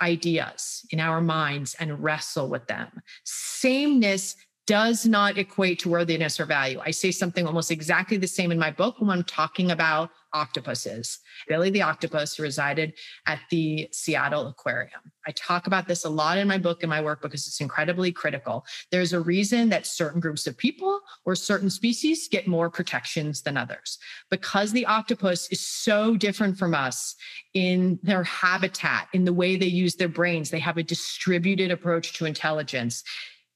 ideas 0.00 0.86
in 0.90 1.00
our 1.00 1.20
minds 1.20 1.74
and 1.80 2.02
wrestle 2.02 2.48
with 2.48 2.66
them. 2.66 2.88
Sameness 3.24 4.36
does 4.66 5.06
not 5.06 5.38
equate 5.38 5.80
to 5.80 5.88
worthiness 5.88 6.38
or 6.38 6.46
value. 6.46 6.80
I 6.84 6.90
say 6.90 7.10
something 7.10 7.46
almost 7.46 7.70
exactly 7.70 8.16
the 8.16 8.28
same 8.28 8.52
in 8.52 8.58
my 8.58 8.70
book 8.70 8.96
when 8.98 9.10
I'm 9.10 9.24
talking 9.24 9.70
about 9.70 10.10
octopuses. 10.32 11.18
Billy 11.48 11.70
the 11.70 11.82
octopus 11.82 12.38
resided 12.38 12.94
at 13.26 13.40
the 13.50 13.88
Seattle 13.92 14.46
Aquarium. 14.46 15.00
I 15.26 15.32
talk 15.32 15.66
about 15.66 15.88
this 15.88 16.04
a 16.04 16.08
lot 16.08 16.38
in 16.38 16.46
my 16.46 16.58
book 16.58 16.82
and 16.82 16.90
my 16.90 17.00
work 17.00 17.22
because 17.22 17.46
it's 17.46 17.60
incredibly 17.60 18.12
critical. 18.12 18.64
There's 18.90 19.12
a 19.12 19.20
reason 19.20 19.68
that 19.70 19.86
certain 19.86 20.20
groups 20.20 20.46
of 20.46 20.56
people 20.56 21.00
or 21.24 21.34
certain 21.34 21.70
species 21.70 22.28
get 22.28 22.46
more 22.46 22.70
protections 22.70 23.42
than 23.42 23.56
others. 23.56 23.98
Because 24.30 24.72
the 24.72 24.86
octopus 24.86 25.48
is 25.50 25.60
so 25.60 26.16
different 26.16 26.56
from 26.56 26.74
us 26.74 27.16
in 27.54 27.98
their 28.02 28.22
habitat, 28.22 29.08
in 29.12 29.24
the 29.24 29.32
way 29.32 29.56
they 29.56 29.66
use 29.66 29.96
their 29.96 30.08
brains, 30.08 30.50
they 30.50 30.60
have 30.60 30.76
a 30.76 30.82
distributed 30.82 31.70
approach 31.70 32.12
to 32.14 32.24
intelligence 32.24 33.02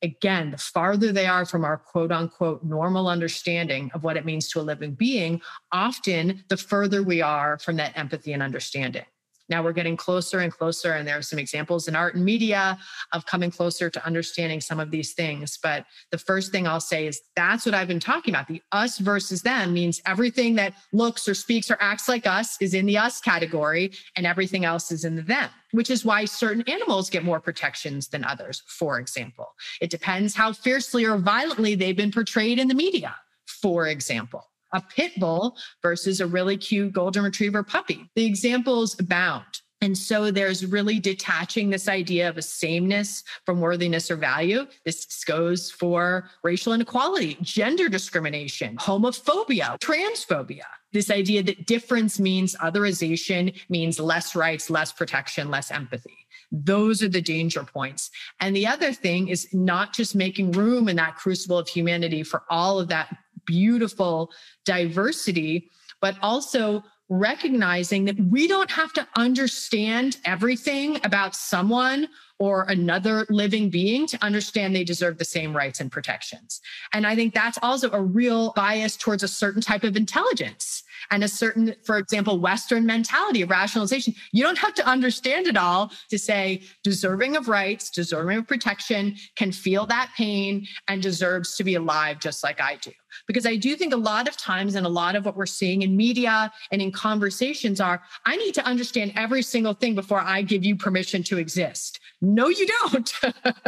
again, 0.02 0.50
the 0.50 0.58
farther 0.58 1.12
they 1.12 1.26
are 1.26 1.46
from 1.46 1.64
our 1.64 1.76
quote 1.76 2.12
unquote 2.12 2.62
normal 2.62 3.08
understanding 3.08 3.90
of 3.94 4.04
what 4.04 4.16
it 4.16 4.24
means 4.24 4.48
to 4.50 4.60
a 4.60 4.62
living 4.62 4.94
being, 4.94 5.40
often 5.72 6.44
the 6.48 6.56
further 6.56 7.02
we 7.02 7.22
are 7.22 7.58
from 7.58 7.76
that 7.76 7.96
empathy 7.96 8.32
and 8.32 8.42
understanding. 8.42 9.04
Now 9.48 9.62
we're 9.62 9.72
getting 9.72 9.96
closer 9.96 10.40
and 10.40 10.52
closer, 10.52 10.92
and 10.92 11.06
there 11.06 11.18
are 11.18 11.22
some 11.22 11.38
examples 11.38 11.86
in 11.86 11.94
art 11.94 12.14
and 12.14 12.24
media 12.24 12.78
of 13.12 13.26
coming 13.26 13.50
closer 13.50 13.90
to 13.90 14.06
understanding 14.06 14.60
some 14.60 14.80
of 14.80 14.90
these 14.90 15.12
things. 15.12 15.58
But 15.62 15.84
the 16.10 16.18
first 16.18 16.50
thing 16.50 16.66
I'll 16.66 16.80
say 16.80 17.06
is 17.06 17.20
that's 17.36 17.66
what 17.66 17.74
I've 17.74 17.88
been 17.88 18.00
talking 18.00 18.34
about. 18.34 18.48
The 18.48 18.62
us 18.72 18.98
versus 18.98 19.42
them 19.42 19.74
means 19.74 20.00
everything 20.06 20.54
that 20.54 20.74
looks 20.92 21.28
or 21.28 21.34
speaks 21.34 21.70
or 21.70 21.76
acts 21.80 22.08
like 22.08 22.26
us 22.26 22.56
is 22.60 22.72
in 22.72 22.86
the 22.86 22.96
us 22.96 23.20
category, 23.20 23.92
and 24.16 24.26
everything 24.26 24.64
else 24.64 24.90
is 24.90 25.04
in 25.04 25.14
the 25.14 25.22
them, 25.22 25.50
which 25.72 25.90
is 25.90 26.04
why 26.04 26.24
certain 26.24 26.62
animals 26.66 27.10
get 27.10 27.24
more 27.24 27.40
protections 27.40 28.08
than 28.08 28.24
others, 28.24 28.62
for 28.66 28.98
example. 28.98 29.48
It 29.80 29.90
depends 29.90 30.34
how 30.34 30.52
fiercely 30.52 31.04
or 31.04 31.18
violently 31.18 31.74
they've 31.74 31.96
been 31.96 32.12
portrayed 32.12 32.58
in 32.58 32.68
the 32.68 32.74
media, 32.74 33.14
for 33.46 33.88
example 33.88 34.46
a 34.74 34.82
pit 34.82 35.12
bull 35.18 35.56
versus 35.80 36.20
a 36.20 36.26
really 36.26 36.58
cute 36.58 36.92
golden 36.92 37.24
retriever 37.24 37.62
puppy. 37.62 38.10
The 38.14 38.26
examples 38.26 38.98
abound. 39.00 39.44
And 39.80 39.96
so 39.96 40.30
there's 40.30 40.64
really 40.64 40.98
detaching 40.98 41.68
this 41.68 41.88
idea 41.88 42.28
of 42.28 42.38
a 42.38 42.42
sameness 42.42 43.22
from 43.44 43.60
worthiness 43.60 44.10
or 44.10 44.16
value. 44.16 44.66
This 44.86 45.22
goes 45.24 45.70
for 45.70 46.30
racial 46.42 46.72
inequality, 46.72 47.36
gender 47.42 47.90
discrimination, 47.90 48.76
homophobia, 48.76 49.78
transphobia. 49.80 50.62
This 50.94 51.10
idea 51.10 51.42
that 51.42 51.66
difference 51.66 52.18
means 52.18 52.56
otherization, 52.62 53.54
means 53.68 54.00
less 54.00 54.34
rights, 54.34 54.70
less 54.70 54.90
protection, 54.90 55.50
less 55.50 55.70
empathy. 55.70 56.16
Those 56.50 57.02
are 57.02 57.08
the 57.08 57.20
danger 57.20 57.64
points. 57.64 58.10
And 58.40 58.56
the 58.56 58.66
other 58.66 58.92
thing 58.92 59.28
is 59.28 59.48
not 59.52 59.92
just 59.92 60.14
making 60.14 60.52
room 60.52 60.88
in 60.88 60.96
that 60.96 61.16
crucible 61.16 61.58
of 61.58 61.68
humanity 61.68 62.22
for 62.22 62.44
all 62.48 62.78
of 62.78 62.88
that 62.88 63.14
beautiful 63.46 64.30
diversity, 64.64 65.70
but 66.00 66.16
also 66.22 66.84
recognizing 67.08 68.06
that 68.06 68.18
we 68.18 68.48
don't 68.48 68.70
have 68.70 68.92
to 68.94 69.06
understand 69.16 70.16
everything 70.24 70.98
about 71.04 71.34
someone 71.34 72.08
or 72.38 72.64
another 72.64 73.26
living 73.28 73.70
being 73.70 74.06
to 74.06 74.22
understand 74.24 74.74
they 74.74 74.84
deserve 74.84 75.18
the 75.18 75.24
same 75.24 75.54
rights 75.54 75.80
and 75.80 75.92
protections. 75.92 76.60
And 76.92 77.06
I 77.06 77.14
think 77.14 77.34
that's 77.34 77.58
also 77.62 77.90
a 77.92 78.00
real 78.00 78.52
bias 78.56 78.96
towards 78.96 79.22
a 79.22 79.28
certain 79.28 79.60
type 79.60 79.84
of 79.84 79.96
intelligence 79.96 80.82
and 81.10 81.24
a 81.24 81.28
certain, 81.28 81.74
for 81.84 81.98
example, 81.98 82.38
Western 82.38 82.86
mentality 82.86 83.42
of 83.42 83.50
rationalization. 83.50 84.14
You 84.32 84.42
don't 84.42 84.58
have 84.58 84.74
to 84.74 84.86
understand 84.86 85.46
it 85.46 85.56
all 85.56 85.92
to 86.10 86.18
say 86.18 86.62
deserving 86.82 87.36
of 87.36 87.48
rights, 87.48 87.90
deserving 87.90 88.38
of 88.38 88.48
protection, 88.48 89.16
can 89.36 89.52
feel 89.52 89.86
that 89.86 90.10
pain 90.16 90.66
and 90.88 91.02
deserves 91.02 91.56
to 91.56 91.64
be 91.64 91.74
alive 91.74 92.18
just 92.20 92.42
like 92.42 92.60
I 92.60 92.76
do. 92.76 92.92
Because 93.26 93.46
I 93.46 93.56
do 93.56 93.76
think 93.76 93.92
a 93.92 93.96
lot 93.96 94.28
of 94.28 94.36
times, 94.36 94.74
and 94.74 94.86
a 94.86 94.88
lot 94.88 95.14
of 95.14 95.24
what 95.24 95.36
we're 95.36 95.46
seeing 95.46 95.82
in 95.82 95.96
media 95.96 96.52
and 96.72 96.82
in 96.82 96.90
conversations 96.90 97.80
are 97.80 98.02
I 98.26 98.36
need 98.36 98.54
to 98.54 98.64
understand 98.64 99.12
every 99.16 99.42
single 99.42 99.74
thing 99.74 99.94
before 99.94 100.20
I 100.20 100.42
give 100.42 100.64
you 100.64 100.76
permission 100.76 101.22
to 101.24 101.38
exist. 101.38 102.00
No, 102.20 102.48
you 102.48 102.66
don't. 102.66 103.12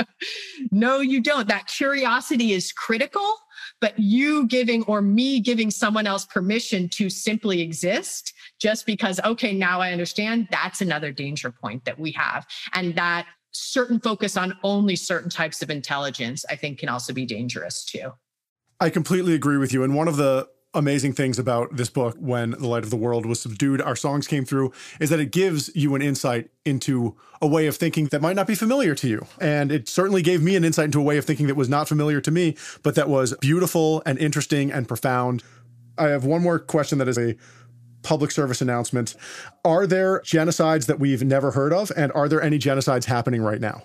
no, 0.71 1.01
you 1.01 1.21
don't. 1.21 1.49
That 1.49 1.69
curiosity 1.69 2.53
is 2.53 2.73
critical, 2.73 3.37
but 3.81 3.99
you 3.99 4.47
giving 4.47 4.83
or 4.85 5.03
me 5.03 5.41
giving 5.41 5.71
someone 5.71 6.07
else 6.07 6.25
permission 6.25 6.89
to 6.91 7.11
simply 7.11 7.61
exist 7.61 8.33
just 8.59 8.87
because, 8.87 9.21
okay, 9.25 9.53
now 9.53 9.81
I 9.81 9.93
understand, 9.93 10.49
that's 10.51 10.81
another 10.81 11.13
danger 11.13 11.51
point 11.51 11.85
that 11.85 11.99
we 11.99 12.13
have. 12.13 12.47
And 12.73 12.95
that 12.97 13.27
certain 13.53 14.01
focus 14.01 14.37
on 14.37 14.57
only 14.63 14.97
certain 14.97 15.31
types 15.31 15.63
of 15.63 15.71
intelligence, 15.71 16.45
I 16.51 16.57
think, 16.57 16.79
can 16.79 16.89
also 16.89 17.13
be 17.13 17.27
dangerous 17.27 17.85
too. 17.85 18.13
I 18.81 18.91
completely 18.91 19.35
agree 19.35 19.57
with 19.57 19.73
you. 19.73 19.83
And 19.83 19.95
one 19.95 20.09
of 20.09 20.17
the 20.17 20.49
amazing 20.77 21.13
things 21.15 21.39
about 21.39 21.75
this 21.75 21.91
book 21.91 22.15
when 22.19 22.51
the 22.51 22.69
light 22.69 22.85
of 22.85 22.91
the 22.91 22.97
world 22.97 23.25
was 23.27 23.41
subdued 23.41 23.81
our 23.81 23.97
songs 23.97 24.27
came 24.27 24.45
through 24.45 24.71
is 25.01 25.11
that 25.11 25.19
it 25.19 25.33
gives 25.33 25.75
you 25.75 25.95
an 25.95 26.03
insight 26.03 26.51
into 26.65 27.17
a 27.41 27.47
way 27.47 27.67
of 27.67 27.77
thinking 27.77 28.07
that 28.07 28.21
might 28.21 28.37
not 28.37 28.47
be 28.47 28.55
familiar 28.55 28.95
to 28.95 29.09
you. 29.09 29.27
And 29.41 29.73
it 29.73 29.89
certainly 29.89 30.23
gave 30.23 30.43
me 30.43 30.55
an 30.55 30.65
insight 30.65 30.87
into 30.87 31.01
a 31.01 31.03
way 31.03 31.17
of 31.17 31.25
thinking 31.25 31.47
that 31.47 31.57
was 31.57 31.69
not 31.69 31.89
familiar 31.89 32.21
to 32.21 32.31
me 32.31 32.57
but 32.83 32.95
that 32.95 33.09
was 33.09 33.35
beautiful 33.41 34.03
and 34.05 34.19
interesting 34.19 34.71
and 34.71 34.87
profound. 34.87 35.43
I 35.99 36.09
have 36.09 36.25
one 36.25 36.43
more 36.43 36.59
question 36.59 36.99
that 36.99 37.09
is 37.09 37.19
a 37.19 37.37
public 38.03 38.31
service 38.31 38.61
announcement. 38.61 39.17
Are 39.65 39.87
there 39.87 40.21
genocides 40.21 40.87
that 40.87 41.01
we've 41.01 41.25
never 41.25 41.53
heard 41.53 41.73
of 41.73 41.91
and 41.97 42.13
are 42.13 42.29
there 42.29 42.43
any 42.43 42.59
genocides 42.59 43.07
happening 43.07 43.43
right 43.43 43.61
now 43.61 43.83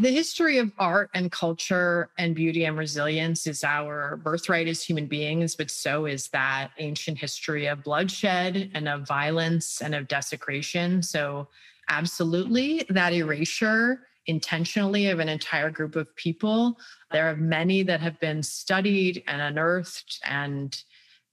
the 0.00 0.10
history 0.10 0.58
of 0.58 0.72
art 0.78 1.10
and 1.14 1.30
culture 1.30 2.10
and 2.18 2.34
beauty 2.34 2.64
and 2.64 2.76
resilience 2.76 3.46
is 3.46 3.64
our 3.64 4.16
birthright 4.16 4.68
as 4.68 4.82
human 4.82 5.06
beings, 5.06 5.54
but 5.56 5.70
so 5.70 6.06
is 6.06 6.28
that 6.28 6.70
ancient 6.78 7.18
history 7.18 7.66
of 7.66 7.82
bloodshed 7.82 8.70
and 8.74 8.88
of 8.88 9.06
violence 9.06 9.80
and 9.80 9.94
of 9.94 10.08
desecration. 10.08 11.02
So, 11.02 11.48
absolutely, 11.88 12.86
that 12.90 13.12
erasure 13.12 14.06
intentionally 14.26 15.08
of 15.08 15.18
an 15.18 15.28
entire 15.28 15.70
group 15.70 15.96
of 15.96 16.14
people. 16.16 16.78
There 17.10 17.28
are 17.28 17.36
many 17.36 17.82
that 17.82 18.00
have 18.00 18.18
been 18.20 18.42
studied 18.42 19.24
and 19.26 19.42
unearthed, 19.42 20.20
and 20.24 20.80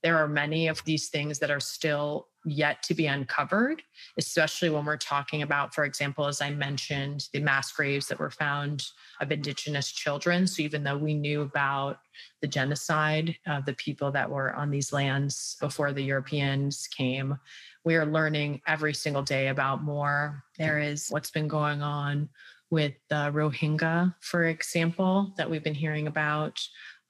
there 0.02 0.16
are 0.16 0.28
many 0.28 0.68
of 0.68 0.82
these 0.84 1.08
things 1.08 1.38
that 1.38 1.50
are 1.50 1.60
still 1.60 2.28
yet 2.46 2.82
to 2.82 2.94
be 2.94 3.06
uncovered, 3.06 3.82
especially 4.16 4.70
when 4.70 4.84
we're 4.84 4.96
talking 4.96 5.42
about, 5.42 5.74
for 5.74 5.84
example, 5.84 6.26
as 6.26 6.40
I 6.40 6.50
mentioned, 6.50 7.28
the 7.34 7.40
mass 7.40 7.70
graves 7.72 8.08
that 8.08 8.18
were 8.18 8.30
found 8.30 8.82
of 9.20 9.30
Indigenous 9.30 9.92
children. 9.92 10.46
So 10.46 10.62
even 10.62 10.82
though 10.82 10.96
we 10.96 11.12
knew 11.12 11.42
about 11.42 11.98
the 12.40 12.48
genocide 12.48 13.36
of 13.46 13.66
the 13.66 13.74
people 13.74 14.10
that 14.12 14.30
were 14.30 14.54
on 14.54 14.70
these 14.70 14.92
lands 14.92 15.56
before 15.60 15.92
the 15.92 16.02
Europeans 16.02 16.86
came, 16.86 17.36
we 17.84 17.96
are 17.96 18.06
learning 18.06 18.62
every 18.66 18.94
single 18.94 19.22
day 19.22 19.48
about 19.48 19.82
more. 19.82 20.42
There 20.58 20.78
is 20.78 21.08
what's 21.10 21.30
been 21.30 21.48
going 21.48 21.82
on 21.82 22.30
with 22.70 22.94
the 23.08 23.30
Rohingya, 23.34 24.14
for 24.20 24.44
example, 24.44 25.34
that 25.36 25.50
we've 25.50 25.64
been 25.64 25.74
hearing 25.74 26.06
about, 26.06 26.58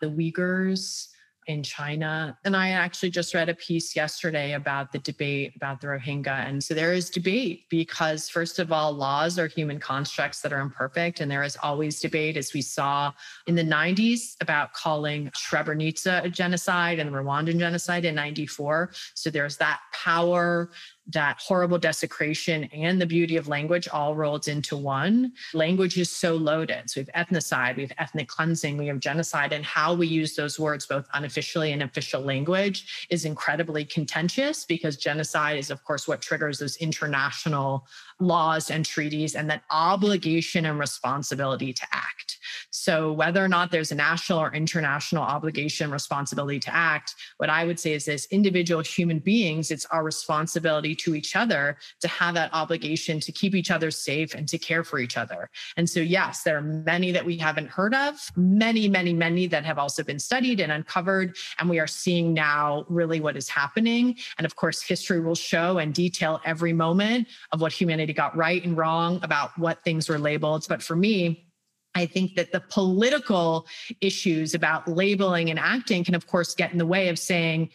the 0.00 0.06
Uyghurs 0.06 1.08
in 1.50 1.62
China. 1.62 2.36
And 2.44 2.56
I 2.56 2.70
actually 2.70 3.10
just 3.10 3.34
read 3.34 3.48
a 3.48 3.54
piece 3.54 3.94
yesterday 3.94 4.54
about 4.54 4.92
the 4.92 4.98
debate 5.00 5.52
about 5.56 5.80
the 5.80 5.88
Rohingya. 5.88 6.48
And 6.48 6.62
so 6.62 6.74
there 6.74 6.92
is 6.92 7.10
debate 7.10 7.68
because, 7.68 8.28
first 8.28 8.58
of 8.58 8.72
all, 8.72 8.92
laws 8.92 9.38
are 9.38 9.46
human 9.46 9.78
constructs 9.78 10.40
that 10.40 10.52
are 10.52 10.60
imperfect. 10.60 11.20
And 11.20 11.30
there 11.30 11.42
is 11.42 11.56
always 11.62 12.00
debate, 12.00 12.36
as 12.36 12.54
we 12.54 12.62
saw 12.62 13.12
in 13.46 13.54
the 13.54 13.64
90s, 13.64 14.36
about 14.40 14.72
calling 14.72 15.30
Srebrenica 15.30 16.24
a 16.24 16.28
genocide 16.28 16.98
and 16.98 17.12
the 17.12 17.18
Rwandan 17.18 17.58
genocide 17.58 18.04
in 18.04 18.14
94. 18.14 18.92
So 19.14 19.30
there's 19.30 19.56
that 19.58 19.80
power 19.92 20.70
that 21.08 21.40
horrible 21.40 21.78
desecration 21.78 22.64
and 22.72 23.00
the 23.00 23.06
beauty 23.06 23.36
of 23.36 23.48
language 23.48 23.88
all 23.88 24.14
rolled 24.14 24.48
into 24.48 24.76
one. 24.76 25.32
Language 25.54 25.98
is 25.98 26.10
so 26.10 26.36
loaded. 26.36 26.88
So 26.88 27.00
we 27.00 27.06
have 27.12 27.26
ethnocide, 27.26 27.76
we 27.76 27.82
have 27.82 27.92
ethnic 27.98 28.28
cleansing, 28.28 28.76
we 28.76 28.86
have 28.86 29.00
genocide, 29.00 29.52
and 29.52 29.64
how 29.64 29.94
we 29.94 30.06
use 30.06 30.36
those 30.36 30.58
words, 30.58 30.86
both 30.86 31.08
unofficially 31.14 31.72
and 31.72 31.82
official 31.82 32.20
language, 32.20 33.06
is 33.10 33.24
incredibly 33.24 33.84
contentious 33.84 34.64
because 34.64 34.96
genocide 34.96 35.58
is, 35.58 35.70
of 35.70 35.82
course, 35.84 36.06
what 36.06 36.20
triggers 36.20 36.58
those 36.58 36.76
international 36.76 37.86
laws 38.20 38.70
and 38.70 38.84
treaties 38.84 39.34
and 39.34 39.50
that 39.50 39.62
obligation 39.70 40.66
and 40.66 40.78
responsibility 40.78 41.72
to 41.72 41.86
act. 41.92 42.38
So, 42.70 43.12
whether 43.12 43.44
or 43.44 43.48
not 43.48 43.70
there's 43.70 43.92
a 43.92 43.94
national 43.94 44.38
or 44.38 44.52
international 44.54 45.22
obligation, 45.22 45.90
responsibility 45.90 46.60
to 46.60 46.74
act, 46.74 47.14
what 47.38 47.50
I 47.50 47.64
would 47.64 47.78
say 47.78 47.92
is 47.92 48.08
as 48.08 48.26
individual 48.26 48.82
human 48.82 49.18
beings, 49.18 49.70
it's 49.70 49.86
our 49.86 50.02
responsibility 50.04 50.94
to 50.96 51.14
each 51.14 51.36
other 51.36 51.76
to 52.00 52.08
have 52.08 52.34
that 52.34 52.52
obligation 52.52 53.20
to 53.20 53.32
keep 53.32 53.54
each 53.54 53.70
other 53.70 53.90
safe 53.90 54.34
and 54.34 54.48
to 54.48 54.58
care 54.58 54.84
for 54.84 54.98
each 54.98 55.16
other. 55.16 55.50
And 55.76 55.88
so, 55.88 56.00
yes, 56.00 56.42
there 56.42 56.56
are 56.56 56.62
many 56.62 57.12
that 57.12 57.24
we 57.24 57.36
haven't 57.36 57.68
heard 57.68 57.94
of, 57.94 58.30
many, 58.36 58.88
many, 58.88 59.12
many 59.12 59.46
that 59.48 59.64
have 59.64 59.78
also 59.78 60.02
been 60.02 60.18
studied 60.18 60.60
and 60.60 60.72
uncovered. 60.72 61.36
And 61.58 61.68
we 61.68 61.78
are 61.78 61.86
seeing 61.86 62.34
now 62.34 62.84
really 62.88 63.20
what 63.20 63.36
is 63.36 63.48
happening. 63.48 64.16
And 64.38 64.44
of 64.44 64.56
course, 64.56 64.82
history 64.82 65.20
will 65.20 65.34
show 65.34 65.78
and 65.78 65.94
detail 65.94 66.40
every 66.44 66.72
moment 66.72 67.28
of 67.52 67.60
what 67.60 67.72
humanity 67.72 68.12
got 68.12 68.36
right 68.36 68.64
and 68.64 68.76
wrong 68.76 69.20
about 69.22 69.56
what 69.58 69.82
things 69.84 70.08
were 70.08 70.18
labeled. 70.18 70.66
But 70.68 70.82
for 70.82 70.96
me, 70.96 71.49
I 71.94 72.06
think 72.06 72.36
that 72.36 72.52
the 72.52 72.60
political 72.60 73.66
issues 74.00 74.54
about 74.54 74.86
labeling 74.88 75.50
and 75.50 75.58
acting 75.58 76.04
can, 76.04 76.14
of 76.14 76.26
course, 76.26 76.54
get 76.54 76.72
in 76.72 76.78
the 76.78 76.86
way 76.86 77.08
of 77.08 77.18
saying, 77.18 77.70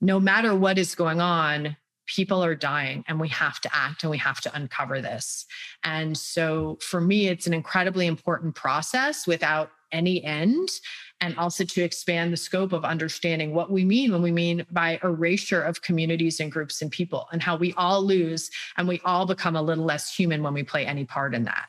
no 0.00 0.18
matter 0.18 0.54
what 0.54 0.78
is 0.78 0.94
going 0.94 1.20
on, 1.20 1.76
people 2.06 2.44
are 2.44 2.54
dying 2.54 3.04
and 3.08 3.18
we 3.18 3.28
have 3.28 3.60
to 3.60 3.70
act 3.74 4.02
and 4.02 4.10
we 4.10 4.18
have 4.18 4.40
to 4.42 4.54
uncover 4.54 5.00
this. 5.00 5.46
And 5.84 6.16
so 6.16 6.78
for 6.80 7.00
me, 7.00 7.28
it's 7.28 7.46
an 7.46 7.54
incredibly 7.54 8.06
important 8.06 8.54
process 8.54 9.26
without 9.26 9.70
any 9.92 10.22
end. 10.24 10.68
And 11.20 11.38
also 11.38 11.64
to 11.64 11.82
expand 11.82 12.32
the 12.32 12.36
scope 12.36 12.72
of 12.72 12.84
understanding 12.84 13.54
what 13.54 13.70
we 13.70 13.84
mean 13.84 14.12
when 14.12 14.20
we 14.20 14.32
mean 14.32 14.66
by 14.70 14.98
erasure 15.02 15.62
of 15.62 15.80
communities 15.80 16.40
and 16.40 16.52
groups 16.52 16.82
and 16.82 16.90
people, 16.90 17.28
and 17.32 17.40
how 17.40 17.56
we 17.56 17.72
all 17.74 18.02
lose 18.02 18.50
and 18.76 18.86
we 18.86 19.00
all 19.04 19.24
become 19.24 19.56
a 19.56 19.62
little 19.62 19.84
less 19.84 20.14
human 20.14 20.42
when 20.42 20.52
we 20.52 20.62
play 20.62 20.84
any 20.84 21.04
part 21.04 21.34
in 21.34 21.44
that. 21.44 21.66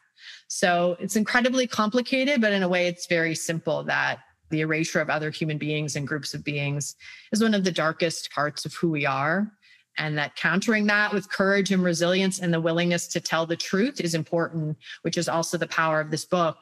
So 0.47 0.95
it's 0.99 1.15
incredibly 1.15 1.67
complicated, 1.67 2.41
but 2.41 2.53
in 2.53 2.63
a 2.63 2.69
way, 2.69 2.87
it's 2.87 3.07
very 3.07 3.35
simple 3.35 3.83
that 3.85 4.19
the 4.49 4.61
erasure 4.61 5.01
of 5.01 5.09
other 5.09 5.31
human 5.31 5.57
beings 5.57 5.95
and 5.95 6.07
groups 6.07 6.33
of 6.33 6.43
beings 6.43 6.95
is 7.31 7.41
one 7.41 7.53
of 7.53 7.63
the 7.63 7.71
darkest 7.71 8.31
parts 8.31 8.65
of 8.65 8.73
who 8.73 8.89
we 8.89 9.05
are. 9.05 9.51
And 9.97 10.17
that 10.17 10.35
countering 10.35 10.87
that 10.87 11.13
with 11.13 11.31
courage 11.31 11.71
and 11.71 11.83
resilience 11.83 12.39
and 12.39 12.53
the 12.53 12.61
willingness 12.61 13.07
to 13.07 13.21
tell 13.21 13.45
the 13.45 13.55
truth 13.55 14.01
is 14.01 14.13
important, 14.13 14.77
which 15.03 15.17
is 15.17 15.29
also 15.29 15.57
the 15.57 15.67
power 15.67 16.01
of 16.01 16.11
this 16.11 16.25
book. 16.25 16.57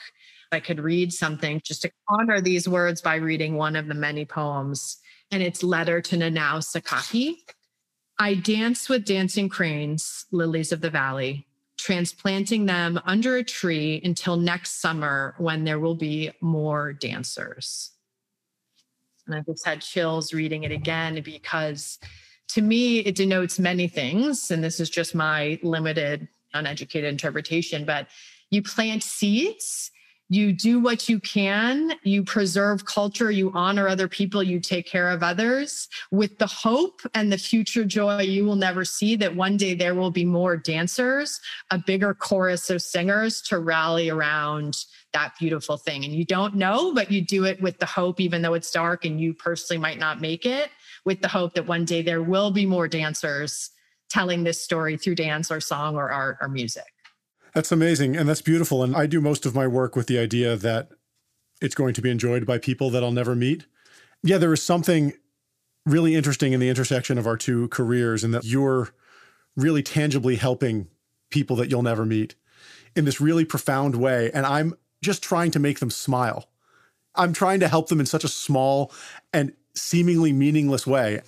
I 0.51 0.59
could 0.59 0.79
read 0.79 1.11
something 1.11 1.59
just 1.63 1.81
to 1.81 1.91
honor 2.09 2.39
these 2.39 2.69
words 2.69 3.01
by 3.01 3.15
reading 3.15 3.55
one 3.55 3.75
of 3.75 3.87
the 3.87 3.95
many 3.95 4.23
poems, 4.23 4.97
and 5.31 5.41
it's 5.41 5.63
Letter 5.63 5.99
to 5.99 6.15
Nanao 6.15 6.59
Sakaki. 6.59 7.37
I 8.19 8.35
dance 8.35 8.87
with 8.87 9.03
dancing 9.03 9.49
cranes, 9.49 10.27
lilies 10.31 10.71
of 10.71 10.81
the 10.81 10.91
valley 10.91 11.47
transplanting 11.77 12.65
them 12.65 12.99
under 13.05 13.37
a 13.37 13.43
tree 13.43 14.01
until 14.03 14.37
next 14.37 14.79
summer 14.81 15.35
when 15.37 15.63
there 15.63 15.79
will 15.79 15.95
be 15.95 16.31
more 16.41 16.93
dancers. 16.93 17.91
And 19.25 19.35
I 19.35 19.41
just 19.41 19.65
had 19.65 19.81
chills 19.81 20.33
reading 20.33 20.63
it 20.63 20.71
again 20.71 21.21
because 21.23 21.99
to 22.49 22.61
me, 22.61 22.99
it 22.99 23.15
denotes 23.15 23.57
many 23.57 23.87
things. 23.87 24.51
And 24.51 24.63
this 24.63 24.79
is 24.79 24.89
just 24.89 25.15
my 25.15 25.59
limited, 25.63 26.27
uneducated 26.53 27.09
interpretation, 27.09 27.85
but 27.85 28.07
you 28.51 28.61
plant 28.61 29.01
seeds 29.01 29.91
you 30.33 30.51
do 30.51 30.79
what 30.79 31.07
you 31.07 31.19
can, 31.19 31.93
you 32.01 32.23
preserve 32.23 32.85
culture, 32.85 33.29
you 33.29 33.51
honor 33.53 33.87
other 33.87 34.07
people, 34.07 34.41
you 34.41 34.59
take 34.59 34.87
care 34.87 35.09
of 35.09 35.21
others 35.21 35.87
with 36.11 36.37
the 36.39 36.47
hope 36.47 37.01
and 37.13 37.31
the 37.31 37.37
future 37.37 37.85
joy 37.85 38.21
you 38.21 38.43
will 38.43 38.55
never 38.55 38.83
see 38.83 39.15
that 39.15 39.35
one 39.35 39.57
day 39.57 39.75
there 39.75 39.93
will 39.93 40.09
be 40.09 40.25
more 40.25 40.57
dancers, 40.57 41.39
a 41.69 41.77
bigger 41.77 42.15
chorus 42.15 42.69
of 42.71 42.81
singers 42.81 43.41
to 43.41 43.59
rally 43.59 44.09
around 44.09 44.85
that 45.13 45.33
beautiful 45.37 45.77
thing. 45.77 46.03
And 46.03 46.13
you 46.13 46.25
don't 46.25 46.55
know, 46.55 46.93
but 46.93 47.11
you 47.11 47.21
do 47.21 47.45
it 47.45 47.61
with 47.61 47.77
the 47.77 47.85
hope, 47.85 48.19
even 48.19 48.41
though 48.41 48.55
it's 48.55 48.71
dark 48.71 49.05
and 49.05 49.21
you 49.21 49.35
personally 49.35 49.79
might 49.79 49.99
not 49.99 50.19
make 50.19 50.47
it, 50.47 50.69
with 51.05 51.21
the 51.21 51.27
hope 51.27 51.53
that 51.53 51.67
one 51.67 51.85
day 51.85 52.01
there 52.01 52.23
will 52.23 52.49
be 52.49 52.65
more 52.65 52.87
dancers 52.87 53.69
telling 54.09 54.43
this 54.43 54.61
story 54.61 54.97
through 54.97 55.15
dance 55.15 55.51
or 55.51 55.59
song 55.59 55.95
or 55.95 56.11
art 56.11 56.37
or 56.41 56.47
music. 56.47 56.92
That's 57.53 57.71
amazing. 57.71 58.15
And 58.15 58.27
that's 58.27 58.41
beautiful. 58.41 58.83
And 58.83 58.95
I 58.95 59.05
do 59.05 59.21
most 59.21 59.45
of 59.45 59.53
my 59.53 59.67
work 59.67 59.95
with 59.95 60.07
the 60.07 60.17
idea 60.17 60.55
that 60.55 60.89
it's 61.61 61.75
going 61.75 61.93
to 61.93 62.01
be 62.01 62.09
enjoyed 62.09 62.45
by 62.45 62.57
people 62.57 62.89
that 62.89 63.03
I'll 63.03 63.11
never 63.11 63.35
meet. 63.35 63.65
Yeah, 64.23 64.37
there 64.37 64.53
is 64.53 64.63
something 64.63 65.13
really 65.85 66.15
interesting 66.15 66.53
in 66.53 66.59
the 66.59 66.69
intersection 66.69 67.17
of 67.17 67.27
our 67.27 67.37
two 67.37 67.67
careers, 67.67 68.23
and 68.23 68.33
that 68.33 68.45
you're 68.45 68.89
really 69.55 69.83
tangibly 69.83 70.37
helping 70.37 70.87
people 71.29 71.55
that 71.57 71.69
you'll 71.69 71.83
never 71.83 72.05
meet 72.05 72.35
in 72.95 73.05
this 73.05 73.19
really 73.19 73.45
profound 73.45 73.95
way. 73.95 74.31
And 74.33 74.45
I'm 74.45 74.75
just 75.01 75.21
trying 75.21 75.51
to 75.51 75.59
make 75.59 75.79
them 75.79 75.89
smile. 75.89 76.49
I'm 77.15 77.33
trying 77.33 77.59
to 77.59 77.67
help 77.67 77.89
them 77.89 77.99
in 77.99 78.05
such 78.05 78.23
a 78.23 78.29
small 78.29 78.91
and 79.31 79.53
seemingly 79.75 80.31
meaningless 80.31 80.87
way. 80.87 81.21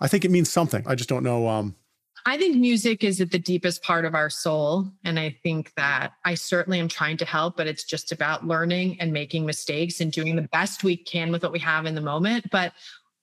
I 0.00 0.08
think 0.08 0.24
it 0.24 0.30
means 0.30 0.50
something. 0.50 0.82
I 0.86 0.94
just 0.94 1.08
don't 1.08 1.22
know 1.22 1.48
um, 1.48 1.76
I 2.24 2.36
think 2.36 2.56
music 2.56 3.02
is 3.02 3.20
at 3.20 3.30
the 3.30 3.38
deepest 3.38 3.82
part 3.82 4.04
of 4.04 4.14
our 4.14 4.30
soul. 4.30 4.90
And 5.04 5.18
I 5.18 5.36
think 5.42 5.72
that 5.76 6.12
I 6.24 6.34
certainly 6.34 6.78
am 6.78 6.88
trying 6.88 7.16
to 7.18 7.24
help, 7.24 7.56
but 7.56 7.66
it's 7.66 7.84
just 7.84 8.12
about 8.12 8.46
learning 8.46 9.00
and 9.00 9.12
making 9.12 9.44
mistakes 9.44 10.00
and 10.00 10.12
doing 10.12 10.36
the 10.36 10.48
best 10.52 10.84
we 10.84 10.96
can 10.96 11.32
with 11.32 11.42
what 11.42 11.52
we 11.52 11.58
have 11.58 11.86
in 11.86 11.94
the 11.94 12.00
moment. 12.00 12.48
But 12.50 12.72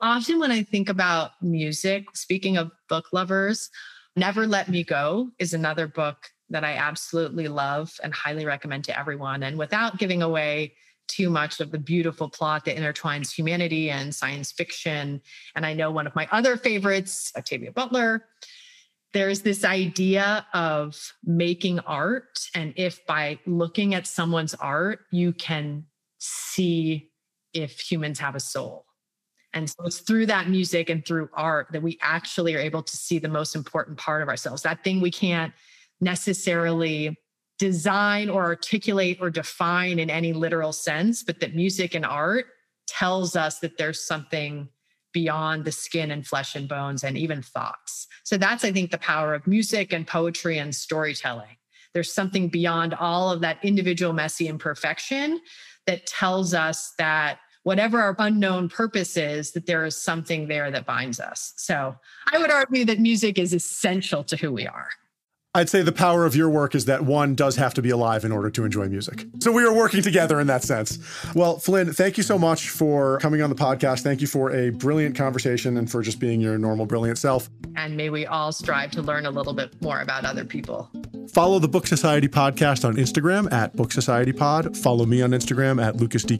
often 0.02 0.40
when 0.40 0.52
I 0.52 0.64
think 0.64 0.90
about 0.90 1.32
music, 1.42 2.06
speaking 2.14 2.58
of 2.58 2.72
book 2.90 3.06
lovers, 3.14 3.70
Never 4.16 4.46
Let 4.46 4.70
Me 4.70 4.84
Go 4.84 5.30
is 5.40 5.54
another 5.54 5.88
book 5.88 6.18
that 6.50 6.64
I 6.64 6.74
absolutely 6.74 7.48
love 7.48 7.94
and 8.04 8.14
highly 8.14 8.46
recommend 8.46 8.84
to 8.86 9.00
everyone. 9.00 9.44
And 9.44 9.58
without 9.58 9.98
giving 9.98 10.22
away 10.22 10.74
too 11.10 11.30
much 11.30 11.60
of 11.60 11.72
the 11.72 11.80
beautiful 11.80 12.30
plot 12.30 12.64
that 12.66 12.78
intertwines 12.78 13.32
humanity 13.32 13.90
and 13.90 14.14
science 14.14 14.52
fiction. 14.52 15.20
And 15.56 15.66
I 15.66 15.74
know 15.74 15.92
one 15.92 16.08
of 16.08 16.16
my 16.16 16.28
other 16.32 16.56
favorites, 16.56 17.34
Octavia 17.36 17.72
Butler, 17.72 18.26
there's 19.14 19.42
this 19.42 19.64
idea 19.64 20.46
of 20.54 21.14
making 21.24 21.80
art. 21.82 22.40
And 22.54 22.74
if 22.76 23.06
by 23.06 23.40
looking 23.46 23.96
at 23.96 24.08
someone's 24.08 24.54
art, 24.56 25.02
you 25.12 25.34
can 25.34 25.86
see 26.20 27.12
if 27.54 27.80
humans 27.80 28.20
have 28.20 28.36
a 28.36 28.40
soul. 28.40 28.86
And 29.54 29.68
so 29.68 29.86
it's 29.86 30.00
through 30.00 30.28
that 30.28 30.48
music 30.48 30.90
and 30.90 31.04
through 31.04 31.30
art 31.34 31.68
that 31.72 31.82
we 31.82 31.98
actually 32.02 32.56
are 32.56 32.60
able 32.60 32.84
to 32.84 32.98
see 32.98 33.18
the 33.18 33.28
most 33.28 33.56
important 33.56 33.98
part 33.98 34.22
of 34.22 34.30
ourselves, 34.30 34.62
that 34.62 34.84
thing 34.84 35.02
we 35.02 35.10
can't 35.10 35.54
necessarily 36.02 37.18
design 37.58 38.30
or 38.30 38.46
articulate 38.46 39.18
or 39.20 39.30
define 39.30 40.00
in 40.00 40.10
any 40.10 40.34
literal 40.34 40.72
sense, 40.72 41.24
but 41.24 41.40
that 41.40 41.56
music 41.56 41.96
and 41.96 42.06
art 42.06 42.46
tells 42.88 43.36
us 43.36 43.60
that 43.60 43.78
there's 43.78 44.06
something 44.06 44.70
beyond 45.14 45.66
the 45.66 45.72
skin 45.72 46.12
and 46.12 46.26
flesh 46.26 46.56
and 46.56 46.68
bones 46.68 47.04
and 47.04 47.18
even 47.18 47.42
thoughts. 47.42 48.08
So 48.24 48.38
that's, 48.38 48.64
I 48.64 48.72
think, 48.72 48.92
the 48.92 48.98
power 48.98 49.34
of 49.34 49.48
music 49.48 49.94
and 49.94 50.06
poetry 50.06 50.58
and 50.58 50.74
storytelling. 50.74 51.58
There's 51.94 52.14
something 52.14 52.50
beyond 52.50 52.94
all 52.94 53.32
of 53.32 53.42
that 53.42 53.58
individual 53.64 54.14
messy 54.14 54.48
imperfection 54.48 55.40
that 55.88 56.06
tells 56.06 56.54
us 56.54 56.94
that 56.98 57.40
whatever 57.64 58.00
our 58.00 58.16
unknown 58.20 58.70
purpose 58.70 59.18
is, 59.18 59.52
that 59.52 59.66
there 59.66 59.86
is 59.86 60.02
something 60.02 60.48
there 60.48 60.72
that 60.72 60.86
binds 60.86 61.20
us. 61.20 61.54
So 61.58 61.96
I 62.32 62.38
would 62.38 62.52
argue 62.52 62.86
that 62.86 63.00
music 63.00 63.38
is 63.38 63.54
essential 63.54 64.24
to 64.26 64.38
who 64.38 64.52
we 64.52 64.68
are. 64.68 64.90
I'd 65.56 65.68
say 65.68 65.82
the 65.82 65.92
power 65.92 66.26
of 66.26 66.36
your 66.36 66.48
work 66.48 66.76
is 66.76 66.86
that 66.86 67.06
one 67.06 67.34
does 67.34 67.56
have 67.56 67.74
to 67.74 67.82
be 67.82 67.90
alive 67.90 68.24
in 68.24 68.32
order 68.32 68.52
to 68.52 68.66
enjoy 68.66 68.88
music. 68.88 69.26
So 69.40 69.52
we 69.52 69.64
are 69.64 69.74
working 69.74 70.04
together 70.04 70.40
in 70.40 70.46
that 70.46 70.62
sense. 70.62 71.00
Well, 71.34 71.58
Flynn, 71.58 71.92
thank 71.92 72.18
you 72.18 72.24
so 72.24 72.38
much 72.38 72.70
for 72.70 73.18
coming 73.18 73.42
on 73.42 73.50
the 73.50 73.56
podcast. 73.56 74.02
Thank 74.02 74.22
you 74.22 74.28
for 74.28 74.52
a 74.52 74.70
brilliant 74.70 75.16
conversation 75.16 75.78
and 75.78 75.90
for 75.90 76.04
just 76.04 76.20
being 76.20 76.40
your 76.40 76.60
normal, 76.60 76.86
brilliant 76.86 77.18
self. 77.18 77.50
And 77.76 77.98
may 77.98 78.12
we 78.12 78.28
all 78.28 78.52
strive 78.52 78.92
to 78.92 79.02
learn 79.02 79.26
a 79.26 79.32
little 79.32 79.54
bit 79.54 79.82
more 79.82 80.02
about 80.02 80.24
other 80.24 80.46
people. 80.46 80.92
Follow 81.34 81.58
the 81.58 81.68
Book 81.68 81.88
Society 81.88 82.28
podcast 82.28 82.86
on 82.86 82.96
Instagram 82.98 83.52
at 83.52 83.76
Book 83.76 83.92
Society 83.92 84.34
Pod. 84.34 84.78
Follow 84.78 85.08
me 85.08 85.24
on 85.24 85.32
Instagram 85.32 85.84
at 85.84 85.96
Lucas 85.96 86.24
D. 86.24 86.38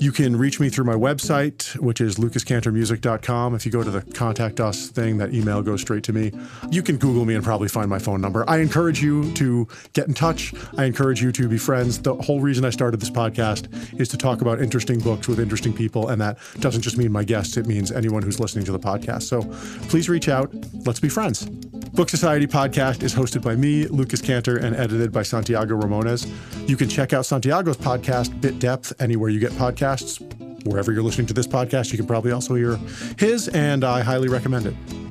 You 0.00 0.12
can 0.12 0.36
reach 0.36 0.60
me 0.60 0.68
through 0.68 0.84
my 0.84 0.94
website, 0.94 1.76
which 1.80 2.00
is 2.00 2.18
lucascantormusic.com. 2.18 3.56
If 3.56 3.66
you 3.66 3.72
go 3.72 3.82
to 3.82 3.90
the 3.90 4.02
contact 4.12 4.60
us 4.60 4.86
thing, 4.86 5.18
that 5.18 5.34
email 5.34 5.60
goes 5.60 5.80
straight 5.80 6.04
to 6.04 6.12
me. 6.12 6.30
You 6.70 6.84
can 6.84 6.98
Google 6.98 7.24
me 7.24 7.34
and 7.34 7.42
probably 7.42 7.66
find 7.66 7.90
my 7.90 7.98
phone 7.98 8.20
number. 8.20 8.48
I 8.48 8.58
encourage 8.58 9.02
you 9.02 9.32
to 9.34 9.66
get 9.94 10.06
in 10.06 10.14
touch. 10.14 10.54
I 10.76 10.84
encourage 10.84 11.20
you 11.20 11.32
to 11.32 11.48
be 11.48 11.58
friends. 11.58 11.98
The 11.98 12.14
whole 12.14 12.40
reason 12.40 12.64
I 12.64 12.70
started 12.70 13.00
this 13.00 13.10
podcast 13.10 14.00
is 14.00 14.08
to 14.10 14.16
talk 14.16 14.40
about 14.40 14.62
interesting 14.62 15.00
books 15.00 15.26
with 15.26 15.40
interesting 15.40 15.72
people. 15.72 16.10
And 16.10 16.20
that 16.20 16.38
doesn't 16.60 16.82
just 16.82 16.96
mean 16.96 17.10
my 17.10 17.24
guests, 17.24 17.56
it 17.56 17.66
means 17.66 17.90
anyone 17.90 18.22
who's 18.22 18.38
listening 18.38 18.66
to 18.66 18.72
the 18.72 18.78
podcast. 18.78 19.22
So 19.22 19.42
please 19.88 20.08
reach 20.08 20.28
out. 20.28 20.54
Let's 20.86 21.00
be 21.00 21.08
friends. 21.08 21.48
Book 21.98 22.08
Society 22.08 22.46
podcast 22.46 23.02
is 23.02 23.12
hosted 23.12 23.42
by 23.42 23.56
me, 23.56 23.88
Lucas 23.88 24.22
Cantor, 24.22 24.58
and 24.58 24.76
edited 24.76 25.10
by 25.10 25.24
Santiago 25.24 25.76
Ramones. 25.76 26.30
You 26.68 26.76
can 26.76 26.88
check 26.88 27.12
out 27.12 27.26
Santiago's 27.26 27.76
podcast, 27.76 28.40
Bit 28.40 28.60
Depth, 28.60 28.92
anywhere 29.00 29.30
you 29.30 29.40
get 29.40 29.50
podcasts. 29.50 30.22
Wherever 30.64 30.92
you're 30.92 31.02
listening 31.02 31.26
to 31.26 31.34
this 31.34 31.48
podcast, 31.48 31.90
you 31.90 31.98
can 31.98 32.06
probably 32.06 32.30
also 32.30 32.54
hear 32.54 32.78
his, 33.18 33.48
and 33.48 33.82
I 33.82 34.02
highly 34.02 34.28
recommend 34.28 34.66
it. 34.66 35.07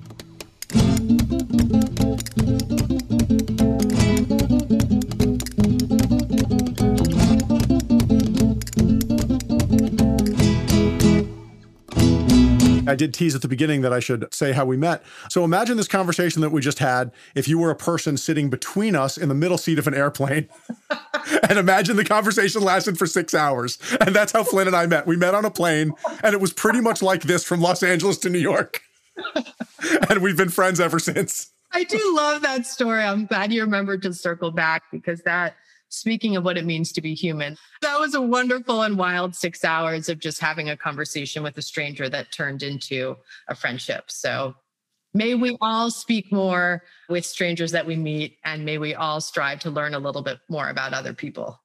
I 12.88 12.96
did 12.96 13.14
tease 13.14 13.36
at 13.36 13.42
the 13.42 13.48
beginning 13.48 13.82
that 13.82 13.94
I 13.94 14.00
should 14.00 14.34
say 14.34 14.52
how 14.52 14.66
we 14.66 14.78
met. 14.78 15.04
So 15.30 15.44
imagine 15.44 15.78
this 15.78 15.88
conversation 15.88 16.42
that 16.42 16.52
we 16.52 16.62
just 16.62 16.80
had 16.80 17.12
if 17.36 17.48
you 17.48 17.58
were 17.60 17.70
a 17.70 17.76
person 17.76 18.18
sitting 18.18 18.50
between 18.50 18.96
us 18.96 19.18
in 19.18 19.30
the 19.30 19.36
middle 19.36 19.58
seat 19.58 19.80
of 19.80 19.88
an 19.88 19.94
airplane. 19.94 20.48
and 21.50 21.60
imagine 21.60 21.96
the 21.96 22.06
conversation 22.06 22.62
lasted 22.62 22.98
for 22.98 23.06
six 23.06 23.34
hours. 23.34 23.78
And 24.02 24.16
that's 24.16 24.32
how 24.32 24.44
Flynn 24.44 24.68
and 24.68 24.76
I 24.76 24.86
met. 24.86 25.08
We 25.08 25.18
met 25.18 25.36
on 25.36 25.46
a 25.46 25.52
plane, 25.52 25.94
and 26.24 26.34
it 26.34 26.42
was 26.42 26.54
pretty 26.54 26.82
much 26.82 27.02
like 27.02 27.24
this 27.24 27.44
from 27.44 27.62
Los 27.62 27.84
Angeles 27.84 28.18
to 28.20 28.30
New 28.30 28.40
York. 28.40 28.82
and 30.10 30.22
we've 30.22 30.38
been 30.38 30.50
friends 30.50 30.80
ever 30.80 31.00
since. 31.00 31.52
I 31.74 31.84
do 31.84 32.00
love 32.16 32.42
that 32.44 32.66
story. 32.66 33.04
I'm 33.04 33.26
glad 33.26 33.52
you 33.52 33.62
remembered 33.62 34.02
to 34.04 34.14
circle 34.14 34.52
back 34.52 34.84
because 34.92 35.22
that 35.24 35.56
speaking 35.90 36.36
of 36.36 36.44
what 36.44 36.58
it 36.58 36.66
means 36.66 36.92
to 36.94 37.02
be 37.02 37.14
human. 37.14 37.58
That 37.82 38.00
was 38.00 38.16
a 38.16 38.22
wonderful 38.22 38.84
and 38.84 38.98
wild 38.98 39.36
six 39.36 39.64
hours 39.64 40.10
of 40.10 40.20
just 40.20 40.40
having 40.40 40.70
a 40.70 40.78
conversation 40.78 41.44
with 41.44 41.58
a 41.58 41.62
stranger 41.62 42.10
that 42.10 42.32
turned 42.32 42.64
into 42.64 43.18
a 43.48 43.56
friendship. 43.56 44.06
So 44.08 44.56
may 45.14 45.36
we 45.36 45.58
all 45.62 45.90
speak 45.90 46.32
more 46.32 46.84
with 47.10 47.26
strangers 47.26 47.72
that 47.72 47.86
we 47.86 47.96
meet, 47.96 48.38
and 48.44 48.66
may 48.66 48.78
we 48.78 48.96
all 48.96 49.22
strive 49.22 49.60
to 49.62 49.70
learn 49.70 49.94
a 49.94 50.00
little 50.00 50.22
bit 50.22 50.40
more 50.50 50.70
about 50.70 50.94
other 50.94 51.14
people. 51.14 51.60